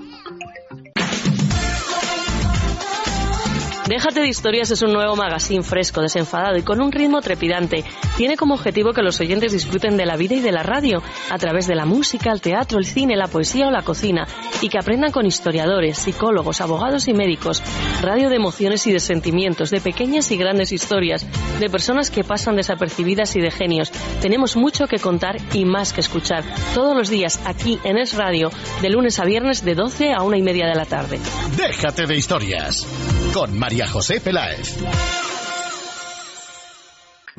Déjate 3.88 4.20
de 4.20 4.29
historias 4.29 4.70
es 4.70 4.83
un 4.83 4.92
nuevo 4.92 5.16
magazine 5.16 5.62
fresco, 5.62 6.03
desenfadado 6.03 6.59
y 6.59 6.62
con 6.62 6.83
un 6.83 6.92
ritmo 6.92 7.22
trepidante. 7.22 7.85
Tiene 8.18 8.37
como 8.37 8.53
objetivo 8.53 8.92
que 8.92 9.01
los 9.01 9.18
oyentes 9.18 9.53
disfruten 9.53 9.96
de 9.96 10.05
la 10.05 10.18
vida 10.18 10.35
y 10.35 10.40
de 10.40 10.53
la 10.53 10.62
radio 10.62 11.03
a 11.31 11.38
través 11.38 11.66
de 11.66 11.74
la 11.74 11.87
música, 11.87 12.31
el 12.31 12.42
teatro, 12.42 12.79
el 12.79 12.85
cine, 12.85 13.16
la 13.16 13.29
poesía 13.29 13.66
o 13.66 13.70
la 13.70 13.81
cocina 13.81 14.29
y 14.61 14.68
que 14.68 14.79
aprendan 14.79 15.11
con 15.11 15.24
historiadores, 15.24 15.96
psicólogos, 15.96 16.61
abogados 16.61 17.09
y 17.09 17.14
médicos. 17.14 17.62
Radio 18.03 18.29
de 18.29 18.37
emociones 18.37 18.87
y 18.87 18.92
de 18.92 19.01
sentimientos, 19.01 19.70
de 19.70 19.81
pequeñas 19.81 20.31
y 20.33 20.37
grandes 20.37 20.70
historias, 20.70 21.27
de 21.59 21.70
personas 21.70 22.11
que 22.11 22.24
pasan 22.24 22.57
desapercibidas 22.57 23.37
y 23.37 23.40
de 23.40 23.51
genios. 23.51 23.90
Tenemos 24.20 24.55
mucho 24.55 24.87
que 24.87 24.98
contar 24.98 25.38
y 25.55 25.64
más 25.64 25.94
que 25.94 26.03
escuchar. 26.03 26.44
Todos 26.74 26.94
los 26.94 27.09
días 27.09 27.40
aquí 27.46 27.79
en 27.85 27.96
Es 27.96 28.16
Radio, 28.16 28.51
de 28.83 28.90
lunes 28.90 29.18
a 29.18 29.24
viernes 29.24 29.64
de 29.64 29.74
12 29.74 30.12
a 30.12 30.22
una 30.24 30.37
y 30.37 30.42
media 30.42 30.66
de 30.66 30.74
la 30.74 30.85
tarde. 30.85 31.18
Déjate 31.57 32.07
de 32.07 32.18
historias 32.18 32.87
con 33.33 33.59
María 33.59 33.77
José 33.86 34.20
Peláez. 34.20 34.76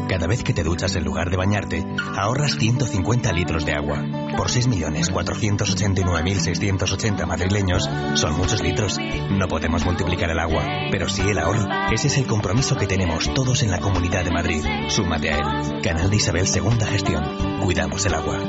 Cada 0.08 0.28
vez 0.28 0.44
que 0.44 0.54
te 0.54 0.64
duchas 0.64 0.96
en 0.96 1.04
lugar 1.04 1.30
de 1.30 1.36
bañarte, 1.38 1.86
ahorras 2.18 2.56
150 2.58 3.32
litros 3.34 3.66
de 3.66 3.74
agua. 3.74 4.02
Por 4.38 4.48
6.489.680 4.48 7.26
madrileños, 7.26 7.90
son 8.16 8.38
muchos 8.38 8.64
litros. 8.64 8.98
No 9.30 9.48
podemos 9.48 9.84
multiplicar 9.86 10.32
el 10.32 10.40
agua, 10.40 10.66
pero 10.92 11.10
sí 11.10 11.22
el 11.22 11.40
ahorro. 11.40 11.68
Ese 11.92 12.08
es 12.08 12.18
el 12.18 12.26
compromiso 12.26 12.78
que 12.78 12.88
tenemos 12.88 13.34
todos 13.34 13.62
en 13.62 13.72
la 13.72 13.80
Comunidad 13.80 14.24
de 14.24 14.32
Madrid. 14.32 14.64
Súmate 14.88 15.32
a 15.32 15.38
él. 15.38 15.82
Canal 15.82 16.10
de 16.10 16.16
Isabel 16.16 16.48
Segunda 16.48 16.88
Gestión. 16.88 17.60
Cuidamos 17.62 18.06
el 18.06 18.14
agua. 18.14 18.40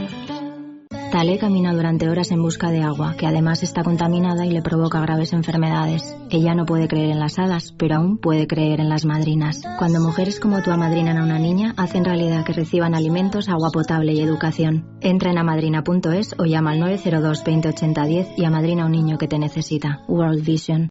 Tale 1.10 1.38
camina 1.38 1.72
durante 1.72 2.08
horas 2.08 2.30
en 2.30 2.40
busca 2.40 2.70
de 2.70 2.82
agua, 2.82 3.16
que 3.16 3.26
además 3.26 3.64
está 3.64 3.82
contaminada 3.82 4.46
y 4.46 4.50
le 4.50 4.62
provoca 4.62 5.00
graves 5.00 5.32
enfermedades. 5.32 6.16
Ella 6.30 6.54
no 6.54 6.66
puede 6.66 6.86
creer 6.86 7.10
en 7.10 7.18
las 7.18 7.36
hadas, 7.36 7.74
pero 7.76 7.96
aún 7.96 8.18
puede 8.18 8.46
creer 8.46 8.78
en 8.78 8.88
las 8.88 9.04
madrinas. 9.04 9.60
Cuando 9.76 9.98
mujeres 9.98 10.38
como 10.38 10.62
tú 10.62 10.70
amadrinan 10.70 11.18
a 11.18 11.24
una 11.24 11.40
niña, 11.40 11.74
hacen 11.76 12.04
realidad 12.04 12.44
que 12.44 12.52
reciban 12.52 12.94
alimentos, 12.94 13.48
agua 13.48 13.70
potable 13.72 14.12
y 14.12 14.20
educación. 14.20 14.86
Entra 15.00 15.32
en 15.32 15.38
amadrina.es 15.38 16.36
o 16.38 16.44
llama 16.44 16.70
al 16.72 16.78
902 16.78 17.38
2080 17.44 18.04
10 18.04 18.28
y 18.36 18.44
amadrina 18.44 18.84
a 18.84 18.86
un 18.86 18.92
niño 18.92 19.18
que 19.18 19.26
te 19.26 19.40
necesita. 19.40 20.04
World 20.06 20.44
Vision. 20.44 20.90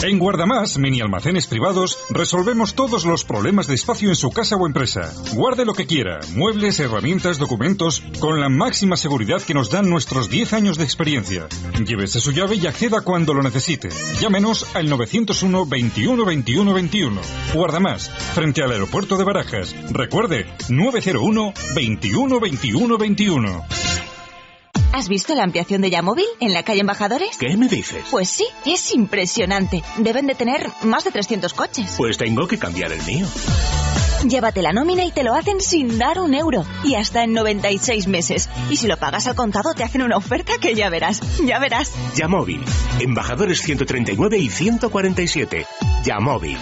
En 0.00 0.20
Guardamás, 0.20 0.78
mini 0.78 1.00
almacenes 1.00 1.48
privados, 1.48 1.98
resolvemos 2.10 2.74
todos 2.74 3.04
los 3.04 3.24
problemas 3.24 3.66
de 3.66 3.74
espacio 3.74 4.08
en 4.08 4.14
su 4.14 4.30
casa 4.30 4.54
o 4.54 4.64
empresa. 4.64 5.12
Guarde 5.34 5.64
lo 5.64 5.74
que 5.74 5.86
quiera, 5.86 6.20
muebles, 6.36 6.78
herramientas, 6.78 7.38
documentos, 7.38 8.00
con 8.20 8.38
la 8.38 8.48
máxima 8.48 8.96
seguridad 8.96 9.42
que 9.42 9.54
nos 9.54 9.70
dan 9.70 9.90
nuestros 9.90 10.30
10 10.30 10.52
años 10.52 10.78
de 10.78 10.84
experiencia. 10.84 11.48
Llévese 11.84 12.20
su 12.20 12.30
llave 12.30 12.54
y 12.56 12.66
acceda 12.68 13.00
cuando 13.00 13.34
lo 13.34 13.42
necesite. 13.42 13.88
Llámenos 14.20 14.72
al 14.76 14.88
901 14.88 15.66
21 15.66 16.24
21 16.24 16.74
21. 16.74 17.20
Guardamás, 17.54 18.08
frente 18.34 18.62
al 18.62 18.70
aeropuerto 18.70 19.16
de 19.16 19.24
Barajas. 19.24 19.74
Recuerde, 19.90 20.46
901 20.68 21.52
21 21.74 22.40
21 22.40 22.98
21. 22.98 23.64
¿Has 24.92 25.08
visto 25.08 25.34
la 25.34 25.44
ampliación 25.44 25.82
de 25.82 25.90
Yamóvil 25.90 26.24
en 26.40 26.52
la 26.52 26.62
calle 26.62 26.80
Embajadores? 26.80 27.36
¿Qué 27.38 27.56
me 27.56 27.68
dices? 27.68 28.04
Pues 28.10 28.30
sí, 28.30 28.46
es 28.64 28.94
impresionante. 28.94 29.82
Deben 29.98 30.26
de 30.26 30.34
tener 30.34 30.66
más 30.82 31.04
de 31.04 31.10
300 31.10 31.52
coches. 31.52 31.94
Pues 31.96 32.16
tengo 32.16 32.46
que 32.46 32.58
cambiar 32.58 32.92
el 32.92 33.02
mío. 33.02 33.26
Llévate 34.26 34.62
la 34.62 34.72
nómina 34.72 35.04
y 35.04 35.12
te 35.12 35.22
lo 35.22 35.34
hacen 35.34 35.60
sin 35.60 35.98
dar 35.98 36.18
un 36.18 36.34
euro. 36.34 36.64
Y 36.84 36.94
hasta 36.94 37.22
en 37.22 37.34
96 37.34 38.08
meses. 38.08 38.48
Y 38.70 38.76
si 38.76 38.86
lo 38.86 38.96
pagas 38.96 39.26
al 39.26 39.36
contado 39.36 39.74
te 39.74 39.84
hacen 39.84 40.02
una 40.02 40.16
oferta 40.16 40.54
que 40.60 40.74
ya 40.74 40.88
verás. 40.88 41.20
Ya 41.44 41.58
verás. 41.58 41.92
Yamóvil. 42.16 42.64
Embajadores 42.98 43.60
139 43.60 44.38
y 44.38 44.48
147. 44.48 45.66
Yamóvil. 46.04 46.58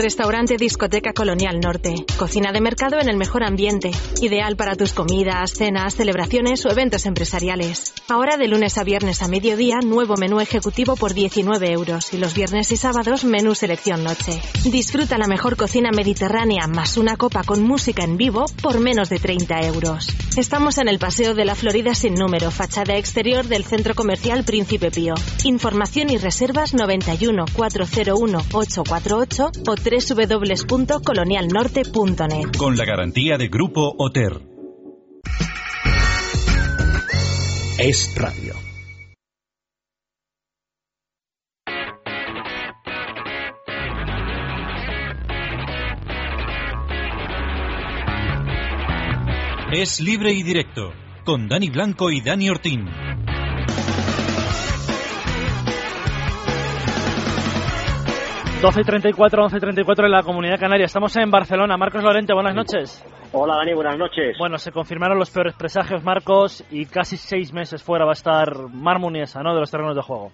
Restaurante 0.00 0.56
Discoteca 0.56 1.12
Colonial 1.12 1.60
Norte. 1.60 1.94
Cocina 2.16 2.52
de 2.52 2.62
mercado 2.62 2.98
en 3.00 3.10
el 3.10 3.18
mejor 3.18 3.44
ambiente. 3.44 3.90
Ideal 4.22 4.56
para 4.56 4.74
tus 4.74 4.94
comidas, 4.94 5.52
cenas, 5.52 5.94
celebraciones 5.94 6.64
o 6.64 6.70
eventos 6.70 7.04
empresariales. 7.04 7.92
Ahora 8.08 8.38
de 8.38 8.48
lunes 8.48 8.78
a 8.78 8.84
viernes 8.84 9.20
a 9.20 9.28
mediodía, 9.28 9.80
nuevo 9.84 10.16
menú 10.16 10.40
ejecutivo 10.40 10.96
por 10.96 11.12
19 11.12 11.70
euros. 11.70 12.14
Y 12.14 12.16
los 12.16 12.32
viernes 12.32 12.72
y 12.72 12.78
sábados, 12.78 13.24
menú 13.24 13.54
selección 13.54 14.02
noche. 14.02 14.40
Disfruta 14.64 15.18
la 15.18 15.26
mejor 15.26 15.58
cocina 15.58 15.90
mediterránea 15.90 16.66
más 16.66 16.96
una 16.96 17.18
copa 17.18 17.42
con 17.44 17.62
música 17.62 18.02
en 18.02 18.16
vivo 18.16 18.46
por 18.62 18.80
menos 18.80 19.10
de 19.10 19.18
30 19.18 19.60
euros. 19.66 20.16
Estamos 20.36 20.78
en 20.78 20.88
el 20.88 20.98
Paseo 20.98 21.34
de 21.34 21.44
la 21.44 21.54
Florida 21.54 21.94
sin 21.94 22.14
número, 22.14 22.50
fachada 22.50 22.96
exterior 22.96 23.46
del 23.46 23.64
Centro 23.64 23.94
Comercial 23.94 24.44
Príncipe 24.44 24.90
Pío. 24.90 25.14
Información 25.44 26.08
y 26.08 26.16
reservas 26.16 26.72
91 26.72 27.44
401 27.52 28.38
848 28.52 29.50
o 29.66 29.74
www.colonialnorte.net. 29.90 32.56
Con 32.56 32.76
la 32.76 32.84
garantía 32.84 33.36
de 33.36 33.48
Grupo 33.48 33.92
Oter. 33.98 34.40
Es 37.78 38.14
radio. 38.14 38.54
Es 49.72 50.00
libre 50.00 50.32
y 50.32 50.42
directo, 50.42 50.92
con 51.24 51.48
Dani 51.48 51.70
Blanco 51.70 52.10
y 52.10 52.20
Dani 52.20 52.50
Ortín. 52.50 52.88
12 58.60 58.82
y 58.82 58.84
34, 58.84 59.42
11 59.44 59.56
y 59.56 59.60
34 59.60 60.04
en 60.04 60.12
la 60.12 60.22
Comunidad 60.22 60.60
Canaria. 60.60 60.84
Estamos 60.84 61.16
en 61.16 61.30
Barcelona. 61.30 61.78
Marcos 61.78 62.04
Lorente, 62.04 62.34
buenas 62.34 62.54
noches. 62.54 63.02
Hola 63.32 63.56
Dani, 63.56 63.72
buenas 63.72 63.96
noches. 63.96 64.36
Bueno, 64.38 64.58
se 64.58 64.70
confirmaron 64.70 65.18
los 65.18 65.30
peores 65.30 65.54
presagios, 65.54 66.04
Marcos, 66.04 66.62
y 66.70 66.84
casi 66.84 67.16
seis 67.16 67.54
meses 67.54 67.82
fuera 67.82 68.04
va 68.04 68.10
a 68.10 68.12
estar 68.12 68.68
Mar 68.70 68.98
Muniesa, 68.98 69.42
¿no?, 69.42 69.54
de 69.54 69.60
los 69.60 69.70
terrenos 69.70 69.96
de 69.96 70.02
juego. 70.02 70.30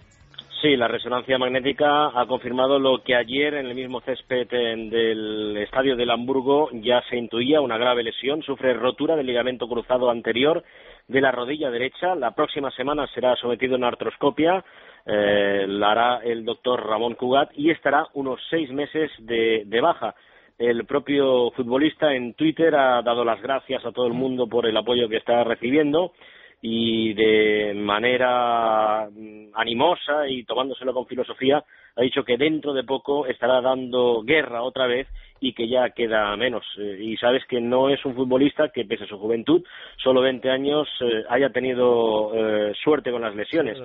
Sí, 0.61 0.75
la 0.75 0.89
resonancia 0.89 1.39
magnética 1.39 2.07
ha 2.21 2.27
confirmado 2.27 2.81
lo 2.81 3.01
que 3.05 3.15
ayer 3.15 3.55
en 3.55 3.67
el 3.67 3.77
mismo 3.77 4.01
césped 4.01 4.49
del 4.49 5.57
estadio 5.59 5.95
del 5.95 6.11
Hamburgo 6.11 6.71
ya 6.73 7.03
se 7.09 7.17
intuía 7.17 7.61
una 7.61 7.79
grave 7.79 8.03
lesión. 8.03 8.43
Sufre 8.43 8.75
rotura 8.75 9.15
del 9.15 9.27
ligamento 9.27 9.69
cruzado 9.69 10.11
anterior 10.11 10.65
de 11.07 11.21
la 11.21 11.31
rodilla 11.31 11.71
derecha. 11.71 12.17
La 12.17 12.33
próxima 12.33 12.73
semana 12.73 13.07
será 13.15 13.37
sometido 13.37 13.75
a 13.75 13.79
una 13.79 13.89
artroscopia. 13.89 14.65
Eh, 15.07 15.67
la 15.69 15.93
hará 15.93 16.21
el 16.25 16.45
doctor 16.45 16.85
Ramón 16.85 17.15
Cugat 17.15 17.51
y 17.55 17.71
estará 17.71 18.07
unos 18.15 18.41
seis 18.51 18.71
meses 18.73 19.11
de, 19.21 19.81
baja. 19.81 20.15
El 20.59 20.85
propio 20.85 21.51
futbolista 21.53 22.13
en 22.15 22.35
Twitter 22.35 22.75
ha 22.75 23.03
dado 23.03 23.25
las 23.25 23.41
gracias 23.41 23.85
a 23.85 23.93
todo 23.93 24.07
el 24.07 24.15
mundo 24.15 24.49
por 24.49 24.67
el 24.67 24.77
apoyo 24.77 25.09
que 25.09 25.19
está 25.19 25.45
recibiendo 25.45 26.13
y 26.61 27.13
de 27.15 27.75
manera 27.75 29.09
mm, 29.11 29.51
animosa 29.55 30.27
y 30.29 30.45
tomándoselo 30.45 30.93
con 30.95 31.07
filosofía 31.07 31.63
ha 31.97 32.03
dicho 32.03 32.25
que 32.25 32.37
dentro 32.37 32.73
de 32.73 32.85
poco 32.85 33.27
estará 33.27 33.61
dando 33.61 34.23
guerra 34.23 34.63
otra 34.63 34.87
vez 34.87 35.07
y 35.41 35.53
que 35.53 35.69
ya 35.69 35.91
queda 35.91 36.37
menos. 36.37 36.65
Eh, 36.79 36.99
y 37.01 37.17
sabes 37.17 37.45
que 37.47 37.61
no 37.61 37.91
es 37.91 38.05
un 38.05 38.15
futbolista 38.15 38.69
que, 38.71 38.85
pese 38.85 39.05
a 39.05 39.09
su 39.09 39.19
juventud, 39.19 39.63
solo 39.97 40.21
20 40.21 40.51
años, 40.51 40.89
eh, 41.01 41.25
haya 41.29 41.51
tenido 41.51 42.33
eh, 42.35 42.75
suerte 42.83 43.11
con 43.11 43.23
las 43.23 43.35
lesiones. 43.35 43.79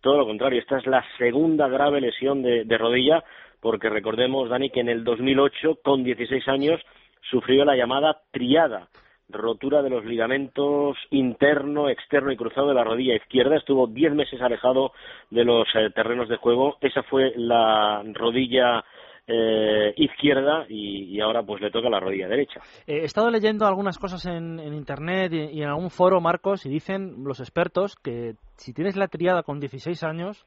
Todo 0.00 0.18
lo 0.18 0.26
contrario, 0.26 0.60
esta 0.60 0.78
es 0.78 0.86
la 0.86 1.04
segunda 1.18 1.68
grave 1.68 2.00
lesión 2.00 2.42
de, 2.42 2.64
de 2.64 2.78
rodilla, 2.78 3.22
porque 3.60 3.90
recordemos, 3.90 4.48
Dani, 4.48 4.70
que 4.70 4.80
en 4.80 4.88
el 4.88 5.04
2008, 5.04 5.80
con 5.82 6.02
16 6.02 6.48
años, 6.48 6.80
sufrió 7.30 7.64
la 7.64 7.76
llamada 7.76 8.22
triada, 8.30 8.88
rotura 9.28 9.82
de 9.82 9.90
los 9.90 10.04
ligamentos 10.04 10.96
interno, 11.10 11.88
externo 11.88 12.32
y 12.32 12.36
cruzado 12.36 12.68
de 12.68 12.74
la 12.74 12.84
rodilla 12.84 13.14
izquierda. 13.14 13.56
Estuvo 13.56 13.86
10 13.86 14.14
meses 14.14 14.40
alejado 14.40 14.92
de 15.30 15.44
los 15.44 15.68
eh, 15.74 15.90
terrenos 15.94 16.28
de 16.28 16.36
juego. 16.36 16.76
Esa 16.80 17.02
fue 17.04 17.32
la 17.36 18.02
rodilla 18.14 18.84
eh, 19.32 19.94
izquierda 19.96 20.66
y, 20.68 21.16
y 21.16 21.20
ahora 21.20 21.42
pues 21.42 21.62
le 21.62 21.70
toca 21.70 21.88
la 21.88 22.00
rodilla 22.00 22.28
derecha. 22.28 22.60
Eh, 22.86 23.00
he 23.02 23.04
estado 23.04 23.30
leyendo 23.30 23.66
algunas 23.66 23.98
cosas 23.98 24.26
en, 24.26 24.58
en 24.58 24.74
internet 24.74 25.32
y, 25.32 25.58
y 25.58 25.62
en 25.62 25.68
algún 25.68 25.90
foro, 25.90 26.20
Marcos, 26.20 26.66
y 26.66 26.68
dicen 26.68 27.22
los 27.24 27.40
expertos 27.40 27.96
que 27.96 28.34
si 28.56 28.72
tienes 28.72 28.96
la 28.96 29.08
triada 29.08 29.42
con 29.42 29.60
16 29.60 30.02
años 30.02 30.46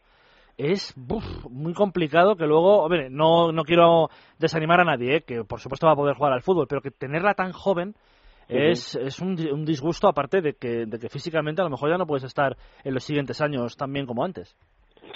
es 0.58 0.94
buf, 0.96 1.24
muy 1.50 1.74
complicado 1.74 2.36
que 2.36 2.46
luego, 2.46 2.84
hombre, 2.84 3.10
no, 3.10 3.52
no 3.52 3.64
quiero 3.64 4.10
desanimar 4.38 4.82
a 4.82 4.86
nadie, 4.86 5.18
eh, 5.18 5.22
que 5.22 5.44
por 5.44 5.60
supuesto 5.60 5.88
va 5.88 5.94
a 5.94 5.98
poder 5.98 6.16
jugar 6.16 6.34
al 6.34 6.44
fútbol, 6.44 6.68
pero 6.68 6.82
que 6.82 6.92
tenerla 6.92 7.34
tan 7.34 7.52
joven 7.52 7.96
es, 8.48 8.96
es 8.96 9.20
un, 9.20 9.40
un 9.52 9.66
disgusto 9.66 10.08
aparte 10.08 10.42
de 10.42 10.54
que, 10.54 10.86
de 10.86 11.00
que 11.00 11.10
físicamente 11.10 11.62
a 11.62 11.66
lo 11.66 11.72
mejor 11.72 11.90
ya 11.90 11.98
no 11.98 12.06
puedes 12.06 12.26
estar 12.26 12.58
en 12.84 12.94
los 12.94 13.04
siguientes 13.04 13.42
años 13.42 13.76
tan 13.78 13.92
bien 13.92 14.06
como 14.06 14.24
antes. 14.24 14.56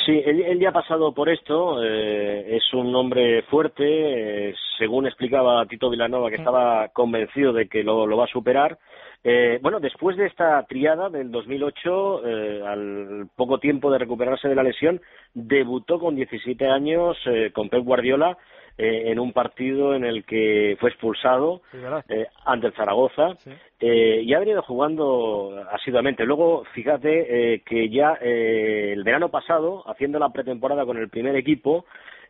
Sí, 0.05 0.21
él, 0.25 0.41
él 0.41 0.59
ya 0.59 0.69
ha 0.69 0.73
pasado 0.73 1.13
por 1.13 1.29
esto, 1.29 1.83
eh, 1.83 2.55
es 2.55 2.73
un 2.73 2.95
hombre 2.95 3.41
fuerte, 3.43 4.49
eh, 4.49 4.55
según 4.77 5.05
explicaba 5.05 5.65
Tito 5.65 5.89
Vilanova, 5.89 6.29
que 6.29 6.35
estaba 6.35 6.89
convencido 6.89 7.51
de 7.53 7.67
que 7.67 7.83
lo, 7.83 8.05
lo 8.05 8.17
va 8.17 8.25
a 8.25 8.29
superar. 8.29 8.77
Eh, 9.23 9.59
bueno, 9.61 9.79
después 9.79 10.15
de 10.15 10.27
esta 10.27 10.63
triada 10.63 11.09
del 11.09 11.31
2008, 11.31 12.25
eh, 12.25 12.61
al 12.65 13.27
poco 13.35 13.59
tiempo 13.59 13.91
de 13.91 13.97
recuperarse 13.97 14.47
de 14.47 14.55
la 14.55 14.63
lesión, 14.63 15.01
debutó 15.33 15.99
con 15.99 16.15
17 16.15 16.67
años 16.67 17.17
eh, 17.25 17.51
con 17.53 17.69
Pep 17.69 17.83
Guardiola 17.83 18.37
eh, 18.77 19.11
en 19.11 19.19
un 19.19 19.33
partido 19.33 19.95
en 19.95 20.05
el 20.05 20.23
que 20.23 20.77
fue 20.79 20.91
expulsado 20.91 21.61
eh, 22.09 22.27
ante 22.45 22.67
el 22.67 22.73
Zaragoza 22.73 23.35
eh, 23.79 24.21
y 24.23 24.33
ha 24.35 24.39
venido 24.39 24.61
jugando 24.61 25.65
asiduamente. 25.71 26.25
Luego, 26.25 26.63
fíjate 26.73 27.53
eh, 27.55 27.61
que 27.65 27.89
ya 27.89 28.19
eh, 28.21 28.91
el 28.93 29.03
verano 29.03 29.29
pasado, 29.29 29.83
haciendo 29.89 30.19
la 30.19 30.29
pretemporada 30.29 30.85
con 30.85 30.97
el 30.97 31.09
primer 31.09 31.35
equipo, 31.35 31.85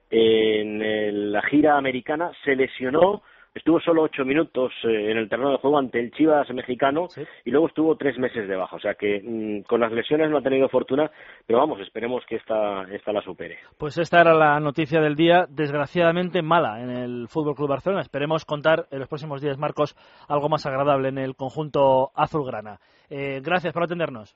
en 0.09 1.33
la 1.33 1.41
gira 1.41 1.77
americana, 1.77 2.31
se 2.45 2.55
lesionó, 2.55 3.23
estuvo 3.57 3.79
solo 3.79 4.03
ocho 4.03 4.23
minutos 4.23 4.71
eh, 4.83 5.11
en 5.11 5.17
el 5.17 5.29
terreno 5.29 5.51
de 5.51 5.57
juego 5.57 5.77
ante 5.77 5.99
el 5.99 6.11
Chivas 6.11 6.49
mexicano 6.51 7.07
y 7.43 7.51
luego 7.51 7.67
estuvo 7.67 7.95
tres 7.95 8.17
meses 8.17 8.47
de 8.47 8.55
baja. 8.55 8.75
O 8.75 8.79
sea 8.79 8.93
que 8.95 9.21
mm, 9.23 9.61
con 9.63 9.81
las 9.81 9.91
lesiones 9.91 10.29
no 10.29 10.37
ha 10.37 10.41
tenido 10.41 10.69
fortuna, 10.69 11.09
pero 11.45 11.59
vamos, 11.59 11.79
esperemos 11.81 12.23
que 12.27 12.37
esta, 12.37 12.83
esta 12.91 13.11
la 13.11 13.21
supere. 13.21 13.57
Pues 13.77 13.97
esta 13.97 14.21
era 14.21 14.33
la 14.33 14.59
noticia 14.59 15.01
del 15.01 15.15
día, 15.15 15.45
desgraciadamente 15.49 16.41
mala 16.41 16.81
en 16.81 16.89
el 16.89 17.27
Fútbol 17.27 17.55
Club 17.55 17.69
Barcelona. 17.69 18.01
Esperemos 18.01 18.45
contar 18.45 18.87
en 18.91 18.99
los 18.99 19.09
próximos 19.09 19.41
días, 19.41 19.57
Marcos, 19.57 19.95
algo 20.27 20.49
más 20.49 20.65
agradable 20.65 21.09
en 21.09 21.17
el 21.17 21.35
conjunto 21.35 22.11
azulgrana. 22.15 22.79
Eh, 23.09 23.41
gracias 23.43 23.73
por 23.73 23.83
atendernos. 23.83 24.35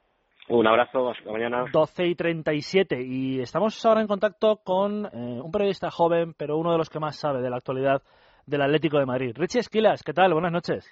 Un 0.49 0.67
abrazo, 0.67 1.09
hasta 1.09 1.32
mañana. 1.32 1.65
12 1.72 2.07
y 2.07 2.15
37 2.15 3.01
y 3.01 3.39
estamos 3.39 3.86
ahora 3.86 4.01
en 4.01 4.07
contacto 4.07 4.57
con 4.57 5.05
eh, 5.05 5.39
un 5.41 5.51
periodista 5.51 5.89
joven, 5.89 6.34
pero 6.38 6.57
uno 6.57 6.72
de 6.74 6.78
los 6.78 6.89
que 6.89 6.99
más 6.99 7.15
sabe 7.15 7.41
de 7.41 7.49
la 7.49 7.57
actualidad 7.57 8.01
del 8.45 8.61
Atlético 8.61 8.99
de 8.99 9.05
Madrid. 9.05 9.31
Richie 9.35 9.59
Esquilas, 9.59 10.03
¿qué 10.03 10.13
tal? 10.13 10.33
Buenas 10.33 10.51
noches. 10.51 10.89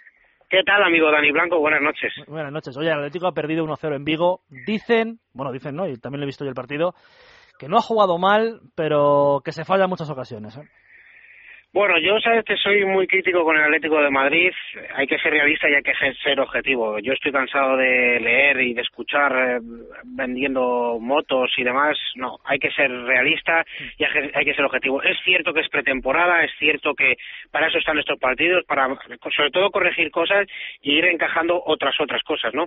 ¿Qué 0.49 0.63
tal, 0.65 0.81
amigo 0.83 1.11
Dani 1.11 1.31
Blanco? 1.31 1.59
Buenas 1.59 1.81
noches. 1.81 2.11
Buenas 2.27 2.51
noches. 2.51 2.75
Oye, 2.75 2.87
el 2.87 2.97
Atlético 2.97 3.27
ha 3.27 3.33
perdido 3.33 3.63
1-0 3.65 3.95
en 3.95 4.03
Vigo. 4.03 4.41
Dicen, 4.65 5.19
bueno, 5.33 5.51
dicen 5.51 5.75
no, 5.75 5.87
y 5.87 5.97
también 5.97 6.21
lo 6.21 6.25
he 6.25 6.25
visto 6.25 6.43
yo 6.43 6.49
el 6.49 6.55
partido, 6.55 6.95
que 7.59 7.67
no 7.67 7.77
ha 7.77 7.81
jugado 7.81 8.17
mal, 8.17 8.59
pero 8.75 9.41
que 9.45 9.51
se 9.51 9.63
falla 9.63 9.83
en 9.83 9.91
muchas 9.91 10.09
ocasiones. 10.09 10.57
¿eh? 10.57 10.67
Bueno, 11.71 11.99
yo 11.99 12.19
sabes 12.19 12.43
que 12.45 12.57
soy 12.57 12.83
muy 12.83 13.05
crítico 13.05 13.43
con 13.43 13.55
el 13.55 13.61
Atlético 13.61 14.01
de 14.01 14.09
Madrid. 14.09 14.49
Hay 14.95 15.05
que 15.05 15.19
ser 15.19 15.31
realista 15.31 15.69
y 15.69 15.75
hay 15.75 15.83
que 15.83 15.93
ser 16.23 16.39
objetivo. 16.39 16.97
Yo 16.97 17.13
estoy 17.13 17.31
cansado 17.31 17.77
de 17.77 18.19
leer 18.19 18.59
y 18.61 18.73
de 18.73 18.81
escuchar 18.81 19.31
eh, 19.37 19.59
vendiendo 20.03 20.97
motos 20.99 21.51
y 21.57 21.63
demás. 21.63 21.95
No, 22.15 22.39
hay 22.43 22.57
que 22.57 22.71
ser 22.71 22.89
realista 22.89 23.63
y 23.99 24.03
hay 24.03 24.45
que, 24.45 24.55
ser 24.55 24.65
objetivo. 24.65 25.03
Es 25.03 25.15
cierto 25.23 25.53
que 25.53 25.59
es 25.61 25.69
pretemporada, 25.69 26.43
es 26.43 26.51
cierto 26.57 26.95
que 26.95 27.17
para 27.51 27.67
eso 27.67 27.77
están 27.77 27.99
estos 27.99 28.17
partidos, 28.17 28.65
para 28.65 28.87
sobre 29.35 29.51
todo 29.51 29.69
corregir 29.69 30.09
cosas 30.09 30.47
y 30.81 30.97
ir 30.97 31.05
encajando 31.05 31.61
otras 31.63 31.93
otras 31.99 32.23
cosas, 32.23 32.51
¿no? 32.51 32.65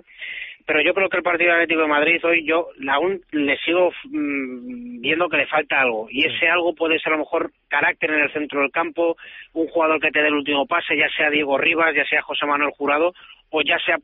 Pero 0.65 0.81
yo 0.81 0.93
creo 0.93 1.09
que 1.09 1.17
el 1.17 1.23
partido 1.23 1.51
Atlético 1.51 1.81
de 1.81 1.87
Madrid 1.87 2.23
hoy 2.23 2.45
yo 2.45 2.67
aún 2.89 3.21
le 3.31 3.57
sigo 3.59 3.91
mm, 4.05 5.01
viendo 5.01 5.27
que 5.29 5.37
le 5.37 5.47
falta 5.47 5.81
algo. 5.81 6.07
Y 6.09 6.25
ese 6.25 6.47
algo 6.47 6.73
puede 6.73 6.99
ser 6.99 7.13
a 7.13 7.17
lo 7.17 7.23
mejor 7.23 7.51
carácter 7.67 8.11
en 8.11 8.21
el 8.21 8.33
centro 8.33 8.61
del 8.61 8.71
campo, 8.71 9.17
un 9.53 9.67
jugador 9.67 9.99
que 9.99 10.11
te 10.11 10.21
dé 10.21 10.27
el 10.27 10.35
último 10.35 10.65
pase, 10.65 10.95
ya 10.95 11.09
sea 11.17 11.29
Diego 11.29 11.57
Rivas, 11.57 11.93
ya 11.95 12.05
sea 12.05 12.21
José 12.21 12.45
Manuel 12.45 12.71
Jurado 12.71 13.13
o 13.49 13.61
ya 13.61 13.77
sea 13.85 13.97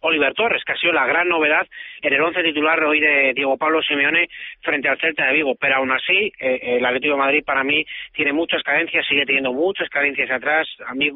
Oliver 0.00 0.34
Torres, 0.34 0.62
que 0.64 0.72
ha 0.72 0.76
sido 0.76 0.92
la 0.92 1.06
gran 1.06 1.28
novedad 1.28 1.66
en 2.02 2.12
el 2.12 2.20
once 2.22 2.42
titular 2.42 2.82
hoy 2.84 3.00
de 3.00 3.32
Diego 3.34 3.56
Pablo 3.56 3.82
Simeone 3.82 4.28
frente 4.62 4.88
al 4.88 4.98
Celta 4.98 5.26
de 5.26 5.34
Vigo. 5.34 5.54
Pero 5.54 5.76
aún 5.76 5.90
así, 5.92 6.32
eh, 6.38 6.76
el 6.78 6.84
Atlético 6.84 7.14
de 7.14 7.20
Madrid 7.20 7.44
para 7.44 7.64
mí 7.64 7.84
tiene 8.12 8.32
muchas 8.32 8.62
carencias, 8.62 9.06
sigue 9.06 9.26
teniendo 9.26 9.52
muchas 9.52 9.88
carencias 9.88 10.30
atrás. 10.30 10.68
A 10.86 10.94
mí 10.94 11.10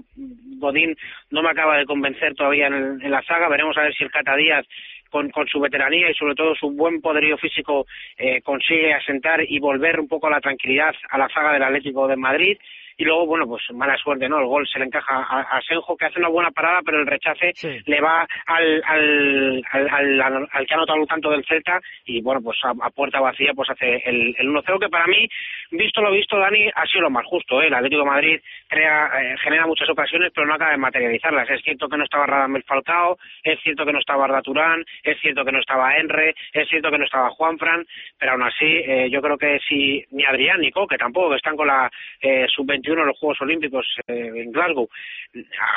Godín 0.59 0.97
no 1.31 1.43
me 1.43 1.51
acaba 1.51 1.77
de 1.79 1.87
convencer 1.87 2.35
todavía 2.35 2.67
en, 2.69 2.75
el- 2.75 3.03
en 3.03 3.11
la 3.11 3.23
zaga. 3.23 3.49
Veremos 3.49 3.77
a 3.79 3.83
ver 3.83 3.95
si 3.95 4.05
el 4.05 4.11
Cata 4.11 4.37
Díaz 4.37 4.67
con, 5.11 5.31
su 5.47 5.61
veteranía 5.61 6.11
y 6.11 6.15
sobre 6.15 6.35
todo 6.35 6.55
su 6.57 6.71
buen 6.73 7.01
poderío 7.01 7.39
físico 7.39 7.87
eh, 8.19 8.41
consigue 8.43 8.93
asentar 8.93 9.41
y 9.47 9.61
volver 9.61 10.01
un 10.01 10.09
poco 10.09 10.27
a 10.27 10.31
la 10.31 10.41
tranquilidad 10.41 10.93
a 11.09 11.19
la 11.19 11.29
zaga 11.29 11.53
del 11.53 11.63
Atlético 11.63 12.09
de 12.09 12.17
Madrid 12.17 12.59
y 12.97 13.05
luego, 13.05 13.27
bueno, 13.27 13.47
pues 13.47 13.63
mala 13.73 13.97
suerte, 13.97 14.29
¿no? 14.29 14.39
El 14.39 14.47
gol 14.47 14.67
se 14.67 14.79
le 14.79 14.87
encaja 14.87 15.17
a, 15.17 15.41
a 15.41 15.63
Senjo, 15.63 15.97
que 15.97 16.07
hace 16.07 16.19
una 16.19 16.29
buena 16.29 16.51
parada, 16.51 16.81
pero 16.85 17.01
el 17.01 17.07
rechace 17.07 17.53
le 17.87 18.01
va 18.01 18.27
al, 18.47 18.83
al, 18.87 19.63
al, 19.71 20.21
al, 20.21 20.49
al 20.51 20.67
que 20.67 20.75
ha 20.75 20.77
anotado 20.77 21.01
un 21.01 21.07
tanto 21.07 21.31
del 21.31 21.45
Celta 21.45 21.81
y, 22.05 22.23
bueno, 22.23 22.41
pues 22.43 22.59
a, 22.65 22.91
puerta 22.91 23.21
vacía, 23.21 23.53
pues 23.55 23.71
hace 23.71 24.03
el, 24.05 24.35
el 24.39 24.49
1-0, 24.49 24.79
que 24.79 24.89
para 24.89 25.07
mí, 25.07 25.29
visto 25.71 26.01
lo 26.01 26.11
visto, 26.11 26.39
Dani, 26.39 26.69
ha 26.75 26.87
sido 26.87 27.03
lo 27.03 27.11
más 27.11 27.25
justo, 27.27 27.61
¿eh? 27.61 27.67
El 27.67 27.75
Atlético 27.75 28.03
de 28.03 28.11
Madrid 28.11 28.41
crea, 28.69 29.11
eh, 29.21 29.37
genera 29.43 29.67
muchas 29.67 29.89
ocasiones, 29.89 30.33
pero 30.35 30.47
no 30.47 30.55
acaba 30.55 30.73
de 30.73 30.77
materializarlas. 30.79 31.49
Es 31.51 31.63
cierto 31.63 31.89
que 31.89 31.97
no 31.97 32.05
estaba 32.05 32.27
Radamel 32.27 32.63
Falcao, 32.65 33.19
es 33.43 33.61
cierto 33.61 33.85
que 33.85 33.93
no 33.93 33.99
estaba 33.99 34.25
Arda 34.25 34.43
Turán, 34.43 34.85
es 35.03 35.19
cierto 35.21 35.45
que 35.45 35.53
no 35.53 35.61
estaba 35.61 35.97
Enre, 35.97 36.35
es 36.53 36.69
cierto 36.69 36.91
que 36.91 36.99
no 36.99 37.05
estaba 37.05 37.31
Juanfran, 37.31 37.85
pero 38.19 38.33
aún 38.33 38.43
así, 38.43 38.67
eh, 38.67 39.09
yo 39.11 39.21
creo 39.21 39.37
que 39.37 39.59
si 39.69 40.05
ni 40.11 40.25
Adrián 40.25 40.61
ni 40.61 40.71
Coque 40.71 40.97
tampoco, 40.97 41.31
que 41.31 41.37
están 41.37 41.57
con 41.57 41.67
la 41.67 41.91
eh, 42.21 42.47
sub 42.49 42.71
2021 42.85 43.05
los 43.05 43.19
Juegos 43.19 43.41
Olímpicos 43.41 43.87
eh, 44.07 44.31
en 44.35 44.53
Glasgow. 44.53 44.89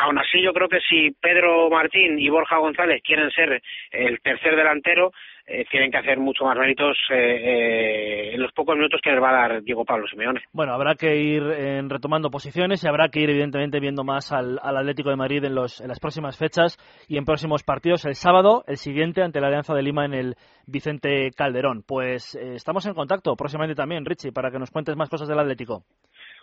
Aún 0.02 0.18
así, 0.20 0.42
yo 0.42 0.54
creo 0.54 0.68
que 0.70 0.80
si 0.88 1.12
Pedro 1.12 1.70
Martín 1.70 2.20
y 2.20 2.30
Borja 2.30 2.58
González 2.58 3.02
quieren 3.04 3.32
ser 3.32 3.62
el 3.92 4.20
tercer 4.22 4.56
delantero, 4.56 5.12
eh, 5.48 5.66
tienen 5.72 5.90
que 5.90 5.98
hacer 5.98 6.20
mucho 6.20 6.44
más 6.44 6.58
méritos 6.58 6.98
eh, 7.10 7.16
eh, 7.16 8.34
en 8.34 8.42
los 8.42 8.52
pocos 8.52 8.76
minutos 8.76 9.00
que 9.02 9.12
les 9.12 9.24
va 9.24 9.30
a 9.30 9.48
dar 9.48 9.64
Diego 9.64 9.86
Pablo 9.86 10.06
Simeone. 10.08 10.42
Bueno, 10.52 10.74
habrá 10.74 10.96
que 10.96 11.16
ir 11.16 11.42
eh, 11.44 11.82
retomando 11.88 12.30
posiciones 12.30 12.84
y 12.84 12.88
habrá 12.88 13.08
que 13.08 13.22
ir 13.22 13.30
evidentemente 13.30 13.80
viendo 13.80 14.04
más 14.04 14.34
al, 14.34 14.60
al 14.62 14.78
Atlético 14.78 15.10
de 15.10 15.16
Madrid 15.16 15.44
en, 15.46 15.56
los, 15.56 15.80
en, 15.80 15.88
las 15.88 16.02
próximas 16.02 16.38
fechas 16.38 16.78
y 17.08 17.18
en 17.18 17.24
próximos 17.24 17.64
partidos. 17.64 18.06
El 18.06 18.16
sábado, 18.16 18.66
el 18.68 18.76
siguiente, 18.76 19.24
ante 19.24 19.40
la 19.40 19.48
Alianza 19.48 19.74
de 19.74 19.84
Lima 19.84 20.06
en 20.06 20.14
el 20.14 20.36
Vicente 20.66 21.32
Calderón. 21.32 21.82
Pues 21.88 22.36
estamos 22.36 22.86
en 22.86 22.94
contacto 22.94 23.34
próximamente 23.38 23.76
también, 23.76 24.04
Richie, 24.04 24.34
para 24.34 24.52
que 24.52 24.60
nos 24.60 24.72
cuentes 24.72 24.98
más 24.98 25.10
cosas 25.10 25.30
del 25.30 25.40
Atlético. 25.40 25.84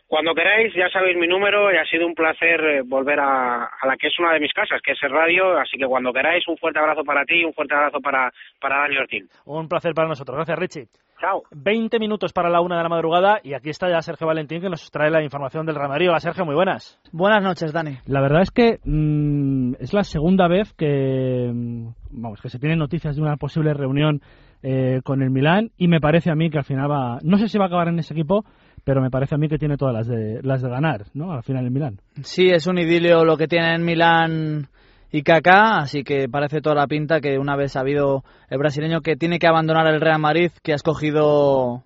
Cuando 0.06 0.34
queráis, 0.34 0.72
ya 0.74 0.88
sabéis 0.90 1.16
mi 1.16 1.26
número 1.26 1.72
y 1.72 1.76
ha 1.76 1.84
sido 1.86 2.06
un 2.06 2.14
placer 2.14 2.60
eh, 2.60 2.82
volver 2.84 3.18
a, 3.18 3.64
a 3.64 3.86
la 3.86 3.96
que 3.96 4.08
es 4.08 4.18
una 4.18 4.32
de 4.32 4.40
mis 4.40 4.52
casas, 4.52 4.80
que 4.82 4.92
es 4.92 5.02
el 5.02 5.10
radio. 5.10 5.58
Así 5.58 5.78
que 5.78 5.86
cuando 5.86 6.12
queráis, 6.12 6.46
un 6.46 6.56
fuerte 6.58 6.78
abrazo 6.78 7.04
para 7.04 7.24
ti 7.24 7.40
y 7.40 7.44
un 7.44 7.54
fuerte 7.54 7.74
abrazo 7.74 8.00
para, 8.00 8.30
para 8.60 8.80
Dani 8.80 8.98
Ortín. 8.98 9.28
Un 9.46 9.68
placer 9.68 9.94
para 9.94 10.08
nosotros. 10.08 10.36
Gracias, 10.36 10.58
Richie. 10.58 10.88
Chao. 11.20 11.42
20 11.52 11.98
minutos 11.98 12.32
para 12.32 12.50
la 12.50 12.60
una 12.60 12.76
de 12.76 12.82
la 12.82 12.88
madrugada 12.88 13.40
y 13.42 13.54
aquí 13.54 13.70
está 13.70 13.88
ya 13.88 14.02
Sergio 14.02 14.26
Valentín 14.26 14.60
que 14.60 14.68
nos 14.68 14.90
trae 14.90 15.10
la 15.10 15.22
información 15.22 15.64
del 15.64 15.76
Real 15.76 15.88
Madrid. 15.88 16.08
Hola, 16.10 16.20
Sergio, 16.20 16.44
muy 16.44 16.54
buenas. 16.54 17.00
Buenas 17.12 17.42
noches, 17.42 17.72
Dani. 17.72 17.96
La 18.06 18.20
verdad 18.20 18.42
es 18.42 18.50
que 18.50 18.78
mm, 18.84 19.74
es 19.80 19.94
la 19.94 20.02
segunda 20.02 20.48
vez 20.48 20.74
que, 20.74 21.50
mm, 21.52 21.88
vamos, 22.10 22.42
que 22.42 22.50
se 22.50 22.58
tienen 22.58 22.78
noticias 22.78 23.16
de 23.16 23.22
una 23.22 23.36
posible 23.36 23.72
reunión 23.72 24.20
eh, 24.62 25.00
con 25.04 25.22
el 25.22 25.30
Milán 25.30 25.70
y 25.78 25.88
me 25.88 26.00
parece 26.00 26.30
a 26.30 26.34
mí 26.34 26.50
que 26.50 26.58
al 26.58 26.64
final 26.64 26.90
va, 26.90 27.18
no 27.22 27.38
sé 27.38 27.48
si 27.48 27.58
va 27.58 27.64
a 27.64 27.68
acabar 27.68 27.88
en 27.88 27.98
ese 27.98 28.12
equipo, 28.14 28.44
pero 28.84 29.00
me 29.00 29.10
parece 29.10 29.34
a 29.34 29.38
mí 29.38 29.48
que 29.48 29.58
tiene 29.58 29.76
todas 29.76 29.94
las 29.94 30.06
de, 30.06 30.40
las 30.42 30.62
de 30.62 30.68
ganar, 30.68 31.06
¿no? 31.14 31.32
Al 31.32 31.42
final 31.42 31.64
el 31.64 31.70
Milán. 31.70 32.00
Sí, 32.22 32.48
es 32.50 32.66
un 32.66 32.78
idilio 32.78 33.24
lo 33.24 33.36
que 33.36 33.48
tiene 33.48 33.74
en 33.74 33.84
Milán 33.84 34.68
y 35.10 35.22
Kaká, 35.22 35.78
así 35.78 36.04
que 36.04 36.28
parece 36.28 36.60
toda 36.60 36.76
la 36.76 36.86
pinta 36.86 37.20
que 37.20 37.38
una 37.38 37.56
vez 37.56 37.76
ha 37.76 37.80
habido 37.80 38.24
el 38.50 38.58
brasileño 38.58 39.00
que 39.00 39.16
tiene 39.16 39.38
que 39.38 39.46
abandonar 39.46 39.86
el 39.86 40.00
Real 40.00 40.20
Madrid, 40.20 40.50
que 40.62 40.72
ha 40.72 40.76
escogido 40.76 41.82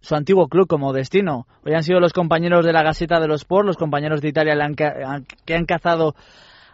su 0.00 0.14
antiguo 0.14 0.46
club 0.46 0.68
como 0.68 0.92
destino. 0.92 1.46
Hoy 1.64 1.74
han 1.74 1.82
sido 1.82 1.98
los 1.98 2.12
compañeros 2.12 2.64
de 2.64 2.72
la 2.72 2.82
Gaceta 2.82 3.18
de 3.18 3.26
los 3.26 3.40
Sport, 3.40 3.66
los 3.66 3.76
compañeros 3.76 4.20
de 4.20 4.28
Italia 4.28 4.54
que 4.76 5.54
han 5.54 5.66
cazado 5.66 6.14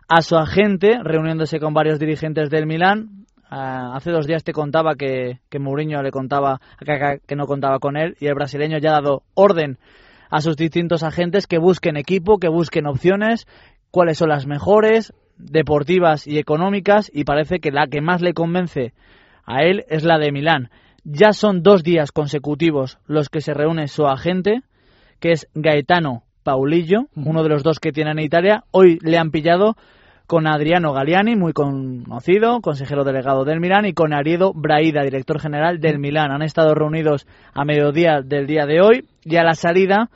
a 0.08 0.20
su 0.20 0.36
agente, 0.36 0.98
reuniéndose 1.02 1.58
con 1.58 1.72
varios 1.72 1.98
dirigentes 1.98 2.50
del 2.50 2.66
Milán. 2.66 3.21
Uh, 3.52 3.92
hace 3.92 4.10
dos 4.10 4.26
días 4.26 4.44
te 4.44 4.54
contaba 4.54 4.94
que, 4.94 5.40
que 5.50 5.58
Mourinho 5.58 6.02
le 6.02 6.10
contaba 6.10 6.54
a 6.54 6.84
Kaká 6.86 7.18
que 7.18 7.36
no 7.36 7.46
contaba 7.46 7.80
con 7.80 7.98
él 7.98 8.16
y 8.18 8.28
el 8.28 8.34
brasileño 8.34 8.78
ya 8.78 8.92
ha 8.92 9.02
dado 9.02 9.24
orden 9.34 9.78
a 10.30 10.40
sus 10.40 10.56
distintos 10.56 11.02
agentes 11.02 11.46
que 11.46 11.58
busquen 11.58 11.98
equipo, 11.98 12.38
que 12.38 12.48
busquen 12.48 12.86
opciones, 12.86 13.46
cuáles 13.90 14.16
son 14.16 14.30
las 14.30 14.46
mejores, 14.46 15.12
deportivas 15.36 16.26
y 16.26 16.38
económicas, 16.38 17.10
y 17.12 17.24
parece 17.24 17.60
que 17.60 17.70
la 17.70 17.88
que 17.88 18.00
más 18.00 18.22
le 18.22 18.32
convence 18.32 18.94
a 19.44 19.64
él 19.64 19.84
es 19.90 20.02
la 20.02 20.18
de 20.18 20.32
Milán. 20.32 20.70
Ya 21.04 21.34
son 21.34 21.62
dos 21.62 21.82
días 21.82 22.10
consecutivos 22.10 23.00
los 23.06 23.28
que 23.28 23.42
se 23.42 23.52
reúne 23.52 23.86
su 23.88 24.06
agente, 24.06 24.62
que 25.20 25.32
es 25.32 25.46
Gaetano 25.52 26.22
Paulillo, 26.42 27.08
uno 27.14 27.42
de 27.42 27.50
los 27.50 27.62
dos 27.62 27.80
que 27.80 27.92
tiene 27.92 28.12
en 28.12 28.20
Italia. 28.20 28.64
Hoy 28.70 28.98
le 29.02 29.18
han 29.18 29.30
pillado 29.30 29.76
con 30.26 30.46
Adriano 30.46 30.92
Galliani, 30.92 31.36
muy 31.36 31.52
conocido, 31.52 32.60
consejero 32.60 33.04
delegado 33.04 33.44
del 33.44 33.60
Milán, 33.60 33.86
y 33.86 33.92
con 33.92 34.12
Ariedo 34.12 34.52
Braida, 34.54 35.02
director 35.02 35.40
general 35.40 35.80
del 35.80 35.98
Milán. 35.98 36.30
Han 36.30 36.42
estado 36.42 36.74
reunidos 36.74 37.26
a 37.54 37.64
mediodía 37.64 38.20
del 38.24 38.46
día 38.46 38.66
de 38.66 38.80
hoy 38.80 39.06
y 39.24 39.36
a 39.36 39.44
la 39.44 39.54
salida 39.54 40.10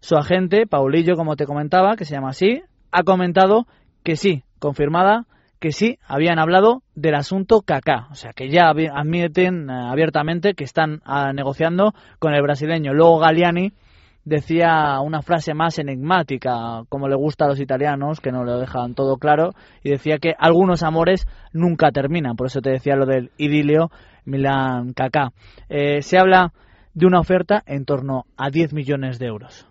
su 0.00 0.16
agente, 0.16 0.66
Paulillo, 0.66 1.14
como 1.14 1.36
te 1.36 1.46
comentaba, 1.46 1.96
que 1.96 2.04
se 2.04 2.14
llama 2.14 2.30
así, 2.30 2.62
ha 2.90 3.04
comentado 3.04 3.66
que 4.02 4.16
sí, 4.16 4.42
confirmada, 4.58 5.26
que 5.60 5.70
sí 5.70 5.98
habían 6.08 6.40
hablado 6.40 6.82
del 6.96 7.14
asunto 7.14 7.62
Kaká, 7.62 8.08
o 8.10 8.16
sea 8.16 8.32
que 8.32 8.50
ya 8.50 8.68
admiten 8.68 9.70
eh, 9.70 9.72
abiertamente 9.72 10.54
que 10.54 10.64
están 10.64 11.00
ah, 11.04 11.32
negociando 11.32 11.94
con 12.18 12.34
el 12.34 12.42
brasileño. 12.42 12.92
Luego 12.92 13.20
Galliani 13.20 13.72
decía 14.24 15.00
una 15.00 15.22
frase 15.22 15.54
más 15.54 15.78
enigmática, 15.78 16.84
como 16.88 17.08
le 17.08 17.16
gusta 17.16 17.44
a 17.44 17.48
los 17.48 17.60
italianos, 17.60 18.20
que 18.20 18.32
no 18.32 18.44
lo 18.44 18.58
dejan 18.58 18.94
todo 18.94 19.16
claro, 19.16 19.52
y 19.82 19.90
decía 19.90 20.18
que 20.18 20.34
algunos 20.38 20.82
amores 20.82 21.26
nunca 21.52 21.90
terminan, 21.90 22.36
por 22.36 22.46
eso 22.46 22.60
te 22.60 22.70
decía 22.70 22.96
lo 22.96 23.06
del 23.06 23.30
idilio 23.36 23.90
Milan 24.24 24.92
Kaká. 24.92 25.32
Eh, 25.68 26.02
se 26.02 26.18
habla 26.18 26.52
de 26.94 27.06
una 27.06 27.20
oferta 27.20 27.62
en 27.66 27.84
torno 27.84 28.24
a 28.36 28.50
10 28.50 28.74
millones 28.74 29.18
de 29.18 29.26
euros. 29.26 29.66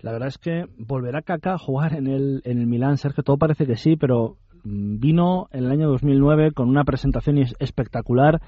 La 0.00 0.12
verdad 0.12 0.28
es 0.28 0.38
que 0.38 0.66
volverá 0.76 1.22
Kaká 1.22 1.54
a 1.54 1.58
jugar 1.58 1.94
en 1.94 2.06
el, 2.06 2.42
en 2.44 2.58
el 2.58 2.66
Milán, 2.66 2.98
Sergio, 2.98 3.22
todo 3.22 3.38
parece 3.38 3.66
que 3.66 3.76
sí, 3.76 3.96
pero 3.96 4.36
mm, 4.64 4.98
vino 4.98 5.48
en 5.50 5.64
el 5.64 5.70
año 5.70 5.88
2009 5.88 6.52
con 6.52 6.68
una 6.68 6.84
presentación 6.84 7.38
espectacular 7.58 8.40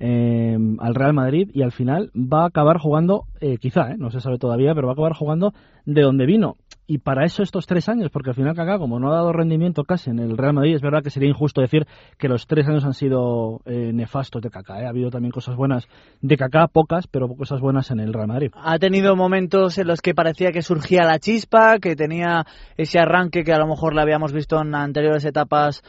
eh, 0.00 0.56
al 0.78 0.94
Real 0.94 1.12
Madrid 1.12 1.50
y 1.52 1.62
al 1.62 1.72
final 1.72 2.10
va 2.14 2.42
a 2.42 2.46
acabar 2.46 2.78
jugando, 2.78 3.24
eh, 3.40 3.58
quizá, 3.58 3.92
eh, 3.92 3.96
no 3.98 4.10
se 4.10 4.20
sabe 4.20 4.38
todavía, 4.38 4.74
pero 4.74 4.86
va 4.86 4.92
a 4.92 4.94
acabar 4.94 5.14
jugando 5.14 5.52
de 5.84 6.02
donde 6.02 6.26
vino. 6.26 6.56
Y 6.88 6.98
para 6.98 7.24
eso 7.24 7.42
estos 7.42 7.66
tres 7.66 7.88
años, 7.88 8.10
porque 8.10 8.30
al 8.30 8.36
final 8.36 8.54
Kaká, 8.54 8.78
como 8.78 9.00
no 9.00 9.10
ha 9.10 9.16
dado 9.16 9.32
rendimiento 9.32 9.82
casi 9.82 10.10
en 10.10 10.20
el 10.20 10.38
Real 10.38 10.52
Madrid, 10.52 10.76
es 10.76 10.82
verdad 10.82 11.02
que 11.02 11.10
sería 11.10 11.28
injusto 11.28 11.60
decir 11.60 11.84
que 12.16 12.28
los 12.28 12.46
tres 12.46 12.68
años 12.68 12.84
han 12.84 12.94
sido 12.94 13.60
eh, 13.64 13.90
nefastos 13.92 14.40
de 14.40 14.50
Kaká. 14.50 14.74
Ha 14.74 14.88
habido 14.88 15.10
también 15.10 15.32
cosas 15.32 15.56
buenas 15.56 15.88
de 16.20 16.36
Kaká, 16.36 16.68
pocas, 16.68 17.08
pero 17.08 17.28
cosas 17.28 17.60
buenas 17.60 17.90
en 17.90 17.98
el 17.98 18.12
Real 18.12 18.28
Madrid. 18.28 18.52
Ha 18.54 18.78
tenido 18.78 19.16
momentos 19.16 19.78
en 19.78 19.88
los 19.88 20.00
que 20.00 20.14
parecía 20.14 20.52
que 20.52 20.62
surgía 20.62 21.04
la 21.04 21.18
chispa, 21.18 21.80
que 21.80 21.96
tenía 21.96 22.46
ese 22.76 23.00
arranque 23.00 23.42
que 23.42 23.52
a 23.52 23.58
lo 23.58 23.66
mejor 23.66 23.92
le 23.92 24.02
habíamos 24.02 24.32
visto 24.32 24.60
en 24.60 24.72
anteriores 24.72 25.24
etapas 25.24 25.82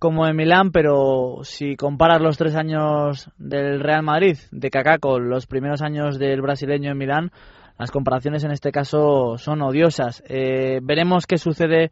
como 0.00 0.26
en 0.26 0.34
Milán, 0.34 0.72
pero 0.72 1.40
si 1.42 1.76
comparas 1.76 2.22
los 2.22 2.38
tres 2.38 2.56
años 2.56 3.30
del 3.36 3.80
Real 3.80 4.02
Madrid, 4.02 4.38
de 4.50 4.70
Kaká, 4.70 4.98
con 4.98 5.28
los 5.28 5.46
primeros 5.46 5.82
años 5.82 6.18
del 6.18 6.40
brasileño 6.40 6.90
en 6.90 6.96
Milán, 6.96 7.30
las 7.78 7.90
comparaciones 7.90 8.42
en 8.42 8.50
este 8.50 8.72
caso 8.72 9.36
son 9.36 9.60
odiosas. 9.60 10.22
Eh, 10.26 10.80
veremos 10.82 11.26
qué 11.26 11.36
sucede 11.36 11.90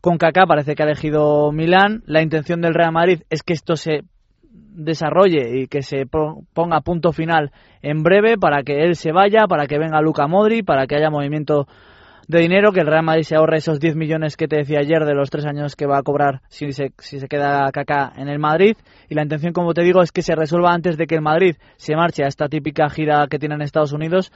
con 0.00 0.18
Kaká, 0.18 0.46
parece 0.46 0.74
que 0.74 0.82
ha 0.82 0.86
elegido 0.86 1.52
Milán. 1.52 2.02
La 2.06 2.22
intención 2.22 2.60
del 2.60 2.74
Real 2.74 2.90
Madrid 2.90 3.22
es 3.30 3.44
que 3.44 3.52
esto 3.52 3.76
se 3.76 4.02
desarrolle 4.42 5.60
y 5.60 5.68
que 5.68 5.82
se 5.82 6.06
ponga 6.06 6.80
punto 6.80 7.12
final 7.12 7.52
en 7.82 8.02
breve 8.02 8.36
para 8.36 8.64
que 8.64 8.82
él 8.82 8.96
se 8.96 9.12
vaya, 9.12 9.46
para 9.46 9.68
que 9.68 9.78
venga 9.78 10.00
Luca 10.00 10.26
Modri, 10.26 10.64
para 10.64 10.88
que 10.88 10.96
haya 10.96 11.08
movimiento 11.08 11.68
de 12.28 12.40
dinero, 12.40 12.72
que 12.72 12.80
el 12.80 12.86
Real 12.86 13.04
Madrid 13.04 13.22
se 13.22 13.36
ahorre 13.36 13.58
esos 13.58 13.80
10 13.80 13.96
millones 13.96 14.36
que 14.36 14.48
te 14.48 14.56
decía 14.56 14.80
ayer 14.80 15.04
de 15.04 15.14
los 15.14 15.30
tres 15.30 15.44
años 15.46 15.76
que 15.76 15.86
va 15.86 15.98
a 15.98 16.02
cobrar 16.02 16.40
si 16.48 16.72
se, 16.72 16.92
si 16.98 17.20
se 17.20 17.28
queda 17.28 17.70
Kaká 17.72 18.12
en 18.16 18.28
el 18.28 18.38
Madrid. 18.38 18.76
Y 19.08 19.14
la 19.14 19.22
intención, 19.22 19.52
como 19.52 19.74
te 19.74 19.82
digo, 19.82 20.02
es 20.02 20.12
que 20.12 20.22
se 20.22 20.34
resuelva 20.34 20.72
antes 20.72 20.96
de 20.96 21.06
que 21.06 21.14
el 21.14 21.22
Madrid 21.22 21.56
se 21.76 21.96
marche 21.96 22.24
a 22.24 22.28
esta 22.28 22.48
típica 22.48 22.88
gira 22.88 23.26
que 23.28 23.38
tiene 23.38 23.54
en 23.54 23.62
Estados 23.62 23.92
Unidos, 23.92 24.32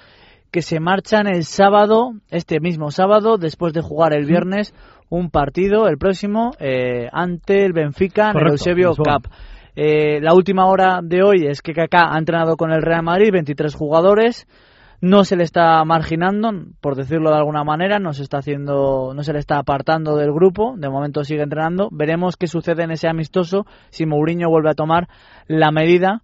que 0.51 0.63
se 0.63 0.81
marchan 0.81 1.27
el 1.27 1.45
sábado, 1.45 2.13
este 2.31 2.61
mismo 2.61 2.91
sábado, 2.91 3.39
después 3.39 3.73
de 3.73 3.83
jugar 3.83 4.13
el 4.13 4.27
viernes 4.27 4.75
un 5.11 5.31
partido, 5.31 5.89
el 5.89 5.97
próximo, 5.97 6.53
eh, 6.59 7.09
ante 7.13 7.65
el 7.65 7.73
Benfica 7.73 8.31
en 8.31 8.39
el 8.39 8.49
Eusebio 8.53 8.95
Cup. 8.95 9.31
Eh, 9.75 10.21
la 10.21 10.35
última 10.35 10.67
hora 10.67 11.01
de 11.03 11.23
hoy 11.23 11.47
es 11.47 11.63
que 11.63 11.73
Kaká 11.73 12.13
ha 12.13 12.19
entrenado 12.19 12.57
con 12.57 12.73
el 12.73 12.83
Real 12.83 13.03
Madrid, 13.03 13.31
23 13.33 13.75
jugadores 13.75 14.47
no 15.01 15.25
se 15.25 15.37
le 15.37 15.45
está 15.45 15.85
marginando, 15.85 16.51
por 16.81 16.97
decirlo 16.97 17.31
de 17.31 17.37
alguna 17.37 17.65
manera, 17.65 17.99
no 17.99 18.13
se 18.13 18.23
está 18.23 18.39
haciendo, 18.39 19.13
no 19.15 19.23
se 19.23 19.33
le 19.33 19.39
está 19.39 19.59
apartando 19.59 20.17
del 20.17 20.33
grupo, 20.33 20.75
de 20.77 20.89
momento 20.89 21.23
sigue 21.25 21.43
entrenando. 21.43 21.89
Veremos 21.93 22.37
qué 22.37 22.47
sucede 22.47 22.83
en 22.83 22.91
ese 22.91 23.09
amistoso 23.09 23.65
si 23.91 24.07
Mourinho 24.07 24.49
vuelve 24.49 24.71
a 24.71 24.75
tomar 24.75 25.09
la 25.47 25.71
medida 25.71 26.23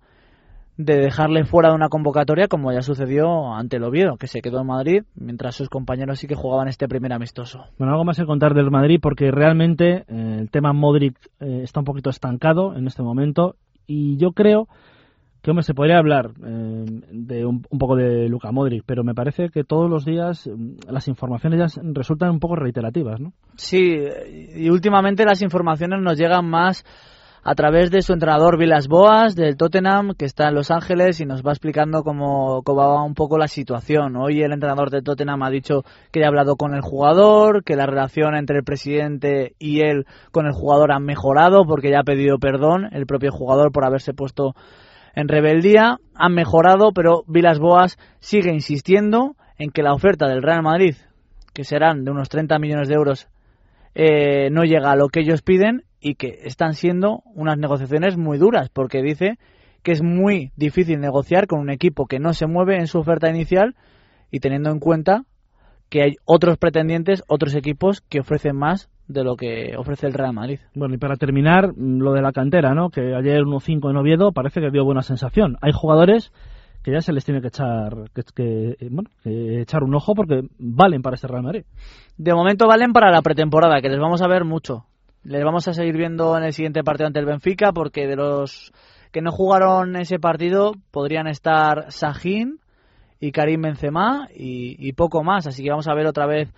de 0.76 0.96
dejarle 0.96 1.44
fuera 1.44 1.68
de 1.68 1.76
una 1.76 1.88
convocatoria 1.88 2.48
como 2.48 2.72
ya 2.72 2.82
sucedió 2.82 3.54
ante 3.54 3.76
el 3.76 3.84
Oviedo, 3.84 4.16
que 4.16 4.26
se 4.26 4.40
quedó 4.40 4.60
en 4.60 4.66
Madrid, 4.66 5.02
mientras 5.14 5.54
sus 5.54 5.68
compañeros 5.68 6.18
sí 6.18 6.26
que 6.26 6.34
jugaban 6.34 6.66
este 6.66 6.88
primer 6.88 7.12
amistoso. 7.12 7.66
Bueno, 7.78 7.92
algo 7.92 8.04
más 8.04 8.16
que 8.16 8.26
contar 8.26 8.54
del 8.54 8.72
Madrid, 8.72 8.98
porque 9.00 9.30
realmente 9.30 10.04
eh, 10.08 10.36
el 10.40 10.50
tema 10.50 10.72
Modric 10.72 11.16
eh, 11.38 11.60
está 11.62 11.80
un 11.80 11.86
poquito 11.86 12.10
estancado 12.10 12.74
en 12.76 12.88
este 12.88 13.02
momento, 13.02 13.54
y 13.86 14.16
yo 14.16 14.32
creo 14.32 14.66
que 15.44 15.62
se 15.62 15.74
podría 15.74 15.98
hablar 15.98 16.30
eh, 16.42 16.84
de 17.12 17.44
un, 17.44 17.60
poco 17.62 17.96
de 17.96 18.28
Luca 18.28 18.50
Modric, 18.50 18.82
pero 18.86 19.04
me 19.04 19.14
parece 19.14 19.50
que 19.50 19.62
todos 19.62 19.90
los 19.90 20.04
días 20.04 20.46
mm, 20.46 20.90
las 20.90 21.06
informaciones 21.06 21.74
ya 21.74 21.82
resultan 21.92 22.30
un 22.30 22.40
poco 22.40 22.56
reiterativas, 22.56 23.20
¿no? 23.20 23.32
Sí, 23.56 23.98
y 24.56 24.70
últimamente 24.70 25.24
las 25.24 25.42
informaciones 25.42 26.00
nos 26.00 26.16
llegan 26.16 26.48
más 26.48 26.84
a 27.46 27.54
través 27.54 27.90
de 27.90 28.00
su 28.00 28.14
entrenador 28.14 28.58
Vilas 28.58 28.88
Boas 28.88 29.36
del 29.36 29.58
Tottenham, 29.58 30.14
que 30.16 30.24
está 30.24 30.48
en 30.48 30.54
Los 30.54 30.70
Ángeles 30.70 31.20
y 31.20 31.26
nos 31.26 31.42
va 31.42 31.50
explicando 31.50 32.02
cómo, 32.02 32.62
cómo 32.62 32.78
va 32.80 33.04
un 33.04 33.12
poco 33.12 33.36
la 33.36 33.48
situación. 33.48 34.16
Hoy 34.16 34.40
el 34.40 34.52
entrenador 34.52 34.88
del 34.88 35.04
Tottenham 35.04 35.42
ha 35.42 35.50
dicho 35.50 35.82
que 36.10 36.24
ha 36.24 36.28
hablado 36.28 36.56
con 36.56 36.74
el 36.74 36.80
jugador, 36.80 37.62
que 37.62 37.76
la 37.76 37.84
relación 37.84 38.34
entre 38.34 38.56
el 38.56 38.64
presidente 38.64 39.54
y 39.58 39.80
él 39.80 40.06
con 40.32 40.46
el 40.46 40.52
jugador 40.52 40.90
ha 40.92 40.98
mejorado 40.98 41.66
porque 41.66 41.90
ya 41.90 42.00
ha 42.00 42.04
pedido 42.04 42.38
perdón 42.38 42.88
el 42.92 43.04
propio 43.04 43.30
jugador 43.30 43.72
por 43.72 43.84
haberse 43.84 44.14
puesto 44.14 44.54
en 45.14 45.28
rebeldía, 45.28 45.98
han 46.14 46.34
mejorado, 46.34 46.92
pero 46.92 47.24
Vilas 47.26 47.58
Boas 47.58 47.98
sigue 48.20 48.52
insistiendo 48.52 49.36
en 49.58 49.70
que 49.70 49.82
la 49.82 49.94
oferta 49.94 50.26
del 50.26 50.42
Real 50.42 50.62
Madrid, 50.62 50.96
que 51.52 51.64
serán 51.64 52.04
de 52.04 52.10
unos 52.10 52.28
30 52.28 52.58
millones 52.58 52.88
de 52.88 52.94
euros, 52.94 53.28
eh, 53.94 54.50
no 54.50 54.64
llega 54.64 54.90
a 54.90 54.96
lo 54.96 55.08
que 55.08 55.20
ellos 55.20 55.42
piden 55.42 55.84
y 56.00 56.16
que 56.16 56.40
están 56.42 56.74
siendo 56.74 57.22
unas 57.34 57.56
negociaciones 57.58 58.16
muy 58.16 58.38
duras, 58.38 58.68
porque 58.70 59.02
dice 59.02 59.38
que 59.82 59.92
es 59.92 60.02
muy 60.02 60.50
difícil 60.56 60.98
negociar 60.98 61.46
con 61.46 61.60
un 61.60 61.70
equipo 61.70 62.06
que 62.06 62.18
no 62.18 62.32
se 62.32 62.46
mueve 62.46 62.76
en 62.76 62.86
su 62.86 62.98
oferta 62.98 63.28
inicial 63.28 63.76
y 64.30 64.40
teniendo 64.40 64.70
en 64.70 64.80
cuenta 64.80 65.24
que 65.88 66.02
hay 66.02 66.12
otros 66.24 66.58
pretendientes, 66.58 67.22
otros 67.28 67.54
equipos 67.54 68.00
que 68.00 68.20
ofrecen 68.20 68.56
más 68.56 68.90
de 69.06 69.22
lo 69.22 69.36
que 69.36 69.76
ofrece 69.76 70.06
el 70.06 70.14
Real 70.14 70.32
Madrid. 70.32 70.60
Bueno, 70.74 70.94
y 70.94 70.98
para 70.98 71.16
terminar, 71.16 71.72
lo 71.76 72.12
de 72.12 72.22
la 72.22 72.32
cantera, 72.32 72.74
¿no? 72.74 72.90
Que 72.90 73.14
ayer 73.14 73.42
1-5 73.42 73.90
en 73.90 73.96
Oviedo 73.96 74.32
parece 74.32 74.60
que 74.60 74.70
dio 74.70 74.84
buena 74.84 75.02
sensación. 75.02 75.56
Hay 75.60 75.72
jugadores 75.72 76.32
que 76.82 76.92
ya 76.92 77.00
se 77.00 77.12
les 77.12 77.24
tiene 77.24 77.40
que 77.40 77.48
echar 77.48 78.10
que, 78.14 78.22
que, 78.34 78.76
eh, 78.78 78.88
bueno, 78.90 79.10
que 79.22 79.62
echar 79.62 79.82
un 79.82 79.94
ojo 79.94 80.14
porque 80.14 80.42
valen 80.58 81.02
para 81.02 81.14
este 81.14 81.28
Real 81.28 81.42
Madrid. 81.42 81.64
De 82.16 82.34
momento 82.34 82.66
valen 82.66 82.92
para 82.92 83.10
la 83.10 83.22
pretemporada, 83.22 83.80
que 83.80 83.88
les 83.88 83.98
vamos 83.98 84.22
a 84.22 84.28
ver 84.28 84.44
mucho. 84.44 84.84
Les 85.22 85.42
vamos 85.42 85.66
a 85.68 85.72
seguir 85.72 85.96
viendo 85.96 86.36
en 86.36 86.44
el 86.44 86.52
siguiente 86.52 86.84
partido 86.84 87.06
ante 87.06 87.20
el 87.20 87.26
Benfica, 87.26 87.72
porque 87.72 88.06
de 88.06 88.16
los 88.16 88.72
que 89.10 89.22
no 89.22 89.32
jugaron 89.32 89.96
ese 89.96 90.18
partido 90.18 90.72
podrían 90.90 91.26
estar 91.26 91.90
Sahin 91.90 92.58
y 93.26 93.32
Karim 93.32 93.62
Benzema 93.62 94.28
y, 94.34 94.76
y 94.86 94.92
poco 94.92 95.24
más. 95.24 95.46
Así 95.46 95.62
que 95.62 95.70
vamos 95.70 95.88
a 95.88 95.94
ver 95.94 96.06
otra 96.06 96.26
vez 96.26 96.52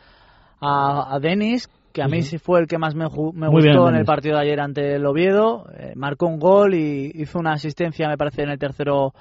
a, 0.61 1.15
a 1.15 1.21
Denis, 1.21 1.69
que 1.93 2.03
a 2.03 2.09
mí 2.09 2.23
sí 2.23 2.39
fue 2.39 2.61
el 2.61 2.67
que 2.67 2.77
más 2.77 2.95
me, 2.95 3.05
me 3.35 3.49
gustó 3.49 3.85
bien, 3.85 3.89
en 3.89 3.95
el 3.95 4.05
partido 4.05 4.37
de 4.37 4.43
ayer 4.43 4.61
ante 4.61 4.97
el 4.97 5.07
Oviedo. 5.07 5.67
Eh, 5.79 5.93
marcó 5.95 6.27
un 6.27 6.41
gol 6.41 6.75
y 6.75 7.13
hizo 7.15 7.39
una 7.39 7.53
asistencia, 7.53 8.09
me 8.09 8.19
parece, 8.19 8.43
en 8.43 8.51
el 8.51 8.59
tercero 8.59 9.15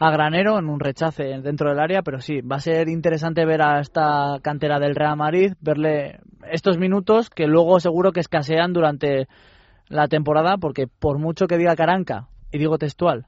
a 0.00 0.10
Granero, 0.10 0.58
en 0.58 0.68
un 0.68 0.80
rechace 0.80 1.22
dentro 1.40 1.70
del 1.70 1.78
área. 1.78 2.02
Pero 2.02 2.20
sí, 2.20 2.40
va 2.40 2.56
a 2.56 2.60
ser 2.60 2.88
interesante 2.88 3.46
ver 3.46 3.62
a 3.62 3.78
esta 3.78 4.40
cantera 4.42 4.80
del 4.80 4.96
Real 4.96 5.16
Madrid, 5.16 5.52
verle 5.60 6.18
estos 6.50 6.76
minutos 6.76 7.30
que 7.30 7.46
luego 7.46 7.78
seguro 7.78 8.10
que 8.10 8.20
escasean 8.20 8.72
durante 8.72 9.28
la 9.88 10.08
temporada, 10.08 10.56
porque 10.58 10.88
por 10.88 11.18
mucho 11.18 11.46
que 11.46 11.56
diga 11.56 11.76
Caranca, 11.76 12.26
y 12.50 12.58
digo 12.58 12.78
textual, 12.78 13.26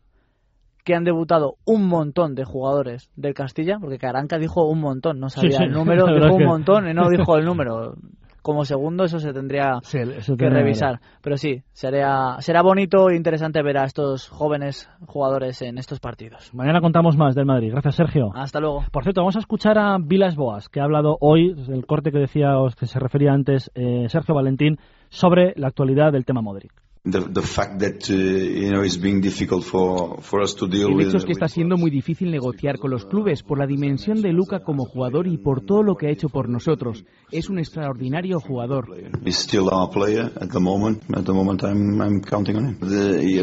que 0.87 0.95
han 0.95 1.03
debutado 1.05 1.57
un 1.67 1.89
montón 1.89 2.37
de 2.37 2.45
jugadores 2.45 3.11
del 3.17 3.35
Castilla, 3.35 3.77
porque 3.81 3.99
Caranca 3.99 4.39
dijo 4.39 4.65
un 4.69 4.81
montón, 4.81 5.19
no 5.19 5.29
sabía 5.29 5.51
Sí, 5.51 5.57
sí, 5.59 5.65
el 5.65 5.73
número, 5.73 6.07
dijo 6.07 6.33
un 6.35 6.39
que- 6.39 6.47
montón 6.47 6.89
y 6.89 6.95
no 6.95 7.11
dijo 7.11 7.37
el 7.37 7.45
número. 7.45 7.95
Como 8.41 8.65
segundo 8.65 9.03
eso 9.03 9.19
se 9.19 9.33
tendría 9.33 9.81
eso 9.83 10.37
que 10.37 10.49
revisar. 10.49 11.01
Pero 11.21 11.37
sí, 11.37 11.65
será, 11.73 12.37
será 12.39 12.63
bonito 12.63 13.11
e 13.11 13.17
interesante 13.17 13.61
ver 13.61 13.77
a 13.79 13.85
estos 13.85 14.29
jóvenes 14.29 14.89
jugadores 15.05 15.61
en 15.63 15.79
estos 15.79 15.99
partidos. 15.99 16.55
Mañana 16.55 16.81
contamos 16.81 17.17
más 17.17 17.35
del 17.35 17.45
Madrid. 17.47 17.73
Gracias, 17.73 17.97
Sergio. 17.97 18.31
Hasta 18.37 18.61
luego. 18.61 18.85
Por 18.93 19.03
cierto, 19.03 19.23
vamos 19.23 19.35
a 19.35 19.41
escuchar 19.41 19.79
a 19.81 19.99
Vilas 20.01 20.37
Boas, 20.37 20.69
que 20.69 20.79
ha 20.81 20.85
hablado 20.85 21.17
hoy, 21.21 21.57
el 21.69 21.85
corte 21.87 22.13
que 22.13 22.19
decía, 22.21 22.53
que 22.79 22.87
se 22.87 23.01
refería 23.01 23.33
antes 23.33 23.73
eh, 23.75 24.07
Sergio 24.11 24.37
Valentín, 24.37 24.79
sobre 25.09 25.53
la 25.57 25.67
actualidad 25.67 26.13
del 26.13 26.25
tema 26.25 26.41
Modric. 26.41 26.73
The 27.07 27.21
the 27.21 27.43
fact 27.43 27.79
that 27.79 28.11
uh, 28.11 28.15
you 28.15 28.71
know 28.71 28.83
it's 28.83 28.97
being 28.97 29.21
difficult 29.21 29.65
for 29.65 30.21
for 30.21 30.43
us 30.43 30.55
to 30.57 30.67
deal 30.67 30.89
El 30.89 30.97
with 30.97 31.09
hecho 31.09 31.19
es 31.19 31.25
que 31.25 31.33
está 31.33 31.49
siendo 31.49 31.77
muy 31.77 31.91
difícil 31.91 32.31
negociar 32.31 32.79
con 32.79 32.91
los 32.91 33.05
clubes 33.07 33.43
por 33.43 33.59
la 33.59 33.67
dimensión 33.67 34.21
de 34.23 34.33
Luca 34.33 34.61
como 34.61 34.85
jugador 34.85 35.29
y 35.29 35.39
por 35.39 35.61
todo 35.65 35.83
lo 35.83 35.95
que 35.95 36.09
ha 36.09 36.11
hecho 36.11 36.29
por 36.29 36.49
nosotros. 36.49 37.05
Es 37.31 37.49
un 37.49 37.59
extraordinario 37.59 38.41
jugador. 38.41 38.87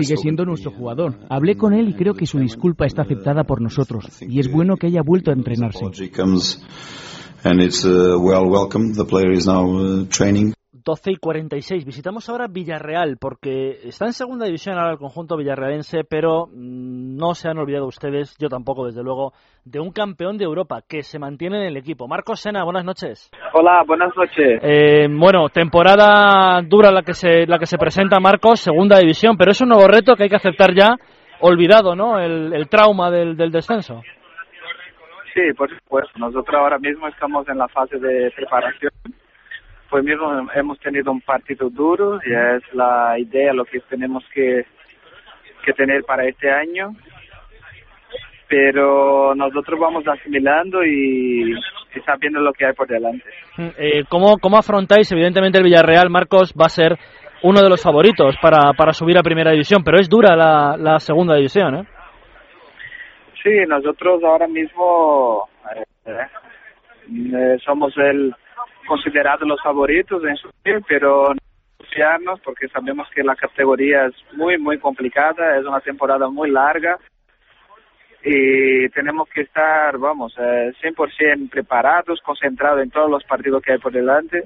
Sigue 0.01 0.17
siendo 0.17 0.45
nuestro 0.45 0.71
jugador. 0.71 1.19
Hablé 1.29 1.55
con 1.55 1.73
él 1.73 1.89
y 1.89 1.93
creo 1.93 2.13
que 2.13 2.25
su 2.25 2.39
disculpa 2.39 2.85
está 2.85 3.03
aceptada 3.03 3.43
por 3.43 3.61
nosotros. 3.61 4.05
Y 4.21 4.39
es 4.39 4.51
bueno 4.51 4.75
que 4.77 4.87
haya 4.87 5.01
vuelto 5.01 5.31
a 5.31 5.33
entrenarse. 5.33 5.85
He 10.85 10.89
comes 10.89 11.01
and 11.05 11.13
it's 11.13 11.19
uh, 11.19 11.27
well 11.27 11.35
welcome 11.35 11.49
the 11.49 11.55
player 11.55 11.63
is 11.63 11.63
now 11.63 11.63
uh, 11.63 11.63
training 11.63 11.63
12 11.63 11.77
y 11.77 11.79
46. 11.79 11.85
Visitamos 11.85 12.29
ahora 12.29 12.47
Villarreal, 12.47 13.17
porque 13.19 13.79
está 13.83 14.05
en 14.05 14.13
segunda 14.13 14.45
división 14.45 14.77
ahora 14.77 14.91
el 14.91 14.97
conjunto 14.97 15.37
villarrealense, 15.37 16.03
pero 16.09 16.47
mm, 16.47 17.17
no 17.17 17.33
se 17.33 17.49
han 17.49 17.57
olvidado 17.57 17.85
ustedes, 17.87 18.37
yo 18.39 18.49
tampoco, 18.49 18.85
desde 18.85 19.03
luego, 19.03 19.33
de 19.65 19.79
un 19.79 19.91
campeón 19.91 20.37
de 20.37 20.45
Europa 20.45 20.81
que 20.87 21.03
se 21.03 21.19
mantiene 21.19 21.57
en 21.57 21.67
el 21.67 21.77
equipo. 21.77 22.07
Marcos 22.07 22.41
Sena, 22.41 22.63
buenas 22.63 22.85
noches. 22.85 23.31
Hola, 23.53 23.83
buenas 23.87 24.15
noches. 24.17 24.59
Eh, 24.61 25.07
bueno, 25.09 25.49
temporada 25.49 26.61
dura 26.61 26.91
la 26.91 27.03
que 27.03 27.13
se 27.13 27.45
la 27.47 27.59
que 27.59 27.65
se 27.65 27.77
presenta 27.77 28.19
Marcos, 28.19 28.59
segunda 28.59 28.99
división, 28.99 29.37
pero 29.37 29.51
es 29.51 29.61
un 29.61 29.69
nuevo 29.69 29.87
reto 29.87 30.15
que 30.15 30.23
hay 30.23 30.29
que 30.29 30.35
aceptar 30.35 30.73
ya, 30.73 30.95
olvidado, 31.39 31.95
¿no? 31.95 32.19
El, 32.19 32.53
el 32.53 32.69
trauma 32.69 33.09
del, 33.09 33.35
del 33.37 33.51
descenso. 33.51 34.01
Sí, 35.33 35.41
por 35.57 35.69
supuesto. 35.69 36.19
Nosotros 36.19 36.55
ahora 36.55 36.77
mismo 36.77 37.07
estamos 37.07 37.47
en 37.49 37.57
la 37.57 37.67
fase 37.67 37.97
de 37.99 38.31
preparación. 38.35 38.91
Pues 39.93 40.05
mismo 40.05 40.49
hemos 40.55 40.79
tenido 40.79 41.11
un 41.11 41.21
partido 41.21 41.69
duro 41.69 42.19
y 42.25 42.33
es 42.33 42.63
la 42.73 43.13
idea 43.19 43.53
lo 43.53 43.63
que 43.63 43.79
tenemos 43.81 44.23
que, 44.33 44.65
que 45.63 45.73
tener 45.73 46.03
para 46.03 46.25
este 46.25 46.49
año. 46.49 46.95
Pero 48.49 49.35
nosotros 49.35 49.79
vamos 49.79 50.03
asimilando 50.07 50.83
y, 50.83 51.51
y 51.51 51.99
sabiendo 52.07 52.39
lo 52.39 52.53
que 52.53 52.65
hay 52.65 52.73
por 52.73 52.87
delante. 52.87 53.23
Eh, 53.77 54.03
¿cómo, 54.09 54.39
¿Cómo 54.39 54.57
afrontáis? 54.57 55.11
Evidentemente 55.11 55.59
el 55.59 55.63
Villarreal, 55.63 56.09
Marcos, 56.09 56.55
va 56.59 56.65
a 56.65 56.69
ser 56.69 56.97
uno 57.43 57.61
de 57.61 57.69
los 57.69 57.83
favoritos 57.83 58.35
para, 58.41 58.73
para 58.73 58.93
subir 58.93 59.19
a 59.19 59.21
primera 59.21 59.51
división, 59.51 59.83
pero 59.83 59.99
es 59.99 60.09
dura 60.09 60.35
la, 60.35 60.75
la 60.75 60.97
segunda 60.97 61.35
división, 61.35 61.75
¿eh? 61.75 61.83
Sí, 63.43 63.51
nosotros 63.67 64.23
ahora 64.23 64.47
mismo 64.47 65.47
eh, 65.75 66.13
eh, 67.11 67.57
somos 67.63 67.95
el 67.97 68.33
considerados 68.87 69.47
los 69.47 69.61
favoritos 69.61 70.23
en 70.23 70.35
subir, 70.37 70.83
pero 70.87 71.33
no 72.23 72.37
porque 72.43 72.67
sabemos 72.69 73.07
que 73.13 73.23
la 73.23 73.35
categoría 73.35 74.07
es 74.07 74.15
muy, 74.35 74.57
muy 74.57 74.79
complicada, 74.79 75.57
es 75.57 75.65
una 75.65 75.79
temporada 75.79 76.27
muy 76.29 76.49
larga 76.49 76.97
y 78.23 78.89
tenemos 78.89 79.27
que 79.29 79.41
estar, 79.41 79.97
vamos, 79.97 80.33
eh, 80.39 80.71
100% 80.81 81.49
preparados, 81.49 82.19
concentrados 82.21 82.81
en 82.81 82.89
todos 82.89 83.09
los 83.09 83.23
partidos 83.25 83.61
que 83.61 83.73
hay 83.73 83.79
por 83.79 83.91
delante, 83.91 84.43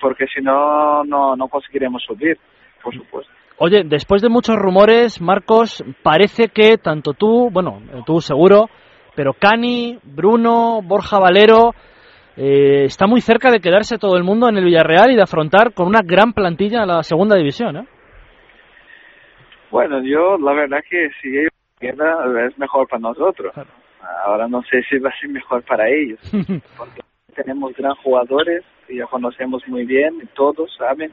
porque 0.00 0.26
si 0.26 0.42
no, 0.42 1.04
no, 1.04 1.36
no 1.36 1.48
conseguiremos 1.48 2.02
subir, 2.02 2.36
por 2.82 2.94
supuesto. 2.94 3.32
Oye, 3.58 3.84
después 3.84 4.20
de 4.20 4.28
muchos 4.28 4.56
rumores, 4.56 5.20
Marcos, 5.20 5.84
parece 6.02 6.48
que 6.48 6.76
tanto 6.76 7.12
tú, 7.12 7.48
bueno, 7.52 7.80
eh, 7.92 8.02
tú 8.04 8.20
seguro, 8.20 8.68
pero 9.14 9.34
Cani, 9.34 9.98
Bruno, 10.02 10.80
Borja 10.82 11.20
Valero, 11.20 11.70
eh, 12.36 12.84
está 12.84 13.06
muy 13.06 13.20
cerca 13.20 13.50
de 13.50 13.60
quedarse 13.60 13.98
todo 13.98 14.16
el 14.16 14.24
mundo 14.24 14.48
en 14.48 14.56
el 14.56 14.64
Villarreal 14.64 15.12
y 15.12 15.16
de 15.16 15.22
afrontar 15.22 15.72
con 15.72 15.86
una 15.86 16.00
gran 16.02 16.32
plantilla 16.32 16.82
a 16.82 16.86
la 16.86 17.02
segunda 17.02 17.36
división, 17.36 17.76
¿eh? 17.76 17.86
Bueno, 19.70 20.02
yo 20.04 20.38
la 20.38 20.52
verdad 20.52 20.78
que 20.88 21.10
si 21.20 21.36
ellos 21.36 21.50
quedan 21.80 22.36
es 22.46 22.56
mejor 22.58 22.88
para 22.88 23.00
nosotros. 23.00 23.52
Ahora 24.24 24.46
no 24.48 24.62
sé 24.62 24.82
si 24.88 24.98
va 24.98 25.10
a 25.10 25.18
ser 25.18 25.30
mejor 25.30 25.62
para 25.64 25.88
ellos, 25.88 26.20
porque 26.76 27.00
tenemos 27.34 27.74
gran 27.74 27.94
jugadores 27.96 28.62
y 28.88 28.98
ya 28.98 29.06
conocemos 29.06 29.66
muy 29.66 29.84
bien, 29.84 30.28
todos 30.34 30.72
saben, 30.76 31.10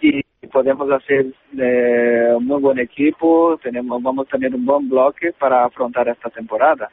y 0.00 0.22
podemos 0.52 0.90
hacer 0.90 1.26
eh, 1.58 2.34
un 2.36 2.46
muy 2.46 2.60
buen 2.60 2.78
equipo, 2.78 3.58
tenemos 3.62 4.02
vamos 4.02 4.26
a 4.26 4.30
tener 4.30 4.54
un 4.54 4.64
buen 4.64 4.88
bloque 4.88 5.32
para 5.38 5.64
afrontar 5.64 6.08
esta 6.08 6.30
temporada. 6.30 6.90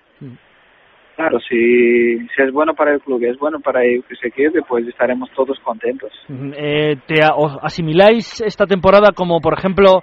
Claro, 1.21 1.39
si, 1.47 2.17
si 2.17 2.41
es 2.41 2.51
bueno 2.51 2.73
para 2.73 2.93
el 2.93 2.99
club 2.99 3.21
y 3.21 3.27
es 3.27 3.37
bueno 3.37 3.59
para 3.59 3.83
ellos 3.83 4.03
que 4.09 4.15
se 4.15 4.31
quede, 4.31 4.63
pues 4.67 4.87
estaremos 4.87 5.29
todos 5.35 5.59
contentos. 5.59 6.11
Eh, 6.57 6.95
¿Te 7.05 7.19
asimiláis 7.61 8.41
esta 8.41 8.65
temporada 8.65 9.09
como, 9.15 9.39
por 9.39 9.53
ejemplo, 9.55 10.01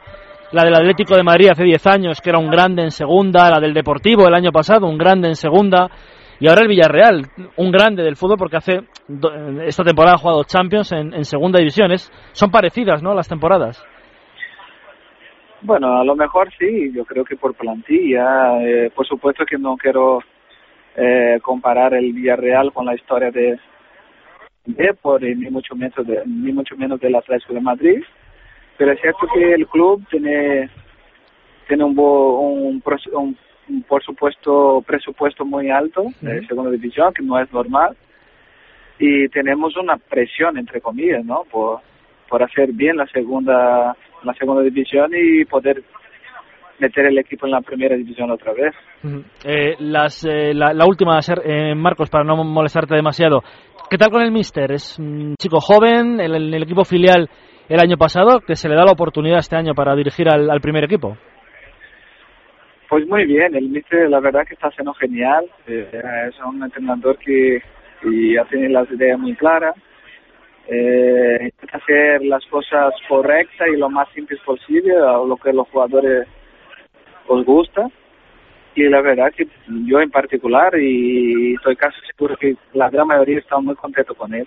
la 0.53 0.63
del 0.65 0.75
Atlético 0.77 1.17
de 1.17 1.25
Madrid 1.25 1.49
hace 1.51 1.65
10 1.65 1.85
años, 1.89 2.21
que 2.21 2.31
era 2.31 2.39
un 2.39 2.51
grande 2.51 2.83
en 2.83 2.93
segunda, 2.93 3.51
la 3.51 3.59
del 3.59 3.75
Deportivo 3.75 4.29
el 4.29 4.35
año 4.35 4.53
pasado, 4.53 4.87
un 4.87 4.97
grande 4.97 5.27
en 5.27 5.35
segunda, 5.35 5.89
y 6.39 6.47
ahora 6.49 6.63
el 6.63 6.69
Villarreal, 6.69 7.23
un 7.57 7.73
grande 7.73 8.05
del 8.05 8.15
fútbol 8.15 8.37
porque 8.39 8.59
hace 8.59 8.81
do- 9.09 9.61
esta 9.63 9.83
temporada 9.83 10.15
ha 10.15 10.19
jugado 10.19 10.45
Champions 10.45 10.93
en, 10.93 11.15
en 11.15 11.25
segunda 11.25 11.59
división. 11.59 11.91
Es- 11.91 12.13
son 12.31 12.53
parecidas, 12.53 13.03
¿no? 13.03 13.13
Las 13.13 13.29
temporadas. 13.29 13.85
Bueno, 15.63 15.99
a 15.99 16.05
lo 16.05 16.15
mejor 16.15 16.49
sí, 16.57 16.93
yo 16.95 17.05
creo 17.05 17.25
que 17.25 17.35
por 17.37 17.55
plantilla. 17.57 18.63
eh, 18.63 18.91
por 18.95 19.05
supuesto 19.05 19.45
que 19.45 19.59
no 19.59 19.77
quiero 19.77 20.21
eh, 21.01 21.39
comparar 21.43 21.95
el 21.95 22.13
Villarreal 22.13 22.73
con 22.73 22.87
la 22.87 22.95
historia 22.95 23.31
de 23.31 23.59
Depor 24.67 25.25
y 25.25 25.35
ni 25.35 25.49
mucho 25.51 25.75
menos 25.75 26.07
de, 26.07 26.23
ni 26.27 26.53
mucho 26.53 26.77
menos 26.77 27.01
del 27.01 27.15
Atlético 27.15 27.55
de 27.55 27.61
Madrid, 27.61 28.03
pero 28.77 28.93
es 28.93 29.01
cierto 29.01 29.27
que 29.33 29.53
el 29.55 29.67
club 29.67 30.05
tiene 30.11 30.69
tiene 31.67 31.85
un, 31.85 31.95
bo- 31.95 32.41
un, 32.41 32.83
un- 33.13 33.37
un, 33.69 33.83
por 33.83 34.03
supuesto 34.03 34.83
presupuesto 34.87 35.45
muy 35.45 35.71
alto 35.71 36.05
de 36.21 36.47
segunda 36.47 36.71
división 36.71 37.13
que 37.15 37.23
no 37.23 37.39
es 37.39 37.53
normal. 37.53 37.97
Y 38.99 39.29
tenemos 39.29 39.77
una 39.77 39.97
presión 39.97 40.59
entre 40.59 40.81
comillas, 40.81 41.25
¿no? 41.25 41.45
Por 41.51 41.81
por 42.29 42.43
hacer 42.43 42.73
bien 42.73 42.97
la 42.97 43.07
segunda 43.07 43.97
la 44.23 44.35
segunda 44.35 44.63
división 44.63 45.11
y 45.15 45.45
poder 45.45 45.83
meter 46.79 47.07
el 47.07 47.19
equipo 47.19 47.47
en 47.47 47.53
la 47.53 47.61
primera 47.61 47.97
división 47.97 48.31
otra 48.31 48.53
vez. 48.53 48.75
Eh, 49.45 49.75
las, 49.81 50.25
eh, 50.25 50.53
la, 50.55 50.73
la 50.73 50.87
última, 50.87 51.21
Ser- 51.23 51.43
eh, 51.45 51.75
Marcos, 51.75 52.11
para 52.11 52.25
no 52.25 52.43
molestarte 52.45 52.95
demasiado. 52.95 53.43
¿Qué 53.91 53.97
tal 53.97 54.11
con 54.11 54.23
el 54.23 54.31
Mister? 54.33 54.71
Es 54.73 54.99
un 54.99 55.35
chico 55.41 55.61
joven, 55.61 56.21
en 56.21 56.35
el, 56.35 56.63
equipo 56.63 56.85
filial 56.85 57.29
el 57.69 57.81
año 57.81 57.97
pasado, 57.97 58.41
que 58.41 58.55
se 58.55 58.69
le 58.69 58.75
da 58.75 58.85
la 58.85 58.93
oportunidad 58.93 59.39
este 59.39 59.57
año 59.57 59.75
para 59.75 59.95
dirigir 59.95 60.29
al, 60.29 60.51
al 60.51 60.61
primer 60.61 60.85
equipo. 60.85 61.17
Pues 62.89 63.07
muy 63.07 63.27
bien, 63.27 63.55
el 63.55 63.69
Mister 63.69 64.09
la 64.09 64.21
verdad 64.21 64.47
que 64.47 64.55
está 64.55 64.69
haciendo 64.69 64.95
genial, 64.95 65.45
eh, 65.67 65.91
es 66.29 66.35
un 66.43 66.63
entrenador 66.63 67.19
que, 67.19 67.61
que 68.03 68.37
tiene 68.51 68.69
las 68.71 68.91
ideas 68.91 69.19
muy 69.19 69.35
claras, 69.37 69.75
eh, 70.69 71.39
intenta 71.43 71.77
hacer 71.77 72.25
las 72.25 72.45
cosas 72.47 72.95
correctas 73.09 73.69
y 73.71 73.77
lo 73.79 73.91
más 73.91 74.09
simples 74.15 74.41
posible, 74.41 74.97
a 74.97 75.19
lo 75.27 75.37
que 75.37 75.53
los 75.53 75.69
jugadores 75.69 76.27
os 77.29 77.45
gusta 77.45 77.87
y 78.75 78.89
la 78.89 79.03
verdad 79.03 79.33
que 79.37 79.47
yo 79.87 80.01
en 80.01 80.11
particular 80.11 80.79
y 80.79 81.55
estoy 81.55 81.77
casi 81.77 81.97
seguro 82.07 82.37
que 82.37 82.55
la 82.75 82.89
gran 82.91 83.07
mayoría 83.07 83.39
está 83.39 83.59
muy 83.59 83.75
contento 83.75 84.15
con 84.15 84.33
él. 84.35 84.47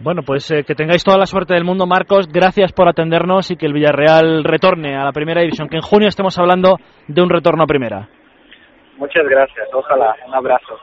Bueno, 0.00 0.22
pues 0.26 0.50
eh, 0.50 0.64
que 0.66 0.74
tengáis 0.74 1.04
toda 1.04 1.18
la 1.18 1.26
suerte 1.26 1.54
del 1.54 1.64
mundo, 1.64 1.86
Marcos. 1.86 2.26
Gracias 2.26 2.72
por 2.72 2.88
atendernos 2.88 3.50
y 3.50 3.56
que 3.56 3.66
el 3.66 3.72
Villarreal 3.72 4.42
retorne 4.42 4.96
a 4.96 5.04
la 5.04 5.12
primera 5.12 5.40
división. 5.40 5.68
Que 5.68 5.76
en 5.76 5.82
junio 5.82 6.08
estemos 6.08 6.36
hablando 6.38 6.78
de 7.06 7.22
un 7.22 7.30
retorno 7.30 7.62
a 7.62 7.66
primera. 7.66 8.08
Muchas 8.98 9.24
gracias. 9.28 9.68
Ojalá. 9.72 10.14
Un 10.26 10.34
abrazo. 10.34 10.74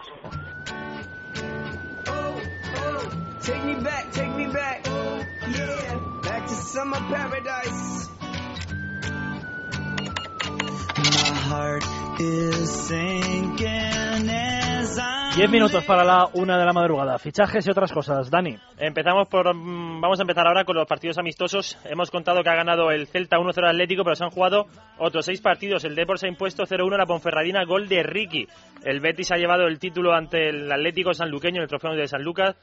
Diez 15.35 15.49
minutos 15.49 15.83
para 15.85 16.03
la 16.03 16.27
una 16.33 16.57
de 16.57 16.65
la 16.65 16.73
madrugada. 16.73 17.17
Fichajes 17.17 17.65
y 17.65 17.71
otras 17.71 17.91
cosas. 17.91 18.29
Dani. 18.29 18.55
Empezamos 18.77 19.27
por. 19.27 19.53
mm, 19.53 20.01
Vamos 20.01 20.19
a 20.19 20.23
empezar 20.23 20.47
ahora 20.47 20.65
con 20.65 20.75
los 20.75 20.87
partidos 20.87 21.17
amistosos. 21.17 21.77
Hemos 21.85 22.09
contado 22.11 22.41
que 22.43 22.49
ha 22.49 22.55
ganado 22.55 22.91
el 22.91 23.07
Celta 23.07 23.37
1-0 23.37 23.67
Atlético, 23.67 24.03
pero 24.03 24.15
se 24.15 24.23
han 24.23 24.29
jugado 24.29 24.65
otros 24.97 25.25
seis 25.25 25.41
partidos. 25.41 25.83
El 25.83 25.95
Depor 25.95 26.19
se 26.19 26.27
ha 26.27 26.29
impuesto 26.29 26.63
0-1 26.63 26.95
a 26.95 26.97
la 26.99 27.05
Ponferradina, 27.05 27.63
gol 27.65 27.87
de 27.87 28.03
Ricky. 28.03 28.47
El 28.83 28.99
Betis 28.99 29.31
ha 29.31 29.37
llevado 29.37 29.67
el 29.67 29.79
título 29.79 30.13
ante 30.13 30.49
el 30.49 30.71
Atlético 30.71 31.13
sanluqueño 31.13 31.57
en 31.57 31.63
el 31.63 31.69
trofeo 31.69 31.93
de 31.95 32.07
San 32.07 32.23
Lucas. 32.23 32.55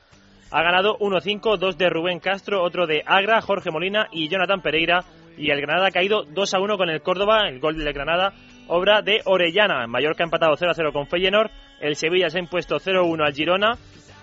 Ha 0.51 0.63
ganado 0.63 0.99
1-5, 0.99 1.59
dos 1.59 1.77
de 1.77 1.91
Rubén 1.91 2.21
Castro, 2.21 2.63
otro 2.63 2.87
de 2.87 3.03
Agra, 3.05 3.41
Jorge 3.43 3.71
Molina 3.71 4.09
y 4.13 4.29
Jonathan 4.29 4.63
Pereira. 4.63 5.05
Y 5.37 5.51
el 5.51 5.61
Granada 5.61 5.89
ha 5.89 5.93
caído 5.93 6.25
2-1 6.27 6.77
con 6.77 6.91
el 6.91 7.01
Córdoba, 7.01 7.49
el 7.49 7.61
gol 7.61 7.79
del 7.79 7.93
Granada, 7.93 8.33
obra 8.69 9.03
de 9.03 9.21
Orellana. 9.25 9.87
Mallorca 9.87 10.23
ha 10.23 10.27
empatado 10.27 10.55
0-0 10.55 10.93
con 10.93 11.07
Feyenoord. 11.07 11.51
El 11.81 11.97
Sevilla 11.97 12.31
se 12.31 12.39
ha 12.39 12.43
impuesto 12.43 12.77
0-1 12.77 13.27
al 13.27 13.35
Girona, 13.35 13.79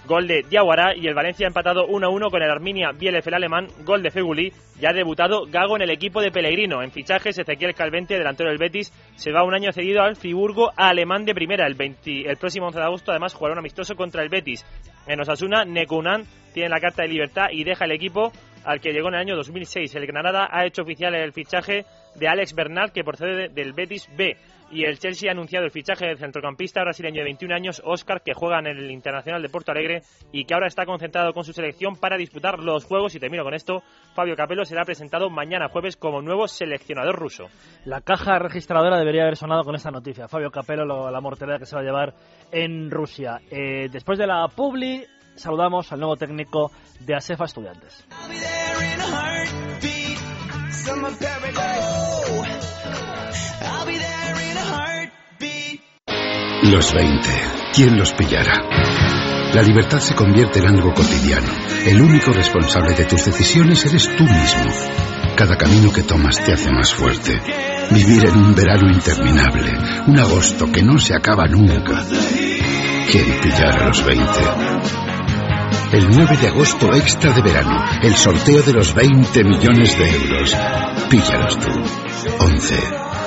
gol 0.05 0.27
de 0.27 0.43
Diawara. 0.49 0.95
Y 0.95 1.07
el 1.07 1.13
Valencia 1.13 1.45
ha 1.45 1.49
empatado 1.49 1.87
1-1 1.87 2.29
con 2.31 2.41
el 2.41 2.49
Arminia 2.49 2.91
Bielef 2.91 3.27
el 3.27 3.33
alemán, 3.33 3.67
gol 3.83 4.01
de 4.01 4.11
Feguli. 4.11 4.51
Ya 4.79 4.89
ha 4.89 4.93
debutado 4.93 5.45
Gago 5.45 5.75
en 5.75 5.81
el 5.81 5.89
equipo 5.89 6.21
de 6.21 6.31
Pellegrino. 6.31 6.81
En 6.81 6.91
fichajes, 6.91 7.37
Ezequiel 7.37 7.75
Calvente, 7.75 8.17
delantero 8.17 8.49
del 8.49 8.59
Betis, 8.59 8.91
se 9.15 9.31
va 9.31 9.43
un 9.43 9.53
año 9.53 9.71
cedido 9.71 10.01
al 10.01 10.15
Friburgo 10.15 10.71
alemán 10.75 11.25
de 11.25 11.33
primera. 11.33 11.67
El, 11.67 11.75
20 11.75 12.29
el 12.29 12.37
próximo 12.37 12.67
11 12.67 12.79
de 12.79 12.85
agosto, 12.85 13.11
además, 13.11 13.33
jugará 13.33 13.53
un 13.53 13.59
amistoso 13.59 13.95
contra 13.95 14.23
el 14.23 14.29
Betis. 14.29 14.65
En 15.07 15.19
Osasuna, 15.19 15.65
Nekunan 15.65 16.23
tiene 16.53 16.69
la 16.69 16.79
carta 16.79 17.03
de 17.03 17.09
libertad 17.09 17.47
y 17.51 17.63
deja 17.63 17.85
el 17.85 17.91
equipo 17.91 18.31
al 18.65 18.79
que 18.81 18.91
llegó 18.91 19.07
en 19.09 19.15
el 19.15 19.21
año 19.21 19.35
2006. 19.35 19.95
El 19.95 20.07
Granada 20.07 20.49
ha 20.51 20.65
hecho 20.65 20.81
oficial 20.81 21.15
el 21.15 21.31
fichaje 21.33 21.85
de 22.15 22.27
Alex 22.27 22.53
Bernal, 22.53 22.91
que 22.91 23.03
procede 23.03 23.49
del 23.49 23.73
Betis 23.73 24.09
B. 24.17 24.35
Y 24.71 24.83
el 24.83 24.97
Chelsea 24.97 25.29
ha 25.29 25.31
anunciado 25.33 25.63
el 25.65 25.71
fichaje 25.71 26.07
del 26.07 26.17
centrocampista 26.17 26.81
brasileño 26.81 27.19
de 27.19 27.25
21 27.25 27.53
años, 27.53 27.81
Oscar, 27.85 28.21
que 28.23 28.33
juega 28.33 28.57
en 28.57 28.65
el 28.65 28.89
Internacional 28.89 29.39
de 29.41 29.47
Porto 29.49 29.71
Alegre 29.71 30.01
y 30.31 30.45
que 30.45 30.55
ahora 30.55 30.65
está 30.65 30.87
concentrado 30.87 31.33
con 31.33 31.43
su 31.43 31.53
selección 31.53 31.95
para 31.97 32.17
disputar 32.17 32.57
los 32.59 32.83
Juegos. 32.83 33.13
Y 33.13 33.19
termino 33.19 33.43
con 33.43 33.53
esto, 33.53 33.83
Fabio 34.15 34.35
Capello 34.35 34.65
será 34.65 34.83
presentado 34.83 35.29
mañana 35.29 35.69
jueves 35.69 35.95
como 35.97 36.19
nuevo 36.21 36.47
seleccionador 36.47 37.15
ruso. 37.15 37.45
La 37.85 38.01
caja 38.01 38.39
registradora 38.39 38.97
debería 38.97 39.21
haber 39.21 39.35
sonado 39.35 39.63
con 39.63 39.75
esta 39.75 39.91
noticia. 39.91 40.27
Fabio 40.27 40.49
Capello, 40.49 40.83
lo- 40.83 41.11
la 41.11 41.21
mortalidad 41.21 41.59
que 41.59 41.67
se 41.67 41.75
va 41.75 41.81
a 41.83 41.85
llevar 41.85 42.13
en 42.51 42.89
Rusia. 42.89 43.39
Eh, 43.51 43.87
después 43.91 44.17
de 44.17 44.25
la 44.25 44.47
Publi, 44.47 45.05
saludamos 45.35 45.91
al 45.91 45.99
nuevo 45.99 46.15
técnico 46.15 46.71
de 46.99 47.15
ASEFA 47.15 47.45
Estudiantes. 47.45 48.05
Los 56.63 56.93
20. 56.93 57.29
¿Quién 57.73 57.97
los 57.97 58.13
pillara? 58.13 58.53
La 59.53 59.61
libertad 59.61 59.99
se 59.99 60.15
convierte 60.15 60.59
en 60.59 60.67
algo 60.67 60.93
cotidiano. 60.93 61.47
El 61.85 62.01
único 62.01 62.33
responsable 62.33 62.93
de 62.93 63.05
tus 63.05 63.25
decisiones 63.25 63.85
eres 63.85 64.09
tú 64.15 64.23
mismo. 64.23 64.65
Cada 65.35 65.57
camino 65.57 65.91
que 65.93 66.03
tomas 66.03 66.43
te 66.43 66.53
hace 66.53 66.71
más 66.71 66.93
fuerte. 66.93 67.39
Vivir 67.91 68.25
en 68.25 68.37
un 68.37 68.55
verano 68.55 68.91
interminable, 68.91 69.71
un 70.07 70.19
agosto 70.19 70.65
que 70.71 70.81
no 70.81 70.97
se 70.97 71.13
acaba 71.13 71.45
nunca. 71.45 72.03
¿Quién 73.11 73.39
pillara 73.41 73.87
los 73.87 74.03
20? 74.03 75.14
El 75.91 76.09
9 76.09 76.37
de 76.37 76.47
agosto 76.47 76.93
extra 76.93 77.33
de 77.33 77.41
verano, 77.41 77.83
el 78.01 78.15
sorteo 78.15 78.61
de 78.61 78.73
los 78.73 78.93
20 78.93 79.43
millones 79.43 79.97
de 79.97 80.09
euros. 80.09 80.55
Píllalos 81.09 81.57
tú. 81.59 81.71
11. 82.39 82.75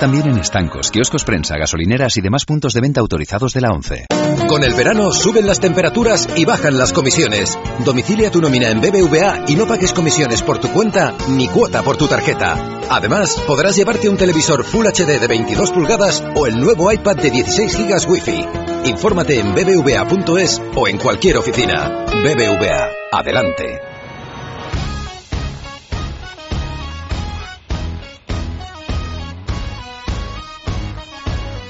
También 0.00 0.28
en 0.28 0.38
estancos, 0.38 0.90
kioscos 0.90 1.24
prensa, 1.24 1.56
gasolineras 1.56 2.16
y 2.16 2.20
demás 2.20 2.44
puntos 2.44 2.72
de 2.72 2.80
venta 2.80 3.00
autorizados 3.00 3.52
de 3.52 3.60
la 3.60 3.70
ONCE. 3.70 4.06
Con 4.46 4.62
el 4.62 4.72
verano 4.74 5.12
suben 5.12 5.46
las 5.46 5.60
temperaturas 5.60 6.28
y 6.36 6.44
bajan 6.44 6.78
las 6.78 6.92
comisiones. 6.92 7.58
Domicilia 7.84 8.30
tu 8.30 8.40
nómina 8.40 8.70
en 8.70 8.80
BBVA 8.80 9.44
y 9.48 9.56
no 9.56 9.66
pagues 9.66 9.92
comisiones 9.92 10.42
por 10.42 10.58
tu 10.58 10.68
cuenta 10.68 11.14
ni 11.28 11.48
cuota 11.48 11.82
por 11.82 11.96
tu 11.96 12.06
tarjeta. 12.06 12.80
Además, 12.90 13.42
podrás 13.46 13.76
llevarte 13.76 14.08
un 14.08 14.16
televisor 14.16 14.64
Full 14.64 14.86
HD 14.86 15.18
de 15.18 15.26
22 15.26 15.72
pulgadas 15.72 16.24
o 16.34 16.46
el 16.46 16.60
nuevo 16.60 16.92
iPad 16.92 17.16
de 17.16 17.30
16 17.30 17.76
GB 17.76 18.08
Wi-Fi. 18.08 18.67
Infórmate 18.88 19.38
en 19.38 19.54
bbva.es 19.54 20.62
o 20.74 20.88
en 20.88 20.96
cualquier 20.96 21.36
oficina. 21.36 22.06
BBVA, 22.06 22.88
adelante. 23.12 23.82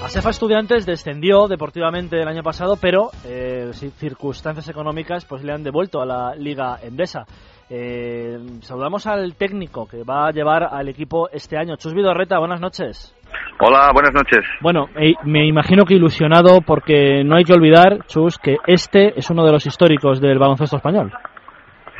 ASEFA 0.00 0.30
Estudiantes 0.30 0.86
descendió 0.86 1.48
deportivamente 1.48 2.20
el 2.20 2.28
año 2.28 2.44
pasado, 2.44 2.76
pero 2.76 3.10
eh, 3.26 3.72
circunstancias 3.98 4.68
económicas 4.68 5.24
pues 5.24 5.42
le 5.42 5.52
han 5.52 5.64
devuelto 5.64 6.00
a 6.00 6.06
la 6.06 6.36
Liga 6.36 6.78
Endesa. 6.80 7.26
Eh, 7.68 8.38
saludamos 8.62 9.06
al 9.08 9.34
técnico 9.34 9.86
que 9.86 10.04
va 10.04 10.28
a 10.28 10.30
llevar 10.30 10.62
al 10.62 10.88
equipo 10.88 11.28
este 11.30 11.58
año. 11.58 11.76
Chus 11.76 11.94
Vidorreta, 11.94 12.38
buenas 12.38 12.60
noches. 12.60 13.12
Hola, 13.60 13.90
buenas 13.92 14.14
noches. 14.14 14.44
Bueno, 14.60 14.86
eh, 14.96 15.14
me 15.24 15.46
imagino 15.46 15.84
que 15.84 15.94
ilusionado 15.94 16.60
porque 16.60 17.24
no 17.24 17.36
hay 17.36 17.44
que 17.44 17.54
olvidar, 17.54 18.04
Chus, 18.06 18.38
que 18.38 18.56
este 18.66 19.18
es 19.18 19.30
uno 19.30 19.44
de 19.44 19.52
los 19.52 19.66
históricos 19.66 20.20
del 20.20 20.38
baloncesto 20.38 20.76
español. 20.76 21.12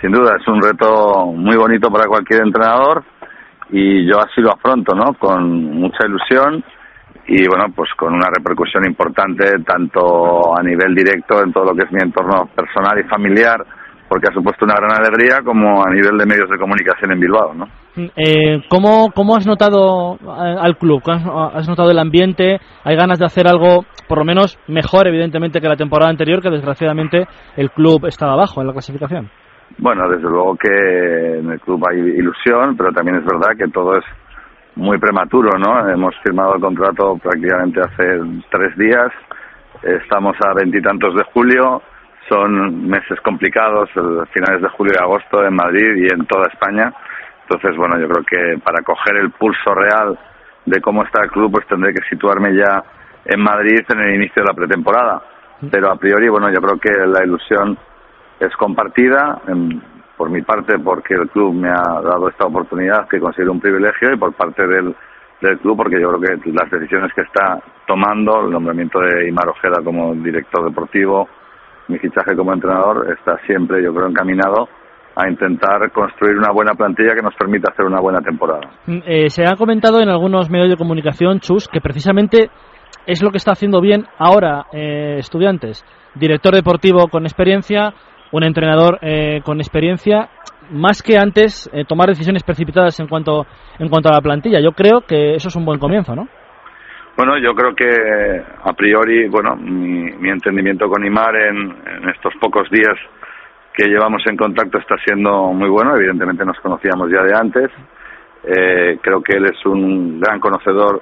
Sin 0.01 0.13
duda, 0.13 0.37
es 0.41 0.47
un 0.47 0.63
reto 0.63 1.27
muy 1.27 1.57
bonito 1.57 1.91
para 1.91 2.07
cualquier 2.07 2.43
entrenador 2.43 3.03
y 3.71 4.07
yo 4.07 4.19
así 4.21 4.41
lo 4.41 4.53
afronto, 4.53 4.95
¿no? 4.95 5.15
Con 5.15 5.81
mucha 5.81 6.07
ilusión 6.07 6.65
y 7.27 7.47
bueno, 7.47 7.67
pues 7.75 7.91
con 7.97 8.15
una 8.15 8.29
repercusión 8.35 8.85
importante 8.87 9.45
tanto 9.67 10.57
a 10.57 10.63
nivel 10.63 10.95
directo 10.95 11.43
en 11.43 11.53
todo 11.53 11.65
lo 11.65 11.75
que 11.75 11.83
es 11.83 11.93
mi 11.93 12.01
entorno 12.01 12.47
personal 12.55 12.99
y 12.99 13.09
familiar, 13.09 13.59
porque 14.09 14.29
ha 14.31 14.33
supuesto 14.33 14.65
una 14.65 14.77
gran 14.77 14.97
alegría, 14.97 15.43
como 15.45 15.85
a 15.85 15.91
nivel 15.91 16.17
de 16.17 16.25
medios 16.25 16.49
de 16.49 16.57
comunicación 16.57 17.13
en 17.13 17.21
Bilbao, 17.21 17.53
¿no? 17.53 17.67
Eh, 17.97 18.63
¿cómo, 18.69 19.11
¿Cómo 19.15 19.37
has 19.37 19.47
notado 19.47 20.17
eh, 20.17 20.57
al 20.61 20.77
club? 20.77 21.03
¿Has, 21.07 21.69
notado 21.69 21.91
el 21.91 21.99
ambiente? 21.99 22.59
¿Hay 22.85 22.97
ganas 22.97 23.19
de 23.19 23.27
hacer 23.27 23.49
algo, 23.49 23.85
por 24.09 24.19
lo 24.19 24.25
menos, 24.25 24.59
mejor, 24.69 25.09
evidentemente, 25.09 25.61
que 25.61 25.69
la 25.69 25.77
temporada 25.77 26.11
anterior, 26.11 26.41
que 26.41 26.51
desgraciadamente 26.51 27.27
el 27.57 27.71
club 27.71 28.07
estaba 28.07 28.33
abajo 28.35 28.61
en 28.61 28.69
la 28.69 28.73
clasificación? 28.73 29.31
Bueno, 29.79 30.09
desde 30.09 30.29
luego 30.29 30.57
que 30.57 31.39
en 31.39 31.51
el 31.51 31.61
club 31.61 31.83
hay 31.89 31.99
ilusión, 31.99 32.77
pero 32.77 32.93
también 32.93 33.19
es 33.19 33.25
verdad 33.25 33.57
que 33.57 33.71
todo 33.71 33.97
es 33.97 34.05
muy 34.77 34.99
prematuro, 34.99 35.59
¿no? 35.59 35.89
Hemos 35.89 36.15
firmado 36.23 36.55
el 36.55 36.61
contrato 36.61 37.17
prácticamente 37.23 37.81
hace 37.81 38.21
tres 38.51 38.77
días, 38.79 39.11
estamos 39.83 40.37
a 40.41 40.55
veintitantos 40.55 41.15
de 41.15 41.25
julio, 41.35 41.83
son 42.29 42.87
meses 42.87 43.19
complicados, 43.23 43.89
eh, 43.97 44.01
finales 44.33 44.63
de 44.63 44.69
julio 44.69 44.93
y 44.95 45.03
agosto 45.03 45.45
en 45.45 45.55
Madrid 45.55 45.97
y 45.97 46.13
en 46.13 46.27
toda 46.27 46.47
España. 46.53 46.93
Entonces, 47.49 47.77
bueno, 47.79 47.99
yo 47.99 48.09
creo 48.09 48.25
que 48.25 48.59
para 48.63 48.83
coger 48.83 49.17
el 49.17 49.31
pulso 49.31 49.75
real 49.75 50.19
de 50.67 50.81
cómo 50.83 51.03
está 51.05 51.23
el 51.23 51.31
club, 51.31 51.51
pues 51.53 51.67
tendré 51.67 51.95
que 51.95 52.03
situarme 52.11 52.55
ya 52.55 52.85
en 53.25 53.41
Madrid 53.41 53.81
en 53.89 54.01
el 54.01 54.15
inicio 54.17 54.43
de 54.43 54.49
la 54.49 54.55
pretemporada. 54.55 55.23
Pero 55.71 55.91
a 55.91 55.97
priori, 55.97 56.29
bueno, 56.29 56.51
yo 56.53 56.61
creo 56.61 56.79
que 56.79 56.91
la 57.07 57.25
ilusión 57.25 57.77
es 58.39 58.55
compartida, 58.57 59.41
en- 59.49 59.83
por 60.17 60.31
mi 60.31 60.43
parte 60.43 60.77
porque 60.81 61.15
el 61.15 61.29
club 61.31 61.55
me 61.55 61.69
ha 61.69 62.01
dado 62.03 62.29
esta 62.29 62.45
oportunidad 62.47 63.07
que 63.09 63.21
considero 63.21 63.53
un 63.53 63.61
privilegio 63.61 64.13
y 64.13 64.17
por 64.19 64.33
parte 64.35 64.67
del, 64.67 64.95
del 65.41 65.59
club 65.61 65.77
porque 65.77 66.01
yo 66.01 66.11
creo 66.13 66.39
que 66.41 66.51
las 66.51 66.69
decisiones 66.71 67.13
que 67.15 67.21
está 67.23 67.61
tomando, 67.87 68.45
el 68.45 68.51
nombramiento 68.51 68.99
de 68.99 69.29
Imar 69.29 69.49
Ojeda 69.49 69.81
como 69.85 70.13
director 70.15 70.65
deportivo, 70.65 71.29
mi 71.87 71.99
fichaje 72.01 72.35
como 72.37 72.53
entrenador, 72.53 73.17
está 73.17 73.39
siempre 73.47 73.81
yo 73.83 73.95
creo 73.95 74.09
encaminado 74.09 74.69
a 75.19 75.29
intentar 75.29 75.91
construir 75.91 76.37
una 76.37 76.53
buena 76.53 76.75
plantilla 76.75 77.15
que 77.15 77.23
nos 77.23 77.35
permita 77.35 77.73
hacer 77.73 77.85
una 77.85 78.01
buena 78.01 78.21
temporada. 78.21 78.71
Mm, 78.87 78.99
eh, 79.05 79.31
se 79.31 79.45
ha 79.45 79.57
comentado 79.57 80.01
en 80.01 80.09
algunos 80.09 80.49
medios 80.49 80.71
de 80.71 80.77
comunicación, 80.77 81.41
Chus, 81.41 81.67
que 81.67 81.81
precisamente 81.81 82.51
es 83.05 83.23
lo 83.23 83.31
que 83.31 83.39
está 83.39 83.53
haciendo 83.53 83.81
bien 83.81 84.05
ahora 84.19 84.67
eh, 84.73 85.17
estudiantes. 85.19 85.85
Director 86.15 86.55
deportivo 86.55 87.09
con 87.09 87.25
experiencia, 87.25 87.93
un 88.31 88.45
entrenador 88.45 88.99
eh, 89.03 89.41
con 89.45 89.59
experiencia, 89.59 90.29
más 90.71 91.03
que 91.03 91.17
antes 91.17 91.71
tomar 91.89 92.09
decisiones 92.09 92.43
precipitadas 92.43 93.01
en 93.01 93.09
cuanto, 93.09 93.47
en 93.79 93.89
cuanto 93.89 94.11
a 94.11 94.13
la 94.13 94.21
plantilla. 94.21 94.61
Yo 94.61 94.73
creo 94.73 95.01
que 95.01 95.35
eso 95.35 95.49
es 95.49 95.57
un 95.57 95.65
buen 95.65 95.81
comienzo, 95.81 96.15
¿no? 96.15 96.29
Bueno, 97.19 97.37
yo 97.37 97.53
creo 97.53 97.75
que 97.75 98.45
a 98.63 98.73
priori, 98.75 99.27
bueno, 99.29 99.57
mi, 99.57 100.31
entendimiento 100.31 100.89
con 100.89 101.05
Imar 101.05 101.35
en, 101.35 101.75
estos 102.15 102.33
pocos 102.41 102.71
días 102.71 102.95
que 103.79 103.87
llevamos 103.87 104.23
en 104.27 104.37
contacto 104.37 104.79
está 104.79 104.97
siendo 105.07 105.53
muy 105.53 105.69
bueno. 105.69 105.95
Evidentemente 105.95 106.45
nos 106.45 106.59
conocíamos 106.59 107.09
ya 107.13 107.23
de 107.23 107.33
antes. 107.33 107.71
Eh, 108.43 108.99
creo 109.01 109.23
que 109.23 109.37
él 109.37 109.45
es 109.45 109.65
un 109.67 110.19
gran 110.19 110.41
conocedor 110.41 111.01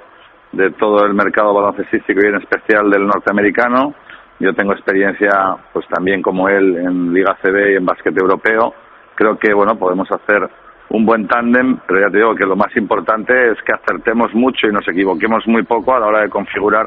de 0.53 0.73
todo 0.73 1.07
el 1.07 1.15
mercado 1.15 1.55
baloncestístico 1.55 2.21
y 2.23 2.27
en 2.27 2.35
especial 2.35 2.91
del 2.91 3.07
norteamericano. 3.07 3.95
Yo 4.41 4.53
tengo 4.53 4.75
experiencia, 4.75 5.57
pues 5.73 5.87
también 5.89 6.21
como 6.21 6.51
él, 6.51 6.77
en 6.77 7.15
Liga 7.15 7.39
CB 7.41 7.73
y 7.73 7.77
en 7.77 7.87
básquet 7.87 8.15
europeo. 8.21 8.75
Creo 9.15 9.39
que, 9.39 9.55
bueno, 9.55 9.79
podemos 9.79 10.09
hacer 10.13 10.47
un 10.91 11.07
buen 11.07 11.27
tándem, 11.27 11.79
pero 11.87 12.01
ya 12.01 12.11
te 12.11 12.19
digo 12.19 12.35
que 12.35 12.45
lo 12.45 12.57
más 12.57 12.77
importante 12.77 13.53
es 13.53 13.63
que 13.63 13.73
acertemos 13.73 14.35
mucho 14.35 14.67
y 14.69 14.73
nos 14.73 14.87
equivoquemos 14.87 15.47
muy 15.47 15.63
poco 15.63 15.95
a 15.95 16.01
la 16.01 16.09
hora 16.09 16.21
de 16.21 16.29
configurar 16.29 16.87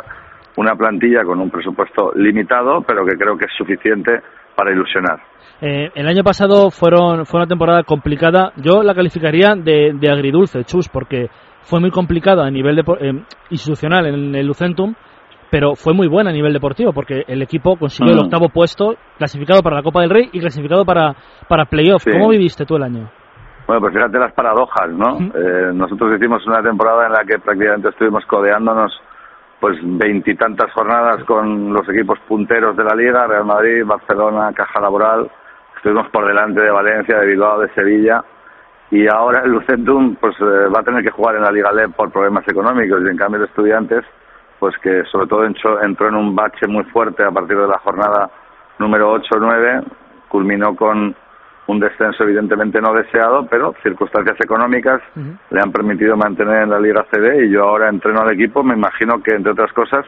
una 0.56 0.76
plantilla 0.76 1.24
con 1.24 1.40
un 1.40 1.50
presupuesto 1.50 2.12
limitado, 2.14 2.84
pero 2.84 3.04
que 3.06 3.18
creo 3.18 3.36
que 3.36 3.46
es 3.46 3.52
suficiente 3.58 4.22
para 4.60 4.74
ilusionar. 4.74 5.22
Eh, 5.62 5.90
el 5.96 6.08
año 6.08 6.22
pasado 6.22 6.70
fueron, 6.70 7.26
fue 7.26 7.40
una 7.40 7.48
temporada 7.48 7.84
complicada. 7.84 8.52
Yo 8.58 8.84
la 8.84 8.94
calificaría 8.94 9.56
de, 9.56 10.12
agridulce, 10.12 10.66
Chus, 10.66 10.90
porque 10.90 11.30
fue 11.62 11.80
muy 11.80 11.92
complicada 11.92 12.46
a 12.46 12.52
nivel 12.52 12.78
eh, 12.80 13.24
institucional 13.50 14.06
en 14.06 14.36
el 14.36 14.46
Lucentum, 14.46 14.96
pero 15.50 15.76
fue 15.76 15.94
muy 15.94 16.08
buena 16.10 16.32
a 16.32 16.34
nivel 16.34 16.52
deportivo, 16.52 16.92
porque 16.92 17.24
el 17.26 17.42
equipo 17.42 17.78
consiguió 17.78 18.14
el 18.14 18.20
mm. 18.20 18.26
octavo 18.26 18.50
puesto, 18.50 18.96
clasificado 19.18 19.62
para 19.62 19.78
la 19.78 19.84
Copa 19.84 20.02
del 20.02 20.10
Rey 20.10 20.30
y 20.34 20.42
clasificado 20.42 20.84
para, 20.84 21.16
para 21.48 21.66
playoff. 21.66 22.04
¿Cómo 22.04 22.28
viviste 22.28 22.66
tú 22.66 22.76
el 22.76 22.84
año? 22.84 23.10
Bueno, 23.66 23.82
pues 23.82 23.94
fíjate 23.94 24.20
las 24.20 24.34
paradojas, 24.34 24.90
¿no? 24.92 25.20
Eh, 25.36 25.72
nosotros 25.74 26.18
hicimos 26.18 26.46
una 26.48 26.62
temporada 26.62 27.06
en 27.06 27.14
la 27.14 27.24
que 27.24 27.40
prácticamente 27.40 27.90
estuvimos 27.90 28.26
codeándonos 28.26 28.92
pues 29.60 29.78
veintitantas 29.82 30.72
jornadas 30.74 31.24
con 31.26 31.74
los 31.74 31.88
equipos 31.90 32.20
punteros 32.28 32.76
de 32.78 32.84
la 32.84 32.96
Liga, 32.96 33.28
Real 33.28 33.46
Madrid, 33.46 33.84
Barcelona, 33.86 34.54
Caja 34.54 34.80
Laboral, 34.80 35.30
estuvimos 35.76 36.10
por 36.10 36.26
delante 36.26 36.62
de 36.62 36.72
Valencia, 36.72 37.20
de 37.20 37.28
Bilbao, 37.28 37.60
de 37.60 37.74
Sevilla, 37.74 38.24
y 38.92 39.08
ahora 39.08 39.42
el 39.44 39.52
Lucentum 39.52 40.16
pues 40.16 40.36
eh, 40.40 40.68
va 40.74 40.80
a 40.80 40.84
tener 40.84 41.04
que 41.04 41.12
jugar 41.12 41.36
en 41.36 41.44
la 41.44 41.52
Liga 41.52 41.72
LEP 41.72 41.92
por 41.92 42.12
problemas 42.12 42.48
económicos, 42.48 43.02
y 43.04 43.10
en 43.10 43.18
cambio 43.18 43.42
el 43.42 43.48
Estudiantes, 43.48 44.06
pues 44.60 44.78
que 44.80 45.04
sobre 45.06 45.28
todo 45.28 45.46
entró 45.46 46.08
en 46.08 46.16
un 46.16 46.36
bache 46.36 46.68
muy 46.68 46.84
fuerte 46.86 47.24
a 47.24 47.32
partir 47.32 47.58
de 47.58 47.68
la 47.68 47.80
jornada 47.80 48.30
número 48.78 49.16
8-9, 49.16 49.84
culminó 50.30 50.76
con 50.76 51.16
un 51.70 51.80
descenso 51.80 52.24
evidentemente 52.24 52.82
no 52.82 52.94
deseado, 52.94 53.46
pero 53.50 53.74
circunstancias 53.84 54.38
económicas 54.44 55.02
le 55.16 55.60
han 55.62 55.72
permitido 55.72 56.18
mantener 56.18 56.64
en 56.64 56.70
la 56.72 56.80
Liga 56.80 57.06
CD 57.12 57.46
y 57.46 57.52
yo 57.52 57.64
ahora 57.64 57.90
entreno 57.90 58.22
al 58.22 58.34
equipo, 58.34 58.64
me 58.64 58.76
imagino 58.76 59.22
que 59.22 59.36
entre 59.36 59.52
otras 59.52 59.72
cosas 59.74 60.06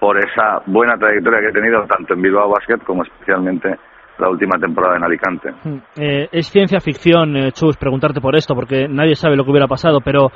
por 0.00 0.18
esa 0.18 0.62
buena 0.66 0.96
trayectoria 0.96 1.40
que 1.40 1.48
he 1.48 1.52
tenido 1.52 1.84
tanto 1.86 2.14
en 2.14 2.22
Bilbao 2.22 2.50
Basket 2.50 2.84
como 2.84 3.02
especialmente 3.02 3.76
la 4.18 4.30
última 4.30 4.58
temporada 4.58 4.96
en 4.96 5.04
Alicante. 5.04 5.50
Eh, 5.96 6.28
es 6.32 6.48
ciencia 6.48 6.80
ficción, 6.80 7.36
eh, 7.36 7.52
Chus, 7.52 7.76
preguntarte 7.76 8.20
por 8.20 8.34
esto, 8.34 8.54
porque 8.54 8.88
nadie 8.88 9.14
sabe 9.14 9.36
lo 9.36 9.44
que 9.44 9.50
hubiera 9.50 9.68
pasado, 9.68 10.00
pero 10.02 10.30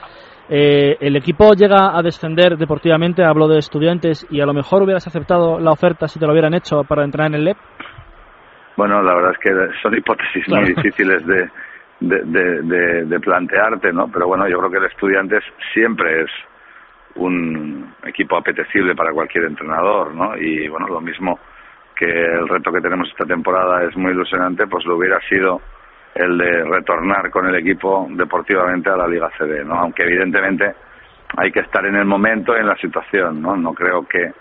eh, 0.50 0.96
el 1.00 1.16
equipo 1.16 1.54
llega 1.54 1.96
a 1.96 2.02
descender 2.02 2.58
deportivamente, 2.58 3.24
hablo 3.24 3.48
de 3.48 3.58
estudiantes, 3.58 4.26
y 4.30 4.40
a 4.40 4.46
lo 4.46 4.52
mejor 4.52 4.82
hubieras 4.82 5.06
aceptado 5.06 5.58
la 5.58 5.70
oferta 5.70 6.08
si 6.08 6.18
te 6.18 6.26
lo 6.26 6.32
hubieran 6.32 6.54
hecho 6.54 6.84
para 6.84 7.04
entrar 7.04 7.28
en 7.28 7.34
el 7.34 7.44
LEP. 7.44 7.56
Bueno, 8.76 9.02
la 9.02 9.14
verdad 9.14 9.32
es 9.32 9.38
que 9.38 9.80
son 9.82 9.96
hipótesis 9.96 10.48
muy 10.48 10.74
difíciles 10.74 11.26
de, 11.26 11.48
de, 12.00 13.04
de, 13.04 13.20
plantearte, 13.20 13.92
¿no? 13.92 14.10
Pero 14.10 14.26
bueno, 14.26 14.48
yo 14.48 14.58
creo 14.58 14.70
que 14.70 14.78
el 14.78 14.84
Estudiantes 14.86 15.44
siempre 15.72 16.22
es 16.22 16.30
un 17.16 17.94
equipo 18.04 18.36
apetecible 18.36 18.94
para 18.94 19.12
cualquier 19.12 19.44
entrenador, 19.44 20.14
¿no? 20.14 20.36
Y 20.36 20.68
bueno, 20.68 20.88
lo 20.88 21.00
mismo 21.00 21.38
que 21.96 22.06
el 22.06 22.48
reto 22.48 22.72
que 22.72 22.80
tenemos 22.80 23.08
esta 23.08 23.26
temporada 23.26 23.84
es 23.84 23.94
muy 23.96 24.12
ilusionante, 24.12 24.66
pues 24.66 24.84
lo 24.86 24.96
hubiera 24.96 25.20
sido 25.28 25.60
el 26.14 26.38
de 26.38 26.64
retornar 26.64 27.30
con 27.30 27.46
el 27.46 27.54
equipo 27.56 28.06
deportivamente 28.10 28.88
a 28.88 28.96
la 28.96 29.06
Liga 29.06 29.30
CD, 29.36 29.64
¿no? 29.64 29.74
Aunque 29.74 30.04
evidentemente 30.04 30.74
hay 31.36 31.52
que 31.52 31.60
estar 31.60 31.84
en 31.84 31.96
el 31.96 32.04
momento 32.04 32.56
y 32.56 32.60
en 32.60 32.66
la 32.66 32.76
situación, 32.76 33.42
¿no? 33.42 33.56
No 33.56 33.74
creo 33.74 34.06
que 34.06 34.32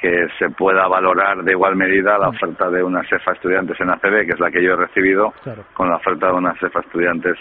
que 0.00 0.26
se 0.38 0.50
pueda 0.50 0.86
valorar 0.88 1.42
de 1.42 1.52
igual 1.52 1.76
medida 1.76 2.18
la 2.18 2.28
mm. 2.28 2.34
oferta 2.34 2.70
de 2.70 2.82
una 2.82 3.02
cefa 3.08 3.32
estudiantes 3.32 3.80
en 3.80 3.90
ACB, 3.90 4.26
que 4.26 4.32
es 4.34 4.40
la 4.40 4.50
que 4.50 4.62
yo 4.62 4.72
he 4.72 4.76
recibido, 4.76 5.32
con 5.74 5.88
la 5.88 5.96
oferta 5.96 6.28
de 6.28 6.34
una 6.34 6.54
cefa 6.58 6.80
estudiantes 6.80 7.36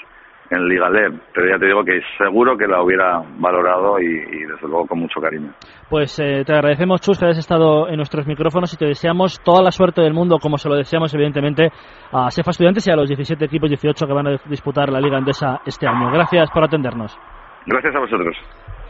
en 0.50 0.68
Liga 0.68 0.90
LEB. 0.90 1.14
Pero 1.34 1.50
ya 1.50 1.60
te 1.60 1.66
digo 1.66 1.84
que 1.84 2.02
seguro 2.18 2.58
que 2.58 2.68
la 2.68 2.82
hubiera 2.82 3.22
valorado 3.38 4.00
y, 4.00 4.46
desde 4.46 4.68
luego 4.68 4.88
con 4.88 5.00
mucho 5.00 5.20
cariño. 5.20 5.52
Pues 5.90 6.20
eh, 6.20 6.44
te 6.46 6.54
agradecemos, 6.54 7.02
Chus, 7.02 7.20
que 7.20 7.26
hayas 7.26 7.40
estado 7.40 7.90
en 7.90 7.98
nuestros 7.98 8.28
micrófonos 8.28 8.74
y 8.74 8.78
te 8.78 8.86
deseamos 8.86 9.42
toda 9.44 9.64
la 9.64 9.72
suerte 9.72 10.02
del 10.02 10.14
mundo, 10.14 10.38
como 10.40 10.58
se 10.58 10.70
lo 10.70 10.76
deseamos 10.76 11.14
evidentemente 11.14 11.70
a 12.12 12.30
Cefa 12.32 12.52
Estudiantes 12.52 12.88
y 12.88 12.92
a 12.92 12.96
los 12.96 13.08
17 13.08 13.44
equipos 13.46 13.70
18 13.70 14.06
que 14.06 14.14
van 14.14 14.28
a 14.28 14.38
disputar 14.46 14.90
la 14.90 15.00
Liga 15.00 15.18
Andesa 15.18 15.62
este 15.66 15.88
año. 15.88 16.12
Gracias 16.12 16.50
por 16.52 16.64
atendernos. 16.64 17.18
Gracias 17.66 17.96
a 17.96 18.00
vosotros. 18.00 18.36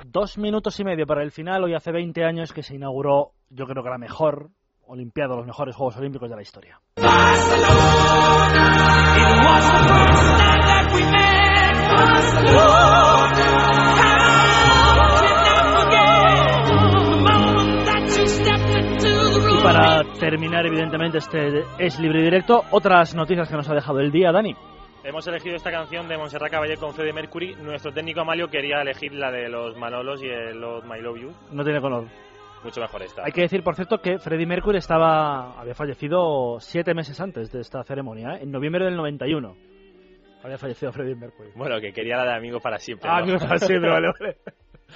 Dos 0.07 0.37
minutos 0.37 0.79
y 0.79 0.83
medio 0.83 1.07
para 1.07 1.23
el 1.23 1.31
final. 1.31 1.63
Hoy 1.63 1.73
hace 1.73 1.91
20 1.91 2.23
años 2.23 2.53
que 2.53 2.61
se 2.61 2.75
inauguró, 2.75 3.31
yo 3.49 3.65
creo 3.65 3.83
que 3.83 3.89
la 3.89 3.97
mejor 3.97 4.51
Olimpiada, 4.85 5.35
los 5.35 5.47
mejores 5.47 5.75
Juegos 5.75 5.97
Olímpicos 5.97 6.29
de 6.29 6.35
la 6.35 6.43
historia. 6.43 6.79
Y 19.49 19.63
para 19.63 20.03
terminar, 20.19 20.67
evidentemente, 20.67 21.17
este 21.17 21.63
es 21.79 21.99
libre 21.99 22.19
y 22.19 22.25
directo. 22.25 22.61
Otras 22.69 23.15
noticias 23.15 23.49
que 23.49 23.55
nos 23.55 23.67
ha 23.67 23.73
dejado 23.73 23.99
el 24.01 24.11
día, 24.11 24.31
Dani. 24.31 24.55
Hemos 25.05 25.27
elegido 25.27 25.55
esta 25.55 25.69
canción 25.69 26.07
de 26.07 26.17
Montserrat 26.17 26.49
Caballé 26.49 26.77
con 26.77 26.91
Fede 26.95 27.13
Mercury. 27.13 27.53
Nuestro 27.61 27.93
técnico 27.93 28.21
Amalio 28.21 28.49
quería 28.49 28.81
elegir 28.81 29.13
la 29.13 29.29
de 29.29 29.47
los 29.49 29.77
Manolos 29.77 30.19
y 30.23 30.25
el 30.25 30.59
Love 30.59 30.83
My 30.85 30.99
Love 30.99 31.19
You. 31.19 31.31
No 31.51 31.63
tiene 31.63 31.79
color. 31.79 32.07
Mucho 32.63 32.81
mejor 32.81 33.03
esta. 33.03 33.23
Hay 33.23 33.31
que 33.31 33.41
decir, 33.41 33.61
por 33.61 33.75
cierto, 33.75 34.01
que 34.01 34.17
Freddie 34.17 34.47
Mercury 34.47 34.79
estaba 34.79 35.61
había 35.61 35.75
fallecido 35.75 36.59
siete 36.59 36.95
meses 36.95 37.21
antes 37.21 37.51
de 37.51 37.61
esta 37.61 37.83
ceremonia, 37.83 38.37
¿eh? 38.37 38.39
en 38.41 38.51
noviembre 38.51 38.85
del 38.85 38.95
91. 38.95 39.55
Había 40.43 40.57
fallecido 40.57 40.91
Freddie 40.91 41.13
Mercury. 41.13 41.51
Bueno, 41.53 41.79
que 41.79 41.93
quería 41.93 42.17
la 42.17 42.25
de 42.25 42.37
Amigo 42.37 42.59
para 42.59 42.79
siempre. 42.79 43.07
Ah, 43.07 43.23
para 43.39 43.59
siempre, 43.59 43.91
vale, 43.91 44.11
vale. 44.19 44.37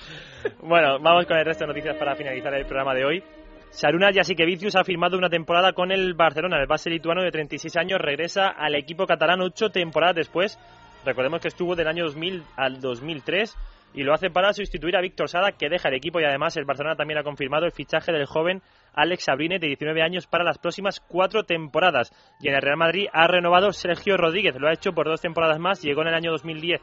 bueno, 0.64 0.98
vamos 1.00 1.28
con 1.28 1.38
el 1.38 1.46
resto 1.46 1.66
de 1.66 1.68
noticias 1.68 1.96
para 1.98 2.16
finalizar 2.16 2.52
el 2.56 2.66
programa 2.66 2.96
de 2.96 3.06
hoy. 3.06 3.24
Saruna 3.72 4.12
Jasikevicius 4.12 4.76
ha 4.76 4.84
firmado 4.84 5.18
una 5.18 5.30
temporada 5.30 5.74
con 5.74 5.92
el 5.92 6.14
Barcelona. 6.16 6.60
El 6.60 6.68
base 6.68 6.90
lituano 6.90 7.22
de 7.22 7.32
36 7.32 7.78
años 7.78 8.00
regresa 8.02 8.48
al 8.50 8.76
equipo 8.76 9.06
catalán 9.06 9.42
ocho 9.42 9.70
temporadas 9.70 10.16
después. 10.16 10.60
Recordemos 11.06 11.40
que 11.40 11.48
estuvo 11.48 11.76
del 11.76 11.88
año 11.88 12.06
2000 12.06 12.44
al 12.58 12.82
2003 12.82 13.56
y 13.94 14.04
lo 14.04 14.14
hace 14.14 14.30
para 14.30 14.54
sustituir 14.54 14.96
a 14.98 15.02
Víctor 15.02 15.30
Sada, 15.30 15.52
que 15.54 15.70
deja 15.70 15.90
el 15.90 15.96
equipo 15.96 16.20
y 16.20 16.26
además 16.26 16.58
el 16.58 16.66
Barcelona 16.66 16.96
también 16.96 17.20
ha 17.20 17.24
confirmado 17.24 17.66
el 17.66 17.72
fichaje 17.72 18.12
del 18.12 18.26
joven 18.26 18.62
Alex 18.94 19.26
Sabrine, 19.26 19.60
de 19.60 19.68
19 19.68 20.02
años, 20.02 20.28
para 20.28 20.44
las 20.44 20.58
próximas 20.58 21.00
cuatro 21.00 21.44
temporadas. 21.44 22.12
Y 22.42 22.50
en 22.50 22.56
el 22.56 22.62
Real 22.62 22.78
Madrid 22.78 23.08
ha 23.14 23.28
renovado 23.28 23.72
Sergio 23.72 24.18
Rodríguez, 24.18 24.56
lo 24.60 24.68
ha 24.68 24.74
hecho 24.74 24.94
por 24.94 25.08
dos 25.08 25.22
temporadas 25.22 25.60
más, 25.60 25.82
llegó 25.82 26.02
en 26.02 26.10
el 26.10 26.16
año 26.16 26.32
2010 26.32 26.82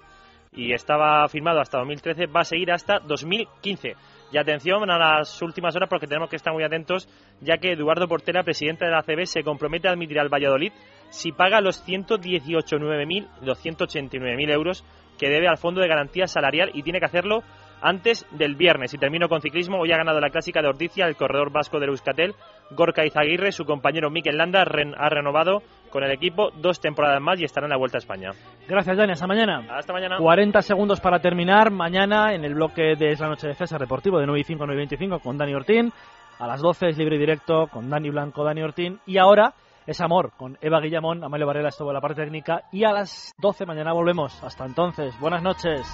y 0.53 0.73
estaba 0.73 1.29
firmado 1.29 1.61
hasta 1.61 1.79
2013, 1.79 2.27
va 2.27 2.41
a 2.41 2.45
seguir 2.45 2.73
hasta 2.73 2.99
2015. 3.01 3.95
Y 4.33 4.39
atención 4.39 4.91
a 4.91 4.99
las 4.99 5.41
últimas 5.41 5.77
horas 5.77 5.89
porque 5.89 6.07
tenemos 6.07 6.29
que 6.29 6.37
estar 6.37 6.53
muy 6.53 6.65
atentos, 6.65 7.09
ya 7.41 7.57
que 7.59 7.73
Eduardo 7.73 8.09
Portera, 8.09 8.43
presidente 8.43 8.85
de 8.85 8.91
la 8.91 8.99
ACB, 8.99 9.25
se 9.27 9.45
compromete 9.45 9.89
a 9.89 9.93
admitir 9.93 10.19
al 10.19 10.29
Valladolid 10.29 10.73
si 11.11 11.31
paga 11.33 11.61
los 11.61 11.87
118.9.289.000 11.87 14.53
euros 14.53 14.85
que 15.19 15.31
debe 15.31 15.49
al 15.49 15.59
Fondo 15.59 15.81
de 15.81 15.89
Garantía 15.89 16.27
Salarial 16.27 16.71
y 16.75 16.83
tiene 16.83 16.99
que 16.99 17.07
hacerlo 17.07 17.43
antes 17.81 18.27
del 18.33 18.55
viernes. 18.55 18.95
Y 18.95 18.99
termino 18.99 19.29
con 19.29 19.41
ciclismo. 19.41 19.79
Hoy 19.79 19.93
ha 19.93 19.97
ganado 19.97 20.21
la 20.21 20.31
clásica 20.31 20.63
de 20.63 20.69
Ordicia 20.69 21.07
el 21.07 21.17
corredor 21.17 21.51
vasco 21.51 21.79
de 21.79 21.87
Euskaltel. 21.87 22.35
Gorka 22.71 23.05
Izaguirre, 23.05 23.53
su 23.53 23.65
compañero 23.65 24.11
Mikel 24.11 24.37
Landa, 24.37 24.63
ha 24.63 25.09
renovado 25.09 25.63
con 25.91 26.03
el 26.03 26.11
equipo 26.11 26.51
dos 26.61 26.81
temporadas 26.81 27.21
más 27.21 27.41
y 27.41 27.45
estará 27.45 27.67
en 27.67 27.71
la 27.71 27.77
Vuelta 27.77 27.99
a 27.99 28.01
España. 28.01 28.31
Gracias, 28.69 28.97
Dani. 28.97 29.13
Hasta 29.13 29.27
mañana. 29.27 29.67
Hasta 29.71 29.93
mañana. 29.93 30.19
40 30.19 30.63
segundos 30.63 31.01
para 31.01 31.21
terminar. 31.21 31.71
Mañana 31.71 32.35
en 32.35 32.45
el 32.45 32.55
bloque 32.55 32.97
de 32.97 33.13
Es 33.13 33.21
la 33.21 33.29
Noche 33.29 33.49
de 33.49 33.55
César 33.55 33.81
Deportivo 33.81 34.19
de 34.19 34.27
9 34.27 34.41
y 34.41 34.45
5 34.45 34.67
9 34.67 34.75
y 34.75 34.77
25 34.79 35.21
con 35.21 35.39
Dani 35.39 35.55
Ortín. 35.55 35.93
A 36.39 36.47
las 36.47 36.61
12 36.61 36.89
es 36.89 36.99
libre 36.99 37.17
y 37.17 37.19
directo 37.19 37.67
con 37.69 37.89
Dani 37.89 38.11
Blanco, 38.11 38.45
Dani 38.45 38.63
Ortín. 38.63 38.99
Y 39.07 39.17
ahora 39.19 39.55
es 39.87 40.01
Amor 40.01 40.33
con 40.37 40.59
Eva 40.61 40.81
Guillamón, 40.81 41.23
Amalio 41.23 41.47
Varela 41.47 41.69
estuvo 41.69 41.91
en 41.91 41.95
la 41.95 42.01
parte 42.01 42.23
técnica 42.23 42.65
y 42.73 42.85
a 42.85 42.93
las 42.93 43.35
12 43.39 43.67
mañana 43.67 43.93
volvemos. 43.93 44.43
Hasta 44.43 44.65
entonces, 44.65 45.19
buenas 45.21 45.43
noches. 45.43 45.87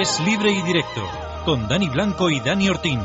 Es 0.00 0.20
libre 0.20 0.50
y 0.50 0.62
directo 0.62 1.02
con 1.44 1.68
Dani 1.68 1.88
Blanco 1.88 2.28
y 2.30 2.40
Dani 2.40 2.68
Ortín. 2.68 3.00